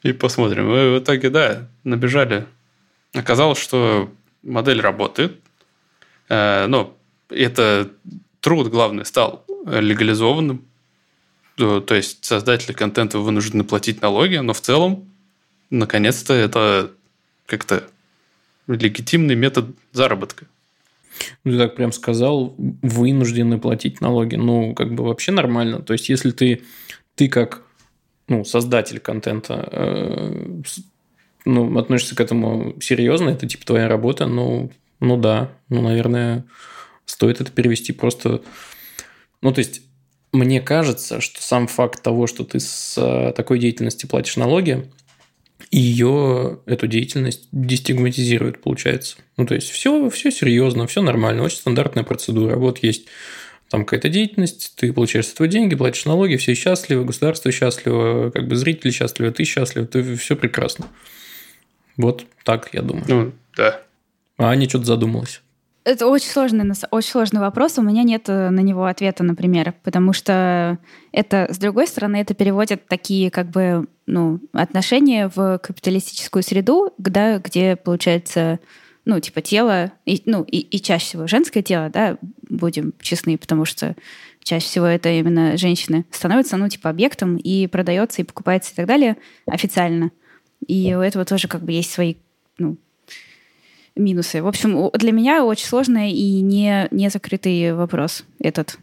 и 0.04 0.14
посмотрим. 0.14 0.74
И 0.74 0.98
в 0.98 1.04
итоге, 1.04 1.30
да, 1.30 1.68
набежали. 1.84 2.46
Оказалось, 3.14 3.60
что 3.60 4.12
модель 4.44 4.82
работает, 4.82 5.40
э, 6.30 6.68
но 6.68 6.96
это 7.30 7.90
труд, 8.40 8.70
главный, 8.70 9.06
стал 9.06 9.46
легализованным, 9.66 10.66
то 11.58 11.96
есть 11.96 12.24
создатели 12.24 12.72
контента 12.72 13.20
вынуждены 13.20 13.66
платить 13.66 14.02
налоги, 14.02 14.38
но 14.38 14.54
в 14.54 14.62
целом, 14.62 15.10
наконец-то, 15.70 16.34
это 16.34 16.92
как-то 17.46 17.84
легитимный 18.68 19.36
метод 19.36 19.76
заработка. 19.92 20.46
Ну, 21.44 21.52
ты 21.52 21.58
так 21.58 21.76
прям 21.76 21.92
сказал, 21.92 22.56
вынуждены 22.58 23.60
платить 23.60 24.00
налоги. 24.00 24.36
Ну, 24.36 24.74
как 24.74 24.94
бы 24.94 25.04
вообще 25.04 25.32
нормально. 25.32 25.82
То 25.82 25.94
есть, 25.94 26.08
если 26.08 26.32
ты, 26.32 26.64
ты 27.16 27.28
как 27.28 27.64
ну, 28.30 28.46
создатель 28.46 29.00
контента 29.00 29.68
э, 29.72 30.62
ну, 31.46 31.78
относишься 31.78 32.16
к 32.16 32.22
этому 32.22 32.76
серьезно, 32.80 33.30
это 33.30 33.48
типа 33.48 33.66
твоя 33.66 33.88
работа, 33.88 34.28
ну, 34.28 34.72
ну 35.00 35.18
да, 35.18 35.52
ну, 35.70 35.82
наверное, 35.82 36.46
стоит 37.06 37.42
это 37.42 37.52
перевести 37.52 37.92
просто... 37.92 38.42
Ну, 39.42 39.52
то 39.52 39.60
есть, 39.60 39.82
мне 40.32 40.62
кажется, 40.62 41.22
что 41.22 41.42
сам 41.42 41.68
факт 41.68 42.04
того, 42.04 42.28
что 42.28 42.44
ты 42.44 42.60
с 42.60 42.96
э, 42.98 43.34
такой 43.34 43.58
деятельности 43.58 44.06
платишь 44.06 44.38
налоги, 44.38 44.90
ее, 45.72 46.60
эту 46.66 46.88
деятельность 46.88 47.48
дестигматизирует, 47.52 48.62
получается. 48.62 49.18
Ну, 49.38 49.46
то 49.46 49.56
есть, 49.56 49.70
все, 49.70 50.10
все 50.10 50.32
серьезно, 50.32 50.88
все 50.88 51.02
нормально, 51.02 51.44
очень 51.44 51.58
стандартная 51.58 52.04
процедура. 52.04 52.58
Вот 52.58 52.84
есть 52.84 53.08
там 53.70 53.86
какая-то 53.86 54.10
деятельность, 54.10 54.74
ты 54.76 54.92
получаешь 54.92 55.28
с 55.28 55.34
этого 55.34 55.48
деньги, 55.48 55.76
платишь 55.76 56.06
налоги, 56.06 56.36
все 56.38 56.56
счастливы, 56.56 57.06
государство 57.06 57.52
счастливо, 57.52 58.32
как 58.32 58.48
бы 58.48 58.56
зрители 58.56 58.92
счастливы, 58.92 59.32
ты 59.32 59.44
счастлив, 59.44 59.88
ты 59.88 60.16
все 60.16 60.36
прекрасно. 60.36 60.88
Вот 61.98 62.26
так, 62.44 62.70
я 62.74 62.82
думаю. 62.82 63.06
Ну, 63.08 63.32
да. 63.56 63.82
А 64.38 64.50
Аня 64.50 64.68
что-то 64.68 64.86
задумалась. 64.86 65.42
Это 65.84 66.08
очень 66.08 66.30
сложный, 66.30 66.66
очень 66.92 67.10
сложный 67.10 67.40
вопрос. 67.40 67.78
У 67.78 67.82
меня 67.82 68.04
нет 68.04 68.28
на 68.28 68.60
него 68.60 68.86
ответа, 68.86 69.24
например, 69.24 69.74
потому 69.84 70.14
что 70.14 70.78
это, 71.12 71.48
с 71.50 71.58
другой 71.58 71.88
стороны, 71.88 72.18
это 72.18 72.34
переводит 72.34 72.88
такие 72.88 73.32
как 73.32 73.50
бы 73.50 73.88
ну, 74.06 74.40
отношения 74.54 75.32
в 75.34 75.58
капиталистическую 75.60 76.44
среду, 76.44 76.94
да, 76.98 77.40
где 77.40 77.76
получается 77.76 78.60
ну, 79.10 79.20
типа 79.20 79.42
тело, 79.42 79.92
и, 80.06 80.22
ну, 80.26 80.44
и, 80.44 80.60
и 80.60 80.80
чаще 80.80 81.06
всего 81.06 81.26
женское 81.26 81.64
тело, 81.64 81.90
да, 81.90 82.18
будем 82.48 82.94
честны, 83.02 83.40
потому 83.40 83.66
что 83.66 83.96
чаще 84.44 84.66
всего 84.66 84.86
это 84.86 85.10
именно 85.10 85.58
женщины 85.58 86.06
становятся, 86.12 86.58
ну, 86.58 86.70
типа 86.70 86.92
объектом 86.92 87.38
и 87.38 87.66
продается, 87.66 88.22
и 88.22 88.26
покупается 88.26 88.72
и 88.72 88.76
так 88.76 88.86
далее 88.86 89.18
официально. 89.48 90.12
И 90.68 90.94
у 90.94 91.00
этого 91.00 91.26
тоже 91.26 91.48
как 91.48 91.64
бы 91.64 91.72
есть 91.72 91.92
свои, 91.92 92.16
ну, 92.60 92.78
минусы. 93.96 94.44
В 94.44 94.48
общем, 94.48 94.92
для 94.94 95.12
меня 95.12 95.44
очень 95.44 95.66
сложный 95.66 96.12
и 96.12 96.42
не, 96.42 96.88
не 96.92 97.10
закрытый 97.10 97.74
вопрос 97.74 98.26
этот. 98.40 98.78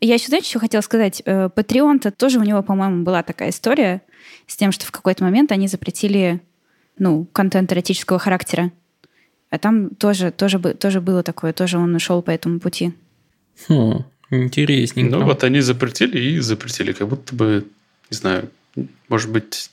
Я 0.00 0.14
еще, 0.14 0.26
знаете, 0.26 0.50
что 0.50 0.58
хотела 0.58 0.82
сказать? 0.82 1.22
Э, 1.24 1.48
Patreon-то 1.48 2.10
тоже 2.10 2.38
у 2.38 2.42
него, 2.42 2.62
по-моему, 2.62 3.04
была 3.04 3.22
такая 3.22 3.48
история 3.48 4.02
с 4.46 4.54
тем, 4.54 4.70
что 4.70 4.84
в 4.84 4.90
какой-то 4.90 5.24
момент 5.24 5.50
они 5.50 5.66
запретили 5.66 6.42
ну, 6.98 7.24
контент 7.32 7.72
эротического 7.72 8.18
характера. 8.18 8.70
А 9.56 9.58
там 9.58 9.88
тоже, 9.88 10.32
тоже, 10.32 10.58
тоже 10.58 11.00
было 11.00 11.22
такое, 11.22 11.54
тоже 11.54 11.78
он 11.78 11.94
ушел 11.94 12.20
по 12.20 12.30
этому 12.30 12.60
пути. 12.60 12.92
Хм, 13.68 14.04
интересненько. 14.30 15.16
Ну 15.16 15.24
вот 15.24 15.44
они 15.44 15.60
запретили 15.60 16.18
и 16.18 16.40
запретили, 16.40 16.92
как 16.92 17.08
будто 17.08 17.34
бы, 17.34 17.66
не 18.10 18.16
знаю, 18.16 18.50
может 19.08 19.30
быть, 19.30 19.70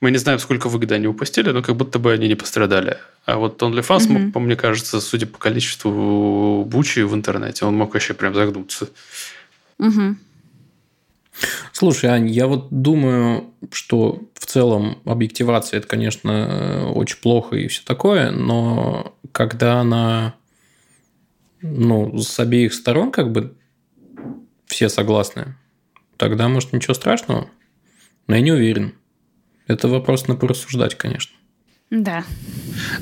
мы 0.00 0.12
не 0.12 0.18
знаем, 0.18 0.38
сколько 0.38 0.68
выгоды 0.68 0.94
они 0.94 1.08
упустили, 1.08 1.50
но 1.50 1.60
как 1.60 1.74
будто 1.74 1.98
бы 1.98 2.12
они 2.12 2.28
не 2.28 2.36
пострадали. 2.36 2.98
А 3.24 3.36
вот 3.36 3.60
OnlyFans, 3.60 4.06
mm-hmm. 4.06 4.30
по 4.30 4.38
мне 4.38 4.54
кажется, 4.54 5.00
судя 5.00 5.26
по 5.26 5.38
количеству 5.38 6.64
бучи 6.64 7.00
в 7.00 7.12
интернете, 7.12 7.64
он 7.64 7.76
мог 7.76 7.94
вообще 7.94 8.14
прям 8.14 8.32
загнуться. 8.32 8.88
Угу. 9.78 10.16
Слушай, 11.72 12.10
Ань, 12.10 12.28
я 12.28 12.46
вот 12.46 12.68
думаю, 12.70 13.52
что 13.70 14.22
в 14.34 14.46
целом 14.46 14.98
объективация 15.04 15.78
это, 15.78 15.88
конечно, 15.88 16.90
очень 16.94 17.18
плохо 17.18 17.56
и 17.56 17.68
все 17.68 17.82
такое, 17.84 18.30
но 18.30 19.14
когда 19.32 19.80
она 19.80 20.34
ну, 21.60 22.18
с 22.18 22.38
обеих 22.40 22.74
сторон 22.74 23.12
как 23.12 23.32
бы 23.32 23.54
все 24.66 24.88
согласны, 24.88 25.56
тогда, 26.16 26.48
может, 26.48 26.72
ничего 26.72 26.94
страшного. 26.94 27.48
Но 28.26 28.34
я 28.34 28.40
не 28.40 28.52
уверен. 28.52 28.94
Это 29.66 29.88
вопрос 29.88 30.28
на 30.28 30.36
порассуждать, 30.36 30.94
конечно. 30.94 31.36
Да. 31.90 32.24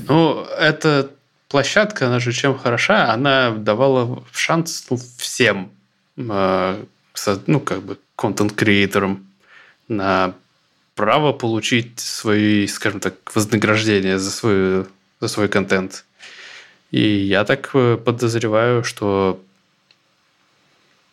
Ну, 0.08 0.44
эта 0.58 1.10
площадка, 1.48 2.06
она 2.06 2.20
же 2.20 2.32
чем 2.32 2.58
хороша, 2.58 3.12
она 3.12 3.50
давала 3.50 4.22
шанс 4.32 4.86
ну, 4.90 4.98
всем, 5.18 5.70
э, 6.16 6.84
ну, 7.46 7.60
как 7.60 7.82
бы, 7.82 7.98
контент-креаторам 8.16 9.26
на 9.88 10.34
право 10.94 11.32
получить 11.32 12.00
свои, 12.00 12.66
скажем 12.66 13.00
так, 13.00 13.14
вознаграждение 13.34 14.18
за, 14.18 14.30
свой 14.30 14.86
за 15.20 15.28
свой 15.28 15.48
контент. 15.48 16.04
И 16.90 17.00
я 17.00 17.44
так 17.44 17.70
э, 17.74 17.96
подозреваю, 17.96 18.84
что 18.84 19.40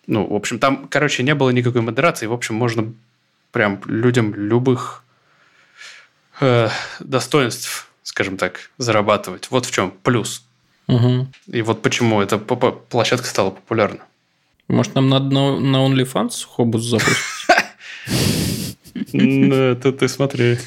ну, 0.07 0.27
в 0.27 0.35
общем, 0.35 0.59
там, 0.59 0.87
короче, 0.89 1.23
не 1.23 1.35
было 1.35 1.51
никакой 1.51 1.81
модерации. 1.81 2.25
В 2.25 2.33
общем, 2.33 2.55
можно 2.55 2.93
прям 3.51 3.81
людям 3.85 4.33
любых 4.33 5.03
э, 6.39 6.69
достоинств, 6.99 7.87
скажем 8.03 8.37
так, 8.37 8.71
зарабатывать. 8.77 9.49
Вот 9.51 9.65
в 9.65 9.71
чем 9.71 9.91
плюс. 10.03 10.43
Угу. 10.87 11.27
И 11.47 11.61
вот 11.61 11.81
почему 11.81 12.21
эта 12.21 12.37
площадка 12.37 13.27
стала 13.27 13.51
популярна. 13.51 13.99
Может, 14.71 14.95
нам 14.95 15.09
надо 15.09 15.33
на, 15.35 15.59
на 15.59 15.77
OnlyFans 15.85 16.45
хобус 16.47 16.83
запустить? 16.83 17.17
Это 19.13 19.91
ты 19.91 20.07
смотри. 20.07 20.57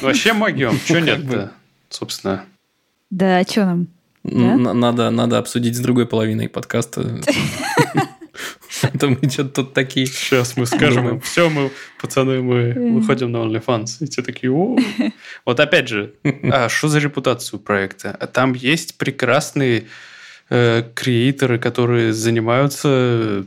Вообще 0.00 0.32
могем. 0.32 0.80
Чего 0.86 1.00
нет-то, 1.00 1.52
собственно? 1.90 2.46
Да, 3.10 3.38
а 3.38 3.44
что 3.44 3.66
нам? 3.66 3.88
Надо, 4.24 5.10
надо 5.10 5.38
обсудить 5.38 5.76
с 5.76 5.80
другой 5.80 6.06
половиной 6.06 6.48
подкаста. 6.48 7.20
Это 8.82 9.08
мы 9.08 9.28
что-то 9.28 9.62
тут 9.62 9.74
такие. 9.74 10.06
Сейчас 10.06 10.56
мы 10.56 10.64
скажем 10.64 11.08
им, 11.08 11.20
все, 11.20 11.50
мы, 11.50 11.70
пацаны, 12.00 12.40
мы 12.40 12.98
выходим 12.98 13.30
на 13.30 13.38
OnlyFans. 13.38 13.98
И 14.00 14.06
те 14.06 14.22
такие, 14.22 14.50
о. 14.50 14.78
Вот 15.44 15.60
опять 15.60 15.88
же, 15.88 16.14
а 16.50 16.70
что 16.70 16.88
за 16.88 16.98
репутацию 16.98 17.60
проекта? 17.60 18.12
Там 18.32 18.54
есть 18.54 18.96
прекрасные 18.96 19.86
э, 20.50 20.82
креаторы, 20.94 21.58
которые 21.58 22.12
занимаются, 22.12 23.44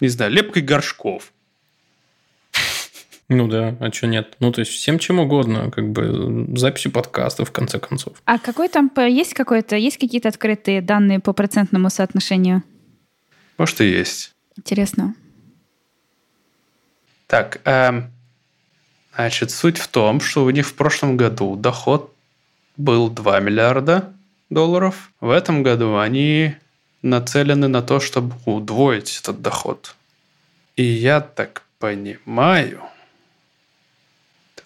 не 0.00 0.08
знаю, 0.08 0.32
лепкой 0.32 0.62
горшков. 0.62 1.32
Ну 3.28 3.48
да, 3.48 3.74
а 3.80 3.90
что 3.90 4.06
нет? 4.06 4.36
Ну, 4.40 4.52
то 4.52 4.60
есть 4.60 4.72
всем 4.72 4.98
чем 4.98 5.18
угодно, 5.18 5.70
как 5.70 5.90
бы 5.90 6.46
записью 6.58 6.92
подкастов, 6.92 7.48
в 7.48 7.52
конце 7.52 7.78
концов. 7.78 8.14
А 8.26 8.38
какой 8.38 8.68
там 8.68 8.90
есть 8.96 9.32
какой-то, 9.32 9.76
есть 9.76 9.96
какие-то 9.96 10.28
открытые 10.28 10.82
данные 10.82 11.20
по 11.20 11.32
процентному 11.32 11.88
соотношению? 11.88 12.62
Может, 13.56 13.80
и 13.80 13.88
есть. 13.88 14.34
Интересно. 14.56 15.14
Так, 17.26 17.60
эм, 17.64 18.12
значит, 19.14 19.50
суть 19.50 19.78
в 19.78 19.88
том, 19.88 20.20
что 20.20 20.44
у 20.44 20.50
них 20.50 20.66
в 20.66 20.74
прошлом 20.74 21.16
году 21.16 21.56
доход 21.56 22.14
был 22.76 23.08
2 23.08 23.40
миллиарда 23.40 24.12
долларов. 24.50 25.10
В 25.20 25.30
этом 25.30 25.62
году 25.62 25.98
они 25.98 26.54
нацелены 27.02 27.68
на 27.68 27.82
то, 27.82 28.00
чтобы 28.00 28.34
удвоить 28.46 29.20
этот 29.20 29.42
доход. 29.42 29.94
И 30.76 30.82
я 30.82 31.20
так 31.20 31.62
понимаю, 31.78 32.80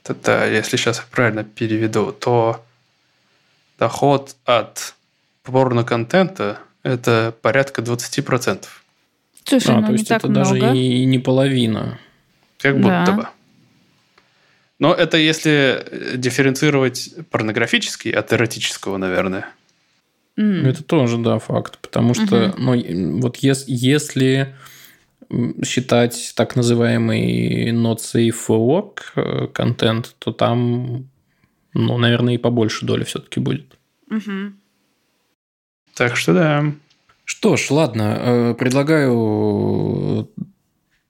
это, 0.05 0.49
если 0.51 0.77
сейчас 0.77 0.99
я 0.99 1.05
правильно 1.11 1.45
переведу, 1.45 2.13
то 2.13 2.65
доход 3.79 4.37
от 4.45 4.95
порно-контента– 5.43 6.61
это 6.83 7.35
порядка 7.43 7.83
20%. 7.83 8.65
Слушай, 9.45 9.75
а, 9.75 9.81
ну 9.81 9.87
то 9.87 9.93
есть 9.93 10.05
не 10.05 10.09
так 10.09 10.19
это 10.19 10.29
много. 10.29 10.61
даже 10.61 10.77
и 10.77 11.05
не 11.05 11.19
половина. 11.19 11.99
Как 12.59 12.77
будто 12.77 13.05
да. 13.07 13.13
бы. 13.13 13.29
Но 14.79 14.95
это 14.95 15.17
если 15.17 16.17
дифференцировать 16.17 17.15
порнографический 17.31 18.11
от 18.13 18.33
эротического, 18.33 18.97
наверное. 18.97 19.49
Mm. 20.39 20.69
Это 20.69 20.85
тоже, 20.85 21.19
да, 21.19 21.39
факт. 21.39 21.79
Потому 21.81 22.15
что, 22.15 22.55
mm-hmm. 22.55 22.55
ну, 22.59 23.21
вот 23.21 23.39
если, 23.39 23.65
если 23.73 24.55
считать 25.65 26.33
так 26.37 26.57
называемый 26.57 27.71
not 27.73 27.99
safe 27.99 28.35
for 28.35 28.59
work 28.67 29.01
э, 29.17 29.47
контент, 29.49 30.15
то 30.19 30.33
там, 30.33 31.09
ну, 31.75 31.99
наверное, 31.99 32.35
и 32.35 32.39
побольше 32.39 32.87
доли 32.87 33.05
все-таки 33.05 33.41
будет. 33.41 33.77
Угу. 34.11 34.53
Так 35.95 36.17
что 36.17 36.33
да. 36.33 36.73
Что 37.25 37.57
ж, 37.57 37.71
ладно, 37.71 38.17
э, 38.19 38.55
предлагаю 38.55 40.31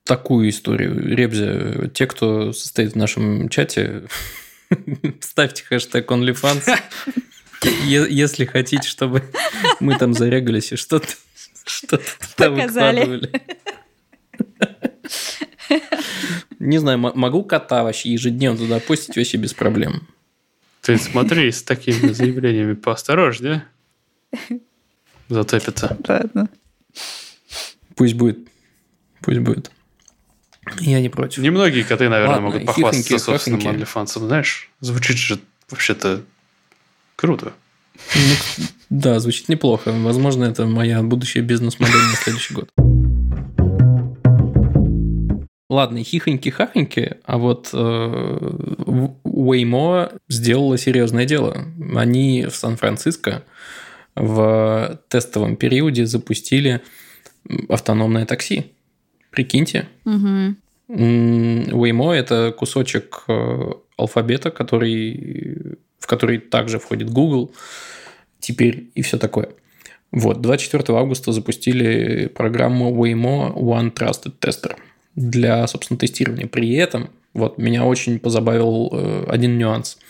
такую 0.03 0.49
историю. 0.49 1.15
Ребзя, 1.15 1.87
те, 1.89 2.07
кто 2.07 2.51
состоит 2.51 2.93
в 2.93 2.95
нашем 2.97 3.47
чате, 3.47 4.03
ставьте 5.21 5.63
хэштег 5.63 6.11
OnlyFans, 6.11 6.77
если 7.83 8.45
хотите, 8.45 8.87
чтобы 8.87 9.23
мы 9.79 9.97
там 9.97 10.13
зарегались 10.13 10.71
и 10.71 10.75
что-то 10.75 11.07
что 11.65 11.99
Показали. 12.35 13.29
Не 16.59 16.77
знаю, 16.77 16.97
могу 16.97 17.43
кота 17.43 17.83
вообще 17.83 18.11
ежедневно 18.11 18.57
туда 18.57 18.79
постить 18.79 19.15
вообще 19.15 19.37
без 19.37 19.53
проблем. 19.53 20.07
Ты 20.81 20.97
смотри, 20.97 21.51
с 21.51 21.63
такими 21.63 22.11
заявлениями 22.11 22.73
поосторожнее. 22.73 23.65
Затопится. 25.29 25.97
Ладно. 26.07 26.49
Пусть 27.95 28.15
будет. 28.15 28.39
Пусть 29.21 29.39
будет. 29.39 29.71
Я 30.79 31.01
не 31.01 31.09
против. 31.09 31.43
Немногие 31.43 31.83
коты, 31.83 32.09
наверное, 32.09 32.35
Ладно, 32.35 32.47
могут 32.47 32.65
похвастаться 32.65 33.03
хихоньки, 33.03 33.23
собственным 33.23 33.61
OnlyFans. 33.61 34.19
Знаешь, 34.19 34.69
звучит 34.79 35.17
же 35.17 35.39
вообще-то 35.69 36.23
круто. 37.19 37.51
Ну, 38.15 38.65
да, 38.89 39.19
звучит 39.19 39.49
неплохо. 39.49 39.91
Возможно, 39.91 40.45
это 40.45 40.65
моя 40.65 41.03
будущая 41.03 41.43
бизнес-модель 41.43 41.95
на 41.95 42.15
следующий 42.15 42.53
год. 42.53 42.69
Ладно, 45.69 45.99
хихоньки-хахоньки, 45.99 47.17
а 47.25 47.37
вот 47.37 47.69
э, 47.73 47.77
Waymo 49.23 50.19
сделала 50.29 50.77
серьезное 50.77 51.25
дело. 51.25 51.65
Они 51.93 52.45
в 52.45 52.55
Сан-Франциско 52.55 53.43
в 54.15 54.99
тестовом 55.09 55.57
периоде 55.57 56.05
запустили 56.05 56.81
автономное 57.67 58.25
такси. 58.25 58.71
Прикиньте. 59.29 59.87
Угу. 60.05 60.55
Waymo– 60.87 62.13
это 62.13 62.51
кусочек 62.57 63.25
э, 63.27 63.71
алфабета, 63.97 64.49
который, 64.49 65.77
который 66.09 66.39
также 66.39 66.79
входит 66.79 67.09
Google 67.09 67.51
теперь 68.39 68.89
и 68.95 69.01
все 69.01 69.17
такое. 69.17 69.49
Вот, 70.11 70.41
24 70.41 70.97
августа 70.97 71.31
запустили 71.31 72.27
программу 72.27 72.91
Waymo 72.91 73.53
One 73.53 73.93
Trusted 73.93 74.33
Tester 74.41 74.75
для, 75.15 75.67
собственно, 75.67 75.99
тестирования. 75.99 76.47
При 76.47 76.73
этом, 76.73 77.11
вот, 77.33 77.57
меня 77.59 77.85
очень 77.85 78.19
позабавил 78.19 78.89
э, 78.91 79.25
один 79.29 79.57
нюанс– 79.57 79.97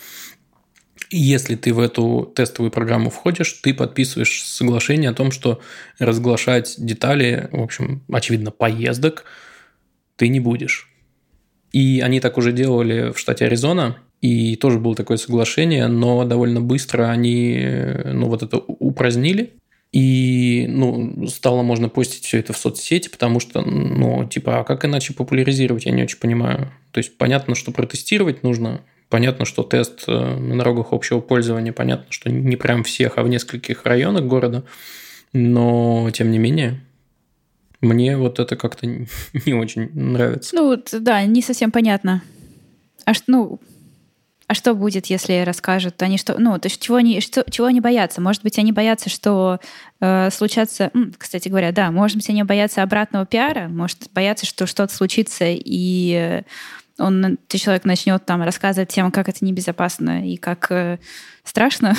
если 1.12 1.56
ты 1.56 1.74
в 1.74 1.80
эту 1.80 2.32
тестовую 2.36 2.72
программу 2.72 3.10
входишь, 3.10 3.54
ты 3.54 3.74
подписываешь 3.74 4.44
соглашение 4.44 5.10
о 5.10 5.14
том, 5.14 5.32
что 5.32 5.60
разглашать 5.98 6.76
детали, 6.78 7.50
в 7.52 7.62
общем, 7.62 8.04
очевидно, 8.12 8.52
поездок 8.52 9.26
ты 10.18 10.28
не 10.28 10.40
будешь. 10.40 10.88
И 11.72 12.02
они 12.02 12.20
так 12.20 12.38
уже 12.38 12.52
делали 12.52 13.12
в 13.12 13.18
штате 13.18 13.46
Аризона, 13.46 13.98
и 14.22 14.56
тоже 14.56 14.80
было 14.80 14.96
такое 14.96 15.18
соглашение, 15.18 15.88
но 15.88 16.24
довольно 16.26 16.62
быстро 16.62 17.10
они 17.10 17.60
ну, 18.06 18.28
вот 18.28 18.44
это 18.44 18.58
упразднили, 18.58 19.54
и 19.92 20.66
ну, 20.70 21.28
стало 21.28 21.64
можно 21.64 21.90
постить 21.90 22.26
все 22.26 22.40
это 22.40 22.54
в 22.54 22.58
соцсети, 22.58 23.10
потому 23.10 23.40
что, 23.40 23.62
ну, 23.62 24.28
типа, 24.28 24.60
а 24.60 24.64
как 24.64 24.86
иначе 24.86 25.14
популяризировать, 25.14 25.86
я 25.86 25.92
не 25.92 26.04
очень 26.04 26.20
понимаю. 26.20 26.72
То 26.92 27.00
есть, 27.00 27.18
понятно, 27.18 27.56
что 27.56 27.72
протестировать 27.72 28.44
нужно, 28.44 28.82
Понятно, 29.10 29.46
что 29.46 29.64
тест 29.64 30.04
э, 30.08 30.12
на 30.12 30.56
дорогах 30.60 30.94
общего 30.94 31.20
пользования, 31.20 31.74
понятно, 31.74 32.06
что 32.12 32.30
не 32.30 32.56
прям 32.56 32.84
всех, 32.84 33.18
а 33.18 33.24
в 33.24 33.28
нескольких 33.28 33.84
районах 33.84 34.26
города, 34.26 34.64
но 35.34 36.10
тем 36.14 36.30
не 36.30 36.38
менее, 36.38 36.80
мне 37.82 38.16
вот 38.18 38.40
это 38.40 38.56
как-то 38.56 38.86
не 39.46 39.54
очень 39.54 39.90
нравится. 39.94 40.56
Ну, 40.56 40.78
да, 41.00 41.26
не 41.26 41.42
совсем 41.42 41.72
понятно. 41.72 42.22
А 43.06 43.16
что, 43.16 43.24
ну, 43.28 43.60
а 44.50 44.56
что 44.56 44.74
будет, 44.74 45.06
если 45.06 45.44
расскажут? 45.44 46.02
Они 46.02 46.18
что, 46.18 46.36
ну, 46.40 46.58
то 46.58 46.66
есть 46.66 46.82
чего 46.82 46.98
они, 46.98 47.22
что, 47.22 47.46
чего 47.52 47.68
они 47.68 47.82
боятся? 47.82 48.20
Может 48.20 48.42
быть, 48.42 48.58
они 48.58 48.72
боятся, 48.72 49.08
что 49.08 49.60
э, 50.02 50.32
случатся, 50.32 50.92
кстати 51.20 51.50
говоря, 51.50 51.72
да, 51.72 51.92
может 51.92 52.18
быть, 52.18 52.28
они 52.32 52.42
боятся 52.42 52.82
обратного 52.82 53.28
пиара, 53.28 53.68
может, 53.68 54.10
боятся, 54.12 54.48
что 54.48 54.66
что-то 54.66 54.92
случится 54.92 55.46
и 55.48 56.14
э, 56.16 56.42
он, 56.98 57.38
человек 57.48 57.86
начнет 57.86 58.26
там 58.26 58.42
рассказывать 58.42 58.90
тем, 58.90 59.12
как 59.12 59.30
это 59.30 59.46
небезопасно 59.46 60.28
и 60.28 60.36
как 60.36 60.72
э, 60.72 60.98
страшно, 61.44 61.94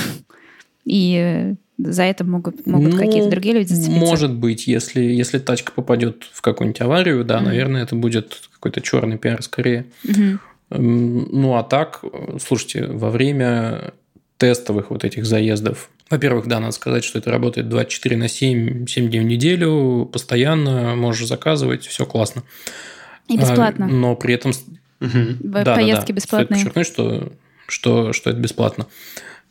и 0.84 1.14
э, 1.16 1.54
за 1.78 2.02
это 2.02 2.24
могут, 2.24 2.66
могут 2.66 2.94
ну, 2.94 2.98
какие-то 2.98 3.30
другие 3.30 3.54
люди 3.54 3.68
зацепиться. 3.68 4.00
Может 4.00 4.34
быть, 4.34 4.66
если, 4.66 5.00
если 5.00 5.38
тачка 5.38 5.70
попадет 5.70 6.24
в 6.32 6.42
какую-нибудь 6.42 6.80
аварию, 6.80 7.24
да, 7.24 7.38
mm-hmm. 7.38 7.44
наверное, 7.44 7.82
это 7.84 7.94
будет 7.94 8.48
какой-то 8.54 8.80
черный 8.80 9.18
пиар 9.18 9.40
скорее. 9.40 9.86
Mm-hmm. 10.04 10.38
Ну, 10.70 11.56
а 11.56 11.62
так, 11.62 12.04
слушайте, 12.40 12.86
во 12.86 13.10
время 13.10 13.92
тестовых 14.36 14.90
вот 14.90 15.04
этих 15.04 15.26
заездов, 15.26 15.90
во-первых, 16.08 16.46
да, 16.46 16.60
надо 16.60 16.72
сказать, 16.72 17.04
что 17.04 17.18
это 17.18 17.30
работает 17.30 17.68
24 17.68 18.16
на 18.16 18.28
7, 18.28 18.86
7 18.86 19.10
дней 19.10 19.20
в 19.20 19.24
неделю, 19.24 20.08
постоянно, 20.12 20.96
можешь 20.96 21.28
заказывать, 21.28 21.86
все 21.86 22.06
классно. 22.06 22.42
И 23.28 23.36
бесплатно. 23.36 23.86
А, 23.86 23.88
но 23.88 24.16
при 24.16 24.34
этом 24.34 24.52
Угу. 25.00 25.52
Поездки 25.52 25.52
да, 25.52 26.06
да. 26.06 26.12
бесплатные. 26.12 26.60
Стоит 26.60 26.74
подчеркнуть, 26.74 26.86
что, 26.86 27.32
что, 27.66 28.12
что 28.12 28.30
это 28.30 28.38
бесплатно. 28.38 28.86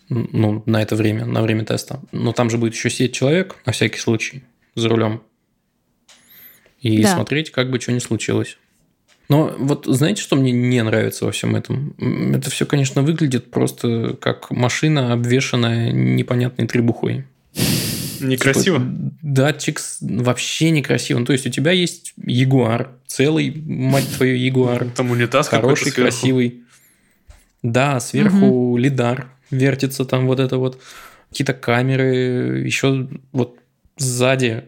Ну, 0.09 0.63
на 0.65 0.82
это 0.82 0.95
время, 0.95 1.26
на 1.26 1.41
время 1.41 1.65
теста. 1.65 1.99
Но 2.11 2.34
там 2.34 2.49
же 2.49 2.57
будет 2.57 2.74
еще 2.74 2.89
сидеть 2.89 3.13
человек, 3.13 3.55
на 3.65 3.72
всякий 3.72 3.99
случай, 3.99 4.43
за 4.76 4.89
рулем. 4.89 5.22
И 6.82 7.01
да. 7.01 7.13
смотреть, 7.13 7.51
как 7.51 7.70
бы 7.70 7.80
что 7.80 7.91
ни 7.91 7.99
случилось. 7.99 8.57
Но 9.30 9.55
вот 9.59 9.86
знаете, 9.86 10.21
что 10.23 10.36
мне 10.36 10.51
не 10.51 10.82
нравится 10.84 11.25
во 11.25 11.32
всем 11.32 11.55
этом? 11.55 11.93
Это 12.34 12.49
все, 12.49 12.65
конечно, 12.65 13.03
выглядит 13.03 13.51
просто 13.51 14.17
как 14.19 14.49
машина, 14.49 15.13
обвешанная 15.13 15.91
непонятной 15.91 16.67
требухой. 16.67 17.25
Некрасиво. 18.19 18.80
Типа, 18.80 19.13
датчик 19.21 19.80
вообще 20.01 20.71
некрасиво. 20.71 21.19
Ну, 21.19 21.25
то 21.25 21.34
есть 21.34 21.45
у 21.45 21.49
тебя 21.51 21.71
есть 21.71 22.13
Ягуар, 22.25 22.89
целый, 23.05 23.51
мать 23.65 24.07
твою, 24.17 24.36
Ягуар. 24.36 24.88
Там 24.95 25.11
унитаз 25.11 25.47
Хороший, 25.47 25.91
красивый. 25.91 26.63
Да, 27.61 27.99
сверху 27.99 28.45
угу. 28.45 28.77
лидар 28.77 29.30
вертится 29.51 30.05
там 30.05 30.25
вот 30.25 30.39
это 30.39 30.57
вот. 30.57 30.82
Какие-то 31.30 31.53
камеры, 31.53 32.63
еще 32.65 33.07
вот 33.32 33.59
сзади 33.97 34.63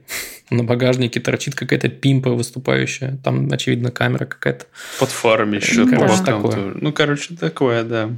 на 0.52 0.64
багажнике 0.64 1.20
торчит 1.20 1.56
какая-то 1.56 1.88
пимпа 1.90 2.32
выступающая. 2.32 3.18
Там, 3.24 3.50
очевидно, 3.52 3.90
камера 3.90 4.26
какая-то. 4.26 4.66
Под 5.00 5.10
фарами 5.10 5.56
еще. 5.56 5.88
Короче, 5.88 6.18
по 6.18 6.24
такое. 6.24 6.74
Ну, 6.76 6.92
короче, 6.92 7.36
такое, 7.36 7.84
да. 7.84 8.12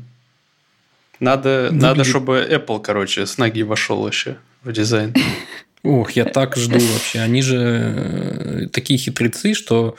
Надо, 1.19 1.65
Выглядит... 1.65 1.81
надо, 1.81 2.03
чтобы 2.03 2.47
Apple, 2.49 2.81
короче, 2.81 3.25
с 3.25 3.38
ноги 3.38 3.61
вошел 3.61 4.01
вообще 4.01 4.38
в 4.63 4.71
дизайн. 4.71 5.13
Ох, 5.84 6.11
я 6.11 6.25
так 6.25 6.57
жду 6.57 6.79
вообще. 6.79 7.19
Они 7.19 7.41
же 7.41 7.57
э, 7.57 8.67
такие 8.71 8.97
хитрецы, 8.97 9.53
что 9.53 9.95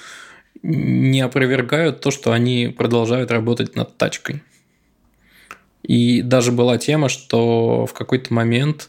не 0.63 1.21
опровергают 1.21 2.01
то, 2.01 2.11
что 2.11 2.33
они 2.33 2.75
продолжают 2.77 3.31
работать 3.31 3.77
над 3.77 3.97
тачкой. 3.97 4.43
И 5.83 6.23
даже 6.23 6.51
была 6.51 6.79
тема, 6.79 7.09
что 7.09 7.87
в 7.87 7.93
какой-то 7.93 8.33
момент 8.33 8.89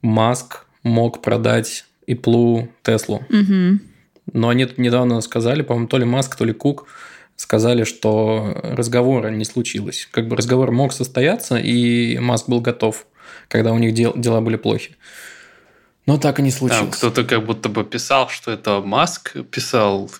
Маск 0.00 0.64
мог 0.82 1.22
продать 1.22 1.84
Иплу 2.06 2.68
Теслу. 2.82 3.24
Угу. 3.28 3.78
Но 4.32 4.48
они 4.48 4.64
тут 4.64 4.78
недавно 4.78 5.20
сказали, 5.20 5.62
по-моему, 5.62 5.88
то 5.88 5.98
ли 5.98 6.04
Маск, 6.04 6.36
то 6.36 6.44
ли 6.44 6.52
Кук, 6.52 6.86
сказали, 7.36 7.84
что 7.84 8.60
разговора 8.62 9.28
не 9.28 9.44
случилось. 9.44 10.08
Как 10.10 10.28
бы 10.28 10.36
разговор 10.36 10.70
мог 10.70 10.92
состояться, 10.92 11.56
и 11.56 12.18
Маск 12.18 12.48
был 12.48 12.60
готов, 12.60 13.06
когда 13.48 13.72
у 13.72 13.78
них 13.78 13.92
дел, 13.94 14.12
дела 14.16 14.40
были 14.40 14.56
плохи. 14.56 14.96
Но 16.06 16.18
так 16.18 16.38
и 16.38 16.42
не 16.42 16.50
случилось. 16.50 16.80
Там 16.80 16.90
кто-то 16.90 17.24
как 17.24 17.44
будто 17.44 17.68
бы 17.68 17.84
писал, 17.84 18.28
что 18.28 18.50
это 18.52 18.80
Маск 18.80 19.36
писал, 19.50 20.10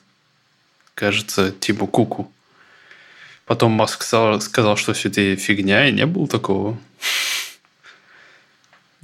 кажется, 0.95 1.53
Тиму 1.53 1.87
Куку. 1.87 2.30
Потом 3.47 3.72
Маск 3.72 4.03
сказал, 4.03 4.41
сказал, 4.41 4.76
что 4.76 4.95
все 4.95 5.09
это 5.09 5.37
фигня, 5.37 5.89
и 5.89 5.93
не 5.93 6.07
было 6.07 6.26
такого. 6.26 6.78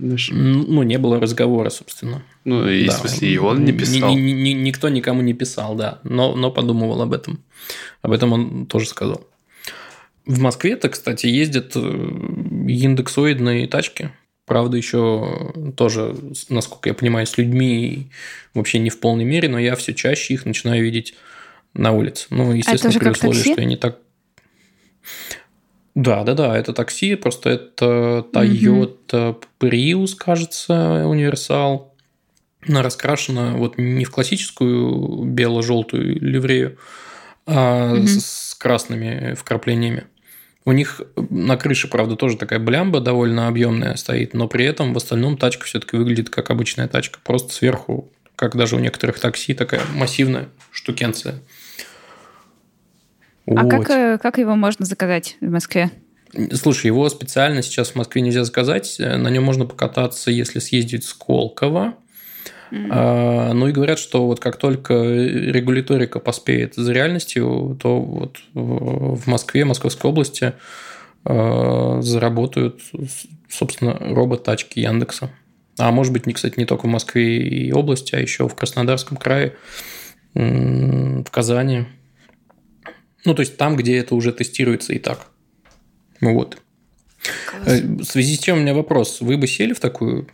Ну, 0.01 0.82
не 0.82 0.98
было 0.98 1.20
разговора, 1.20 1.70
собственно. 1.70 2.22
Ну, 2.44 2.68
и 2.68 2.86
да. 2.86 2.92
в 2.92 3.01
смысле, 3.01 3.28
и 3.28 3.38
он 3.38 3.64
не 3.64 3.72
писал. 3.72 4.14
Ни, 4.14 4.30
ни, 4.30 4.51
никто 4.51 4.88
никому 4.88 5.22
не 5.22 5.34
писал, 5.34 5.74
да. 5.74 6.01
Но, 6.05 6.34
но 6.34 6.51
подумывал 6.51 7.03
об 7.03 7.12
этом. 7.12 7.42
Об 8.03 8.12
этом 8.12 8.32
он 8.32 8.66
тоже 8.66 8.86
сказал. 8.86 9.26
В 10.26 10.38
Москве-то, 10.40 10.88
кстати, 10.88 11.26
ездят 11.26 11.72
э, 11.74 11.80
индексоидные 11.80 13.66
тачки 13.66 14.11
правда, 14.51 14.76
еще 14.76 15.53
тоже, 15.76 16.16
насколько 16.48 16.88
я 16.88 16.94
понимаю, 16.94 17.24
с 17.24 17.38
людьми 17.38 18.11
вообще 18.53 18.80
не 18.80 18.90
в 18.90 18.98
полной 18.98 19.24
мере, 19.24 19.48
но 19.48 19.61
я 19.61 19.76
все 19.76 19.94
чаще 19.94 20.34
их 20.34 20.44
начинаю 20.44 20.82
видеть 20.82 21.14
на 21.72 21.92
улице. 21.92 22.26
Ну, 22.30 22.53
естественно, 22.53 22.98
при 22.98 23.11
условии, 23.11 23.36
такси? 23.36 23.53
что 23.53 23.61
я 23.61 23.66
не 23.68 23.76
так... 23.76 23.98
Да, 26.01 26.24
да, 26.24 26.32
да, 26.32 26.57
это 26.57 26.72
такси, 26.72 27.14
просто 27.14 27.51
это 27.51 28.26
Toyota 28.32 29.36
Prius, 29.61 30.14
кажется, 30.16 31.07
универсал. 31.07 31.94
Она 32.66 32.82
раскрашена 32.82 33.53
вот 33.53 33.76
не 33.76 34.07
в 34.07 34.11
классическую 34.11 35.24
бело-желтую 35.24 36.18
ливрею, 36.18 36.78
а 37.46 37.92
угу. 37.92 38.07
с 38.07 38.55
красными 38.59 39.34
вкраплениями. 39.34 40.05
У 40.64 40.72
них 40.72 41.03
на 41.16 41.59
крыше, 41.59 41.86
правда, 41.88 42.16
тоже 42.16 42.38
такая 42.38 42.61
блямба 42.61 43.01
довольно 43.01 43.46
объемная 43.48 43.96
стоит, 43.96 44.32
но 44.32 44.48
при 44.48 44.64
этом 44.64 44.94
в 44.94 44.96
остальном 44.96 45.36
тачка 45.36 45.66
все-таки 45.66 45.98
выглядит 45.98 46.30
как 46.30 46.48
обычная 46.51 46.88
тачка. 46.88 47.18
Просто 47.22 47.53
сверху, 47.53 48.11
как 48.36 48.57
даже 48.57 48.76
у 48.76 48.78
некоторых 48.78 49.18
такси, 49.18 49.53
такая 49.53 49.82
массивная 49.94 50.48
штукенция. 50.70 51.42
А 53.47 53.62
вот. 53.62 53.70
как, 53.70 53.91
э, 53.91 54.18
как 54.18 54.38
его 54.38 54.55
можно 54.57 54.84
заказать 54.84 55.36
в 55.41 55.51
Москве? 55.51 55.91
Слушай, 56.53 56.86
его 56.86 57.09
специально 57.09 57.62
сейчас 57.62 57.91
в 57.91 57.97
Москве 57.97 58.22
нельзя 58.22 58.45
заказать. 58.45 58.97
На 58.99 59.28
нем 59.28 59.43
можно 59.43 59.66
покататься, 59.66 60.30
если 60.30 60.61
съездить 60.61 61.05
с 61.05 61.12
Колково. 61.12 61.95
Mm-hmm. 62.70 62.88
А, 62.91 63.53
ну 63.53 63.66
и 63.66 63.72
говорят, 63.72 63.99
что 63.99 64.26
вот 64.26 64.38
как 64.38 64.57
только 64.57 64.95
регуляторика 64.95 66.20
поспеет 66.20 66.74
за 66.76 66.93
реальностью, 66.93 67.76
то 67.82 68.01
вот 68.01 68.38
в 68.55 69.26
Москве, 69.26 69.64
Московской 69.64 70.09
области 70.09 70.53
а, 71.24 71.99
заработают, 72.01 72.80
собственно, 73.49 73.97
робот-тачки 73.99 74.78
Яндекса. 74.78 75.30
А 75.78 75.91
может 75.91 76.12
быть, 76.12 76.26
не, 76.26 76.32
кстати, 76.32 76.59
не 76.59 76.64
только 76.66 76.86
в 76.86 76.91
Москве 76.91 77.38
и 77.38 77.72
области, 77.72 78.14
а 78.14 78.20
еще 78.20 78.49
в 78.49 78.55
Краснодарском 78.55 79.16
крае, 79.16 79.55
в 80.34 81.24
Казани. 81.30 81.86
Ну, 83.24 83.34
то 83.34 83.40
есть 83.40 83.56
там, 83.56 83.76
где 83.76 83.98
это 83.98 84.14
уже 84.14 84.32
тестируется 84.32 84.92
и 84.92 84.98
так. 84.98 85.26
Вот. 86.20 86.58
Класс. 87.46 87.66
Э, 87.66 87.82
в 87.82 88.04
связи 88.04 88.36
с 88.36 88.38
чем 88.38 88.58
у 88.58 88.60
меня 88.60 88.74
вопрос. 88.74 89.20
Вы 89.20 89.36
бы 89.36 89.46
сели 89.46 89.74
в 89.74 89.80
такую? 89.80 90.28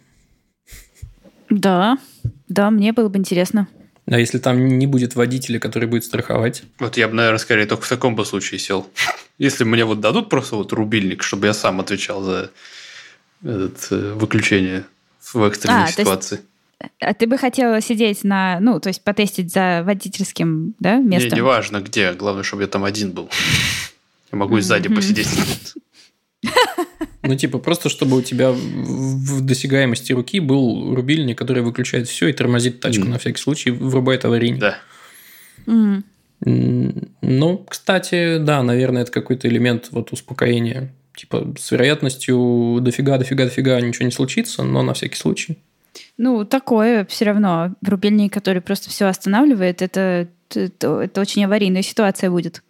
Да, 1.51 1.99
да, 2.49 2.70
мне 2.70 2.93
было 2.93 3.09
бы 3.09 3.18
интересно. 3.18 3.68
А 4.09 4.18
если 4.18 4.39
там 4.39 4.78
не 4.78 4.87
будет 4.87 5.16
водителя, 5.16 5.59
который 5.59 5.89
будет 5.89 6.05
страховать? 6.05 6.62
Вот 6.78 6.97
я 6.97 7.09
бы, 7.09 7.14
наверное, 7.14 7.39
скорее 7.39 7.66
только 7.66 7.84
в 7.84 7.89
таком 7.89 8.14
бы 8.14 8.24
случае 8.24 8.61
сел. 8.61 8.89
Если 9.39 9.64
мне 9.64 9.84
вот 9.84 10.01
дадут 10.01 10.28
просто 10.28 10.57
вот 10.57 10.72
рубильник, 10.72 11.22
чтобы 11.22 11.47
я 11.47 11.55
сам 11.55 11.80
отвечал 11.80 12.22
за 12.22 12.51
этот, 13.43 13.89
э, 13.91 14.12
выключение 14.14 14.84
в 15.20 15.43
экстренной 15.43 15.84
а, 15.84 15.89
ситуации. 15.89 16.41
А 17.01 17.14
ты 17.14 17.27
бы 17.27 17.39
хотела 17.39 17.81
сидеть 17.81 18.22
на, 18.22 18.61
ну, 18.61 18.81
то 18.81 18.89
есть 18.89 19.03
потестить 19.03 19.53
за 19.53 19.83
водительским, 19.85 20.74
да, 20.79 20.97
местом? 20.97 21.31
Не, 21.31 21.37
неважно 21.37 21.81
где, 21.81 22.12
главное, 22.12 22.43
чтобы 22.43 22.62
я 22.62 22.68
там 22.68 22.85
один 22.85 23.12
был. 23.12 23.31
Я 24.31 24.39
могу 24.39 24.59
и 24.59 24.61
сзади 24.61 24.89
посидеть. 24.89 25.29
Ну, 27.22 27.35
типа, 27.35 27.59
просто 27.59 27.89
чтобы 27.89 28.18
у 28.18 28.22
тебя 28.22 28.53
в 28.53 29.41
досягаемости 29.41 30.12
руки 30.12 30.39
был 30.39 30.95
рубильник, 30.95 31.39
который 31.39 31.62
выключает 31.62 32.09
все 32.09 32.29
и 32.29 32.33
тормозит 32.33 32.81
тачку 32.81 33.07
на 33.07 33.18
всякий 33.18 33.41
случай, 33.41 33.70
врубает 33.70 34.24
аварийник. 34.24 34.61
Да. 34.61 34.79
Ну, 36.45 37.59
кстати, 37.68 38.39
да, 38.39 38.62
наверное, 38.62 39.03
это 39.03 39.11
какой-то 39.11 39.49
элемент 39.49 39.89
вот 39.91 40.12
успокоения. 40.12 40.95
Типа, 41.16 41.55
с 41.59 41.70
вероятностью 41.70 42.79
дофига, 42.83 43.16
дофига, 43.16 43.45
дофига 43.45 43.81
ничего 43.81 44.05
не 44.05 44.12
случится, 44.12 44.62
но 44.62 44.83
на 44.83 44.93
всякий 44.93 45.16
случай. 45.16 45.57
Ну, 46.19 46.45
такое 46.45 47.05
все 47.07 47.27
равно. 47.27 47.75
Рубильник, 47.85 48.33
который 48.33 48.63
просто 48.63 48.91
все 48.91 49.07
останавливает, 49.07 49.83
это, 49.83 50.29
это, 50.55 51.01
это 51.01 51.21
очень 51.21 51.45
аварийная 51.45 51.83
ситуация 51.83 52.31
будет. 52.31 52.63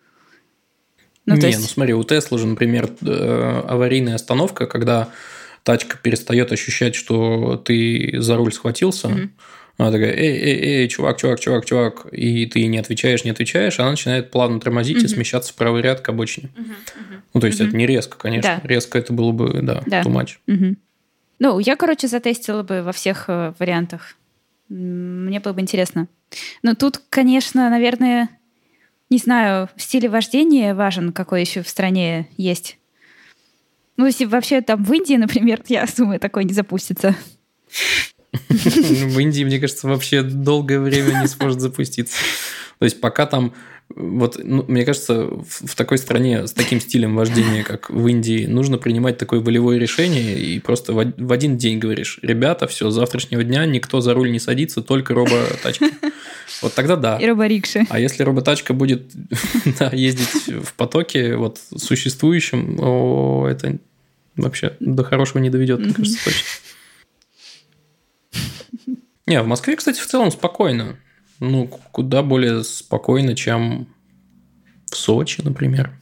Ну, 1.27 1.35
Не, 1.35 1.49
есть... 1.49 1.61
ну 1.61 1.66
смотри, 1.66 1.93
у 1.93 2.05
Тесла 2.05 2.39
же, 2.39 2.47
например, 2.47 2.89
э, 3.05 3.62
аварийная 3.68 4.14
остановка, 4.14 4.66
когда 4.66 5.09
тачка 5.64 5.99
перестает 6.01 6.53
ощущать, 6.53 6.95
что 6.95 7.57
ты 7.57 8.14
за 8.18 8.37
руль 8.37 8.53
схватился, 8.53 9.09
mm-hmm. 9.09 9.31
она 9.79 9.91
такая, 9.91 10.12
эй, 10.12 10.37
эй, 10.37 10.83
эй, 10.83 10.89
чувак, 10.89 11.18
чувак, 11.18 11.41
чувак, 11.41 11.64
чувак, 11.66 12.07
и 12.12 12.47
ты 12.47 12.64
не 12.66 12.79
отвечаешь, 12.79 13.24
не 13.24 13.33
отвечаешь, 13.33 13.81
она 13.81 13.91
начинает 13.91 14.31
плавно 14.31 14.61
тормозить 14.61 14.99
mm-hmm. 14.99 15.07
и 15.07 15.09
смещаться 15.09 15.53
в 15.53 15.57
правый 15.57 15.83
ряд 15.83 16.01
к 16.01 16.09
обочине. 16.09 16.51
Mm-hmm. 16.57 17.16
Ну, 17.35 17.41
то 17.41 17.49
есть 17.49 17.61
mm-hmm. 17.61 17.68
это 17.68 17.77
не 17.77 17.87
резко, 17.87 18.16
конечно. 18.16 18.61
Да. 18.62 18.68
Резко 18.68 18.97
это 18.97 19.12
было 19.12 19.33
бы, 19.33 19.61
да, 19.62 19.83
да. 19.85 20.03
too 20.03 20.12
much. 20.12 20.37
Mm-hmm. 20.47 20.77
Ну, 21.39 21.59
я, 21.59 21.76
короче, 21.76 22.09
затестила 22.09 22.62
бы 22.62 22.82
во 22.82 22.93
всех 22.93 23.26
э, 23.28 23.53
вариантах. 23.59 24.16
Мне 24.68 25.41
было 25.41 25.53
бы 25.53 25.61
интересно. 25.61 26.09
Но 26.62 26.74
тут, 26.74 27.01
конечно, 27.11 27.70
наверное, 27.70 28.30
не 29.11 29.18
знаю, 29.18 29.68
в 29.76 29.82
стиле 29.82 30.09
вождения 30.09 30.74
важен, 30.74 31.12
какой 31.12 31.43
еще 31.43 31.62
в 31.62 31.68
стране 31.68 32.28
есть. 32.37 32.78
Ну, 33.97 34.07
если 34.07 34.24
вообще 34.24 34.61
там 34.61 34.84
в 34.84 34.93
Индии, 34.93 35.14
например, 35.14 35.62
я 35.68 35.87
думаю, 35.97 36.20
такой 36.20 36.45
не 36.45 36.53
запустится. 36.55 37.14
В 38.49 39.18
Индии, 39.18 39.45
мне 39.45 39.59
кажется, 39.59 39.89
вообще 39.89 40.22
долгое 40.22 40.78
время 40.78 41.20
не 41.22 41.26
сможет 41.26 41.61
запуститься. 41.61 42.18
То 42.78 42.84
есть 42.84 43.01
пока 43.01 43.24
там 43.26 43.55
вот, 43.95 44.39
ну, 44.43 44.64
мне 44.66 44.84
кажется, 44.84 45.26
в, 45.26 45.68
в 45.68 45.74
такой 45.76 45.99
стране 45.99 46.47
с 46.47 46.53
таким 46.53 46.80
стилем 46.80 47.14
вождения, 47.14 47.62
как 47.62 47.89
в 47.89 48.07
Индии, 48.09 48.47
нужно 48.47 48.78
принимать 48.78 49.16
такое 49.16 49.41
волевое 49.41 49.78
решение 49.78 50.39
и 50.39 50.59
просто 50.59 50.93
в, 50.93 51.12
в 51.16 51.32
один 51.32 51.57
день 51.57 51.78
говоришь, 51.78 52.18
ребята, 52.22 52.66
все, 52.66 52.91
с 52.91 52.95
завтрашнего 52.95 53.45
дня 53.45 53.64
никто 53.64 54.01
за 54.01 54.12
руль 54.12 54.32
не 54.32 54.41
садится, 54.41 54.82
только 54.82 55.14
робо-тачки. 55.14 55.91
Вот 56.62 56.74
тогда 56.74 56.97
да. 56.97 57.16
И 57.18 57.26
роборикши. 57.26 57.87
А 57.91 57.99
если 57.99 58.22
роботачка 58.22 58.72
будет 58.72 59.12
да, 59.78 59.91
ездить 59.93 60.49
в 60.64 60.74
потоке 60.74 61.37
вот 61.37 61.59
существующем, 61.76 62.78
о, 62.80 63.47
это 63.47 63.78
вообще 64.37 64.76
до 64.80 65.05
хорошего 65.05 65.39
не 65.39 65.51
доведет, 65.51 65.80
мне 65.80 65.95
кажется, 65.95 66.24
точно. 66.24 66.49
Не, 69.26 69.43
в 69.43 69.47
Москве, 69.47 69.76
кстати, 69.76 70.01
в 70.01 70.07
целом 70.07 70.30
спокойно. 70.30 70.97
Ну, 71.41 71.66
куда 71.66 72.22
более 72.22 72.64
спокойно, 72.64 73.34
чем 73.34 73.89
в 74.91 74.97
Сочи, 74.97 75.43
например. 75.43 75.93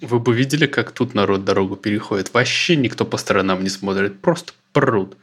Вы 0.00 0.18
бы 0.18 0.34
видели, 0.34 0.66
как 0.66 0.92
тут 0.92 1.14
народ 1.14 1.44
дорогу 1.44 1.76
переходит? 1.76 2.34
Вообще 2.34 2.76
никто 2.76 3.04
по 3.04 3.16
сторонам 3.16 3.62
не 3.62 3.68
смотрит, 3.68 4.20
просто 4.20 4.52
прут. 4.72 5.16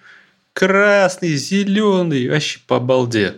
Красный, 0.54 1.36
зеленый, 1.36 2.30
вообще 2.30 2.60
по 2.66 2.80
балде. 2.80 3.36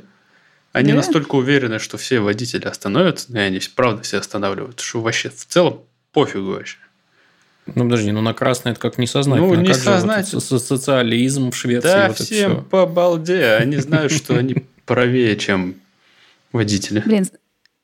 Они 0.71 0.91
да? 0.91 0.97
настолько 0.97 1.35
уверены, 1.35 1.79
что 1.79 1.97
все 1.97 2.19
водители 2.19 2.65
остановятся, 2.65 3.33
и 3.33 3.37
они 3.37 3.59
правда 3.75 4.03
все 4.03 4.19
останавливают, 4.19 4.79
что 4.79 5.01
вообще 5.01 5.29
в 5.29 5.45
целом 5.45 5.81
пофигу 6.13 6.51
вообще. 6.51 6.77
Ну, 7.67 7.83
подожди, 7.83 8.11
ну 8.11 8.21
на 8.21 8.33
красный 8.33 8.71
это 8.71 8.79
как 8.79 8.97
несознательно. 8.97 9.47
Ну, 9.47 9.55
несознательно. 9.55 10.41
Вот 10.49 10.61
социализм 10.61 11.51
в 11.51 11.55
Швеции. 11.55 11.87
Да, 11.87 12.07
вот 12.07 12.17
всем 12.17 12.65
по 12.65 12.85
балде. 12.85 13.57
Они 13.59 13.77
знают, 13.77 14.11
что 14.11 14.35
они 14.35 14.65
правее, 14.85 15.35
чем 15.37 15.75
водители. 16.51 17.01
Блин, 17.05 17.25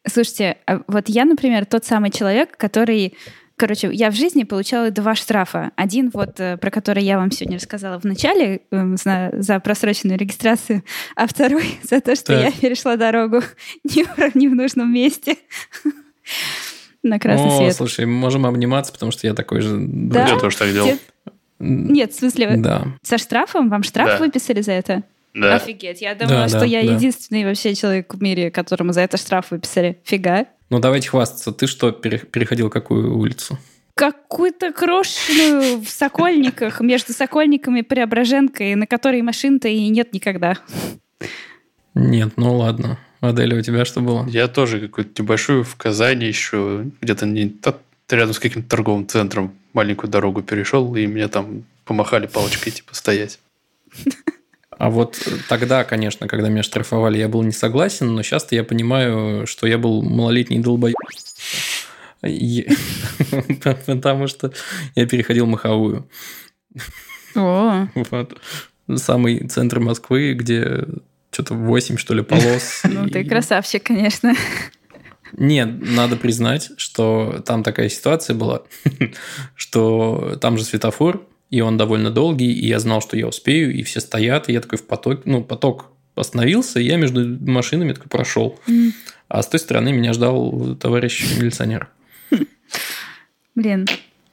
слушайте, 0.08 0.58
а 0.66 0.82
вот 0.88 1.10
я, 1.10 1.26
например, 1.26 1.66
тот 1.66 1.86
самый 1.86 2.12
человек, 2.12 2.58
который 2.58 3.14
Короче, 3.60 3.90
я 3.92 4.12
в 4.12 4.16
жизни 4.16 4.44
получала 4.44 4.92
два 4.92 5.16
штрафа. 5.16 5.72
Один 5.76 6.12
вот, 6.14 6.40
э, 6.40 6.58
про 6.58 6.70
который 6.70 7.04
я 7.04 7.18
вам 7.18 7.32
сегодня 7.32 7.58
рассказала 7.58 8.00
в 8.00 8.04
начале, 8.04 8.62
эм, 8.70 8.98
за, 8.98 9.32
за 9.34 9.60
просроченную 9.60 10.20
регистрацию, 10.20 10.84
а 11.16 11.26
второй 11.26 11.80
за 11.84 12.00
то, 12.00 12.16
что 12.16 12.34
так. 12.34 12.44
я 12.44 12.52
перешла 12.52 12.98
дорогу 12.98 13.42
не 13.84 14.04
в, 14.04 14.36
не 14.36 14.48
в 14.48 14.54
нужном 14.54 14.94
месте. 14.94 15.38
На 17.02 17.18
красный 17.18 17.48
О, 17.48 17.58
свет. 17.58 17.76
слушай, 17.76 18.06
мы 18.06 18.14
можем 18.14 18.46
обниматься, 18.46 18.94
потому 18.94 19.12
что 19.12 19.26
я 19.26 19.34
такой 19.34 19.62
же... 19.62 19.76
Да? 19.80 20.28
Я 20.28 20.38
тоже 20.38 20.56
так 20.58 20.72
делал. 20.72 20.92
Нет, 21.58 22.12
в 22.12 22.20
смысле, 22.20 22.58
да. 22.58 22.86
со 23.02 23.18
штрафом? 23.18 23.70
Вам 23.70 23.82
штраф 23.82 24.08
да. 24.08 24.18
выписали 24.20 24.62
за 24.62 24.74
это? 24.74 25.04
Да. 25.38 25.56
Офигеть. 25.56 26.02
Я 26.02 26.16
думала, 26.16 26.42
да, 26.42 26.48
что 26.48 26.60
да, 26.62 26.66
я 26.66 26.84
да. 26.84 26.94
единственный 26.94 27.46
вообще 27.46 27.76
человек 27.76 28.12
в 28.12 28.22
мире, 28.22 28.50
которому 28.50 28.92
за 28.92 29.02
это 29.02 29.18
штраф 29.18 29.52
выписали. 29.52 30.00
Фига. 30.04 30.48
Ну, 30.72 30.80
давайте 30.80 31.10
хвастаться. 31.10 31.52
Ты 31.52 31.68
что, 31.68 31.92
переходил 31.92 32.72
какую 32.72 33.16
улицу? 33.16 33.60
Какую-то 33.94 34.74
крошечную 34.74 35.82
в 35.82 35.90
Сокольниках, 35.90 36.82
между 36.82 37.14
Сокольниками 37.14 37.80
и 37.80 37.84
Преображенкой, 37.84 38.76
на 38.76 38.88
которой 38.88 39.22
машин-то 39.22 39.68
и 39.68 39.88
нет 39.90 40.12
никогда. 40.12 40.58
Нет, 41.94 42.34
ну 42.36 42.58
ладно. 42.58 43.00
Аделя, 43.22 43.58
у 43.58 43.62
тебя 43.62 43.86
что 43.86 44.02
было? 44.02 44.28
Я 44.28 44.48
тоже 44.48 44.80
какую-то 44.80 45.22
небольшую 45.22 45.64
в 45.64 45.76
Казани 45.76 46.26
еще, 46.26 46.86
где-то 47.02 47.26
не 47.26 47.56
рядом 48.10 48.34
с 48.34 48.40
каким-то 48.40 48.70
торговым 48.70 49.08
центром 49.08 49.54
маленькую 49.74 50.10
дорогу 50.10 50.42
перешел, 50.42 50.96
и 50.96 51.06
мне 51.08 51.28
там 51.28 51.64
помахали 51.86 52.28
палочкой, 52.28 52.72
типа, 52.72 52.96
стоять. 52.96 53.40
А 54.78 54.90
вот 54.90 55.18
тогда, 55.50 55.84
конечно, 55.84 56.28
когда 56.28 56.50
меня 56.50 56.64
штрафовали, 56.64 57.18
я 57.18 57.28
был 57.28 57.44
не 57.44 57.52
согласен, 57.52 58.14
но 58.14 58.22
сейчас 58.22 58.48
я 58.52 58.64
понимаю, 58.64 59.48
что 59.48 59.68
я 59.68 59.78
был 59.78 60.04
малолетний 60.04 60.60
долбоеб. 60.60 60.96
Потому 63.86 64.28
что 64.28 64.52
я 64.96 65.08
переходил 65.08 65.46
маховую. 65.46 66.08
О. 67.36 67.88
Вот. 67.96 68.40
Самый 68.96 69.48
центр 69.48 69.80
Москвы, 69.80 70.34
где 70.34 70.86
что-то 71.32 71.54
8, 71.54 71.98
что 71.98 72.14
ли, 72.14 72.24
полос. 72.24 72.82
Ну, 72.84 73.08
ты 73.10 73.24
красавчик, 73.24 73.84
конечно. 73.84 74.34
Нет, 75.34 75.70
надо 75.82 76.16
признать, 76.16 76.72
что 76.78 77.44
там 77.46 77.64
такая 77.64 77.90
ситуация 77.90 78.36
была, 78.36 78.64
что 79.56 80.38
там 80.40 80.58
же 80.58 80.64
светофор, 80.64 81.26
и 81.50 81.62
он 81.62 81.78
довольно 81.78 82.12
долгий, 82.12 82.52
и 82.52 82.68
я 82.68 82.80
знал, 82.80 83.02
что 83.02 83.18
я 83.18 83.28
успею, 83.28 83.74
и 83.74 83.84
все 83.84 84.00
стоят, 84.00 84.50
и 84.50 84.54
я 84.54 84.62
такой 84.62 84.78
в 84.78 84.86
поток, 84.86 85.22
ну, 85.26 85.44
поток 85.44 85.92
остановился, 86.16 86.80
и 86.80 86.86
я 86.86 86.98
между 86.98 87.26
машинами 87.50 87.94
такой 87.94 88.10
прошел. 88.10 88.60
А 89.28 89.42
с 89.42 89.48
той 89.48 89.60
стороны 89.60 89.92
меня 89.92 90.14
ждал 90.14 90.76
товарищ 90.76 91.38
милиционер. 91.38 91.90
Блин, 93.56 93.88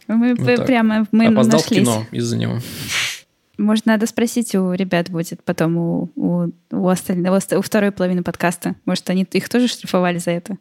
мы 0.07 0.35
вот 0.35 0.67
прямо 0.67 1.07
мы 1.13 1.27
Опоздал 1.27 1.61
нашлись. 1.61 1.81
в 1.81 1.83
кино 1.83 2.07
из-за 2.11 2.37
него. 2.37 2.59
Может, 3.59 3.87
надо 3.87 4.07
спросить 4.07 4.55
у 4.55 4.73
ребят 4.73 5.11
будет 5.11 5.43
потом 5.45 5.77
у, 5.77 6.11
у, 6.17 6.51
у 6.73 6.89
остального, 6.89 7.41
у 7.57 7.63
второй 7.63 7.93
половины 7.93 8.23
подкаста. 8.25 8.75
Может, 8.85 9.09
они 9.11 9.27
их 9.31 9.49
тоже 9.49 9.69
штрафовали 9.69 10.19
за 10.19 10.33
это? 10.33 10.59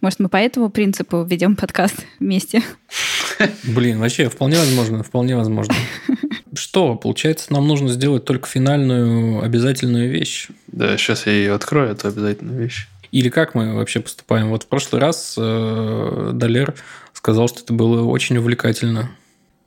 Может, 0.00 0.18
мы 0.20 0.28
по 0.28 0.36
этому 0.36 0.68
принципу 0.68 1.22
ведем 1.24 1.56
подкаст 1.56 2.04
вместе? 2.20 2.62
Блин, 3.64 3.98
вообще, 3.98 4.28
вполне 4.28 4.56
возможно, 4.58 5.02
вполне 5.02 5.36
возможно. 5.36 5.74
Что, 6.54 6.94
получается, 6.94 7.52
нам 7.52 7.66
нужно 7.66 7.88
сделать 7.88 8.24
только 8.24 8.48
финальную 8.48 9.42
обязательную 9.42 10.10
вещь? 10.10 10.48
Да, 10.68 10.96
сейчас 10.96 11.26
я 11.26 11.32
ее 11.32 11.54
открою, 11.54 11.90
эту 11.90 12.08
обязательную 12.08 12.60
вещь. 12.60 12.88
Или 13.10 13.28
как 13.28 13.54
мы 13.54 13.74
вообще 13.74 14.00
поступаем? 14.00 14.48
Вот 14.48 14.64
в 14.64 14.66
прошлый 14.66 15.00
раз 15.00 15.36
э, 15.38 16.30
Далер 16.34 16.74
сказал, 17.12 17.48
что 17.48 17.60
это 17.60 17.72
было 17.72 18.04
очень 18.04 18.36
увлекательно. 18.36 19.10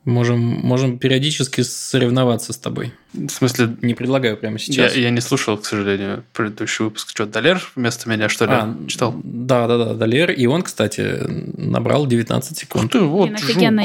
Можем, 0.07 0.39
можем 0.39 0.99
периодически 0.99 1.59
соревноваться 1.63 2.53
с 2.53 2.57
тобой. 2.57 2.93
В 3.11 3.27
смысле? 3.27 3.75
Не 3.81 3.93
предлагаю 3.93 4.37
прямо 4.37 4.57
сейчас. 4.57 4.95
Я, 4.95 5.01
я 5.01 5.09
не 5.09 5.19
слушал, 5.19 5.57
к 5.57 5.65
сожалению, 5.65 6.23
предыдущий 6.31 6.85
выпуск. 6.85 7.09
Что, 7.09 7.25
Далер 7.25 7.61
вместо 7.75 8.09
меня, 8.09 8.29
что 8.29 8.45
ли, 8.45 8.51
а, 8.53 8.73
читал? 8.87 9.13
Да, 9.21 9.67
да, 9.67 9.77
да, 9.77 9.93
Далер. 9.95 10.31
И 10.31 10.45
он, 10.45 10.61
кстати, 10.61 11.19
набрал 11.57 12.07
19 12.07 12.57
секунд. 12.57 12.85
Ух 12.85 12.91
ты, 12.91 12.99
вот, 13.01 13.31
офигенно. 13.33 13.81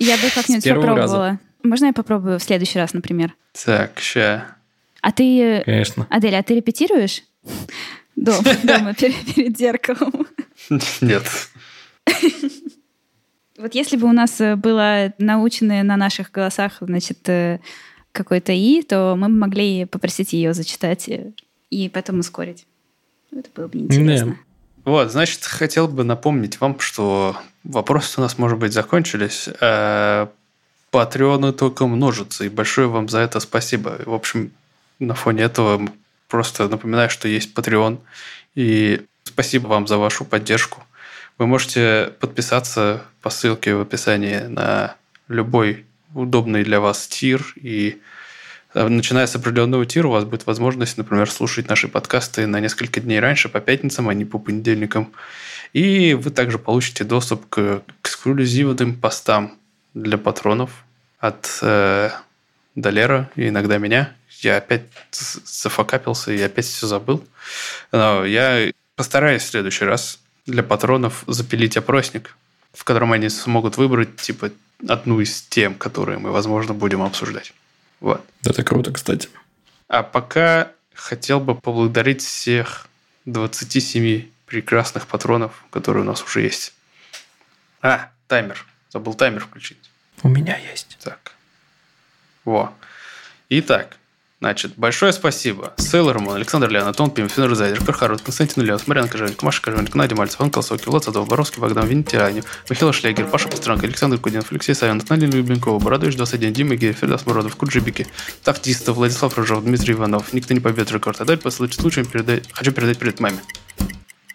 Я 0.00 0.16
бы 0.16 0.28
как-нибудь 0.34 0.64
попробовала. 0.64 0.96
Раза. 0.96 1.38
Можно 1.62 1.86
я 1.86 1.92
попробую 1.92 2.40
в 2.40 2.42
следующий 2.42 2.80
раз, 2.80 2.92
например? 2.92 3.32
Так, 3.64 4.00
ща. 4.00 4.56
А 5.02 5.12
ты... 5.12 5.62
Конечно. 5.64 6.08
Адель, 6.10 6.34
а 6.34 6.42
ты 6.42 6.56
репетируешь? 6.56 7.22
Дома, 8.16 8.42
дома 8.64 8.92
перед 8.92 9.56
зеркалом. 9.56 10.26
Нет. 11.00 11.22
Вот 13.58 13.74
если 13.74 13.96
бы 13.96 14.08
у 14.08 14.12
нас 14.12 14.40
э, 14.40 14.54
было 14.54 15.12
наученное 15.18 15.82
на 15.82 15.96
наших 15.96 16.30
голосах, 16.30 16.78
значит, 16.80 17.28
э, 17.28 17.58
какой-то 18.12 18.52
«и», 18.52 18.82
то 18.82 19.16
мы 19.16 19.28
могли 19.28 19.84
попросить 19.84 20.32
ее 20.32 20.54
зачитать 20.54 21.08
э, 21.08 21.32
и 21.70 21.88
потом 21.88 22.20
ускорить. 22.20 22.66
Это 23.32 23.48
было 23.54 23.66
бы 23.66 23.78
интересно. 23.78 24.32
Да. 24.32 24.90
Вот, 24.90 25.10
значит, 25.10 25.44
хотел 25.44 25.88
бы 25.88 26.04
напомнить 26.04 26.60
вам, 26.60 26.78
что 26.78 27.36
вопросы 27.64 28.20
у 28.20 28.22
нас, 28.22 28.38
может 28.38 28.58
быть, 28.58 28.72
закончились. 28.72 29.48
А 29.60 30.30
патреоны 30.90 31.52
только 31.52 31.86
множатся, 31.86 32.44
и 32.44 32.48
большое 32.48 32.88
вам 32.88 33.08
за 33.08 33.18
это 33.18 33.40
спасибо. 33.40 33.98
В 34.06 34.14
общем, 34.14 34.52
на 34.98 35.14
фоне 35.14 35.42
этого 35.42 35.86
просто 36.28 36.68
напоминаю, 36.68 37.10
что 37.10 37.28
есть 37.28 37.54
Patreon, 37.54 37.98
и 38.54 39.02
спасибо 39.24 39.66
вам 39.66 39.86
за 39.86 39.98
вашу 39.98 40.24
поддержку. 40.24 40.82
Вы 41.38 41.46
можете 41.46 42.12
подписаться 42.18 43.04
по 43.22 43.30
ссылке 43.30 43.74
в 43.74 43.80
описании 43.80 44.38
на 44.40 44.96
любой 45.28 45.86
удобный 46.12 46.64
для 46.64 46.80
вас 46.80 47.06
тир. 47.06 47.54
И 47.54 48.00
э, 48.74 48.88
начиная 48.88 49.28
с 49.28 49.36
определенного 49.36 49.86
тира 49.86 50.08
у 50.08 50.10
вас 50.10 50.24
будет 50.24 50.46
возможность, 50.46 50.98
например, 50.98 51.30
слушать 51.30 51.68
наши 51.68 51.86
подкасты 51.86 52.46
на 52.48 52.58
несколько 52.58 53.00
дней 53.00 53.20
раньше, 53.20 53.48
по 53.48 53.60
пятницам, 53.60 54.08
а 54.08 54.14
не 54.14 54.24
по 54.24 54.40
понедельникам. 54.40 55.12
И 55.72 56.14
вы 56.14 56.30
также 56.30 56.58
получите 56.58 57.04
доступ 57.04 57.48
к 57.48 57.82
эксклюзивным 58.00 58.96
постам 58.96 59.58
для 59.94 60.18
патронов 60.18 60.70
от 61.20 61.58
э, 61.62 62.10
Долера 62.74 63.30
и 63.36 63.48
иногда 63.48 63.78
меня. 63.78 64.12
Я 64.40 64.56
опять 64.56 64.82
зафакапился 65.12 66.32
и 66.32 66.40
опять 66.40 66.64
все 66.64 66.88
забыл. 66.88 67.24
Но 67.92 68.24
я 68.24 68.72
постараюсь 68.96 69.42
в 69.42 69.48
следующий 69.48 69.84
раз 69.84 70.18
для 70.48 70.62
патронов 70.62 71.24
запилить 71.26 71.76
опросник, 71.76 72.36
в 72.72 72.84
котором 72.84 73.12
они 73.12 73.28
смогут 73.28 73.76
выбрать 73.76 74.16
типа 74.16 74.50
одну 74.88 75.20
из 75.20 75.42
тем, 75.42 75.74
которые 75.74 76.18
мы, 76.18 76.30
возможно, 76.30 76.74
будем 76.74 77.02
обсуждать. 77.02 77.52
Вот. 78.00 78.24
Это 78.44 78.64
круто, 78.64 78.92
кстати. 78.92 79.28
А 79.88 80.02
пока 80.02 80.72
хотел 80.94 81.40
бы 81.40 81.54
поблагодарить 81.54 82.22
всех 82.22 82.86
27 83.26 84.26
прекрасных 84.46 85.06
патронов, 85.06 85.64
которые 85.70 86.02
у 86.02 86.06
нас 86.06 86.22
уже 86.22 86.40
есть. 86.40 86.72
А, 87.82 88.10
таймер. 88.26 88.64
Забыл 88.90 89.14
таймер 89.14 89.44
включить. 89.44 89.90
У 90.22 90.28
меня 90.28 90.56
есть. 90.56 90.96
Так. 91.02 91.32
Во. 92.44 92.72
Итак, 93.50 93.96
Значит, 94.40 94.74
большое 94.76 95.12
спасибо. 95.12 95.74
Сейлормон, 95.78 96.36
Александр 96.36 96.68
Леон, 96.70 96.86
Антон 96.86 97.10
Пим, 97.10 97.28
Финер 97.28 97.56
Зайдер, 97.56 97.84
Кархарут, 97.84 98.22
Константин 98.22 98.62
Леос, 98.62 98.86
Марьяна 98.86 99.08
Кожевник, 99.08 99.42
Маша 99.42 99.60
Кожевник, 99.60 99.96
Надя 99.96 100.14
Мальцев, 100.14 100.40
Ан 100.40 100.50
Колосовский, 100.50 100.88
Влад 100.90 101.02
Садов, 101.02 101.26
Боровский, 101.26 101.60
Богдан 101.60 101.88
Винтианев, 101.88 102.44
Михаил 102.70 102.92
Шлегер, 102.92 103.26
Паша 103.26 103.48
Пастеранко, 103.48 103.86
Александр 103.86 104.18
Кудинов, 104.18 104.52
Алексей 104.52 104.74
Савенов, 104.74 105.10
Надя 105.10 105.26
Любенкова, 105.26 105.80
Бородович 105.80 106.14
21, 106.14 106.52
Дима 106.52 106.76
Гея, 106.76 106.92
Фердас 106.92 107.26
Муродов, 107.26 107.56
Куджибики, 107.56 108.06
Тафтистов, 108.44 108.96
Владислав 108.96 109.36
Рожов, 109.36 109.64
Дмитрий 109.64 109.94
Иванов, 109.94 110.32
Никто 110.32 110.54
не 110.54 110.60
победит 110.60 110.92
рекорд. 110.92 111.20
А 111.20 111.24
далее 111.24 111.42
по 111.42 111.50
случаю 111.50 112.06
передай... 112.06 112.42
хочу 112.52 112.70
передать 112.70 112.98
привет 112.98 113.18
маме. 113.18 113.38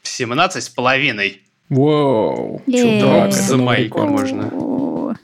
17 0.01 0.63
с 0.63 0.69
половиной. 0.69 1.43
Вау. 1.69 2.61
Чудак, 2.65 3.31
за 3.31 3.57
майку 3.57 4.01
можно. 4.01 4.51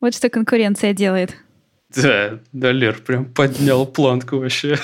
Вот 0.00 0.14
что 0.14 0.28
конкуренция 0.28 0.92
делает. 0.92 1.34
Да, 1.96 2.38
Далер 2.52 3.00
прям 3.00 3.24
поднял 3.26 3.86
планку 3.86 4.38
вообще. 4.38 4.78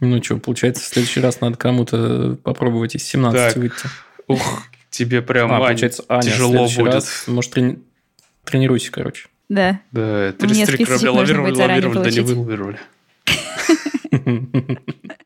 Ну 0.00 0.20
что, 0.22 0.36
получается, 0.38 0.82
в 0.82 0.86
следующий 0.86 1.20
раз 1.20 1.40
надо 1.40 1.56
кому-то 1.56 2.36
попробовать 2.42 2.96
из 2.96 3.04
17 3.04 3.38
так. 3.38 3.56
выйти. 3.56 3.74
Ух, 4.26 4.62
тебе 4.90 5.22
прям, 5.22 5.52
а, 5.52 5.56
Ань, 5.56 5.62
получается, 5.62 6.04
Аня, 6.08 6.22
тяжело 6.22 6.68
будет. 6.68 6.94
Раз, 6.94 7.24
может, 7.28 7.52
трени... 7.52 7.78
тренируйся, 8.44 8.90
короче. 8.90 9.28
Да. 9.48 9.80
Да, 9.92 10.32
33 10.32 10.84
корабля 10.84 11.12
лавировали, 11.12 11.54
лавировали, 11.54 12.02
да 12.02 12.10
не 12.10 12.20
вылавировали. 12.20 12.78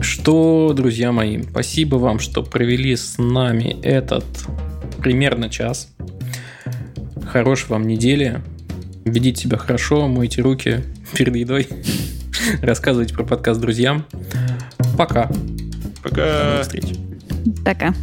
Что, 0.00 0.72
друзья 0.74 1.12
мои, 1.12 1.42
спасибо 1.42 1.96
вам, 1.96 2.18
что 2.18 2.42
провели 2.42 2.96
с 2.96 3.18
нами 3.18 3.78
этот 3.82 4.24
примерно 5.02 5.50
час. 5.50 5.94
Хорошей 7.26 7.68
вам 7.68 7.86
недели. 7.86 8.42
Ведите 9.04 9.42
себя 9.42 9.58
хорошо, 9.58 10.08
мойте 10.08 10.42
руки 10.42 10.82
перед 11.14 11.36
едой. 11.36 11.68
Рассказывайте 12.62 13.14
про 13.14 13.24
подкаст 13.24 13.60
друзьям. 13.60 14.06
Пока. 14.96 15.30
Пока. 16.02 16.56
До 16.56 16.62
встречи. 16.62 16.96
Пока. 17.64 17.94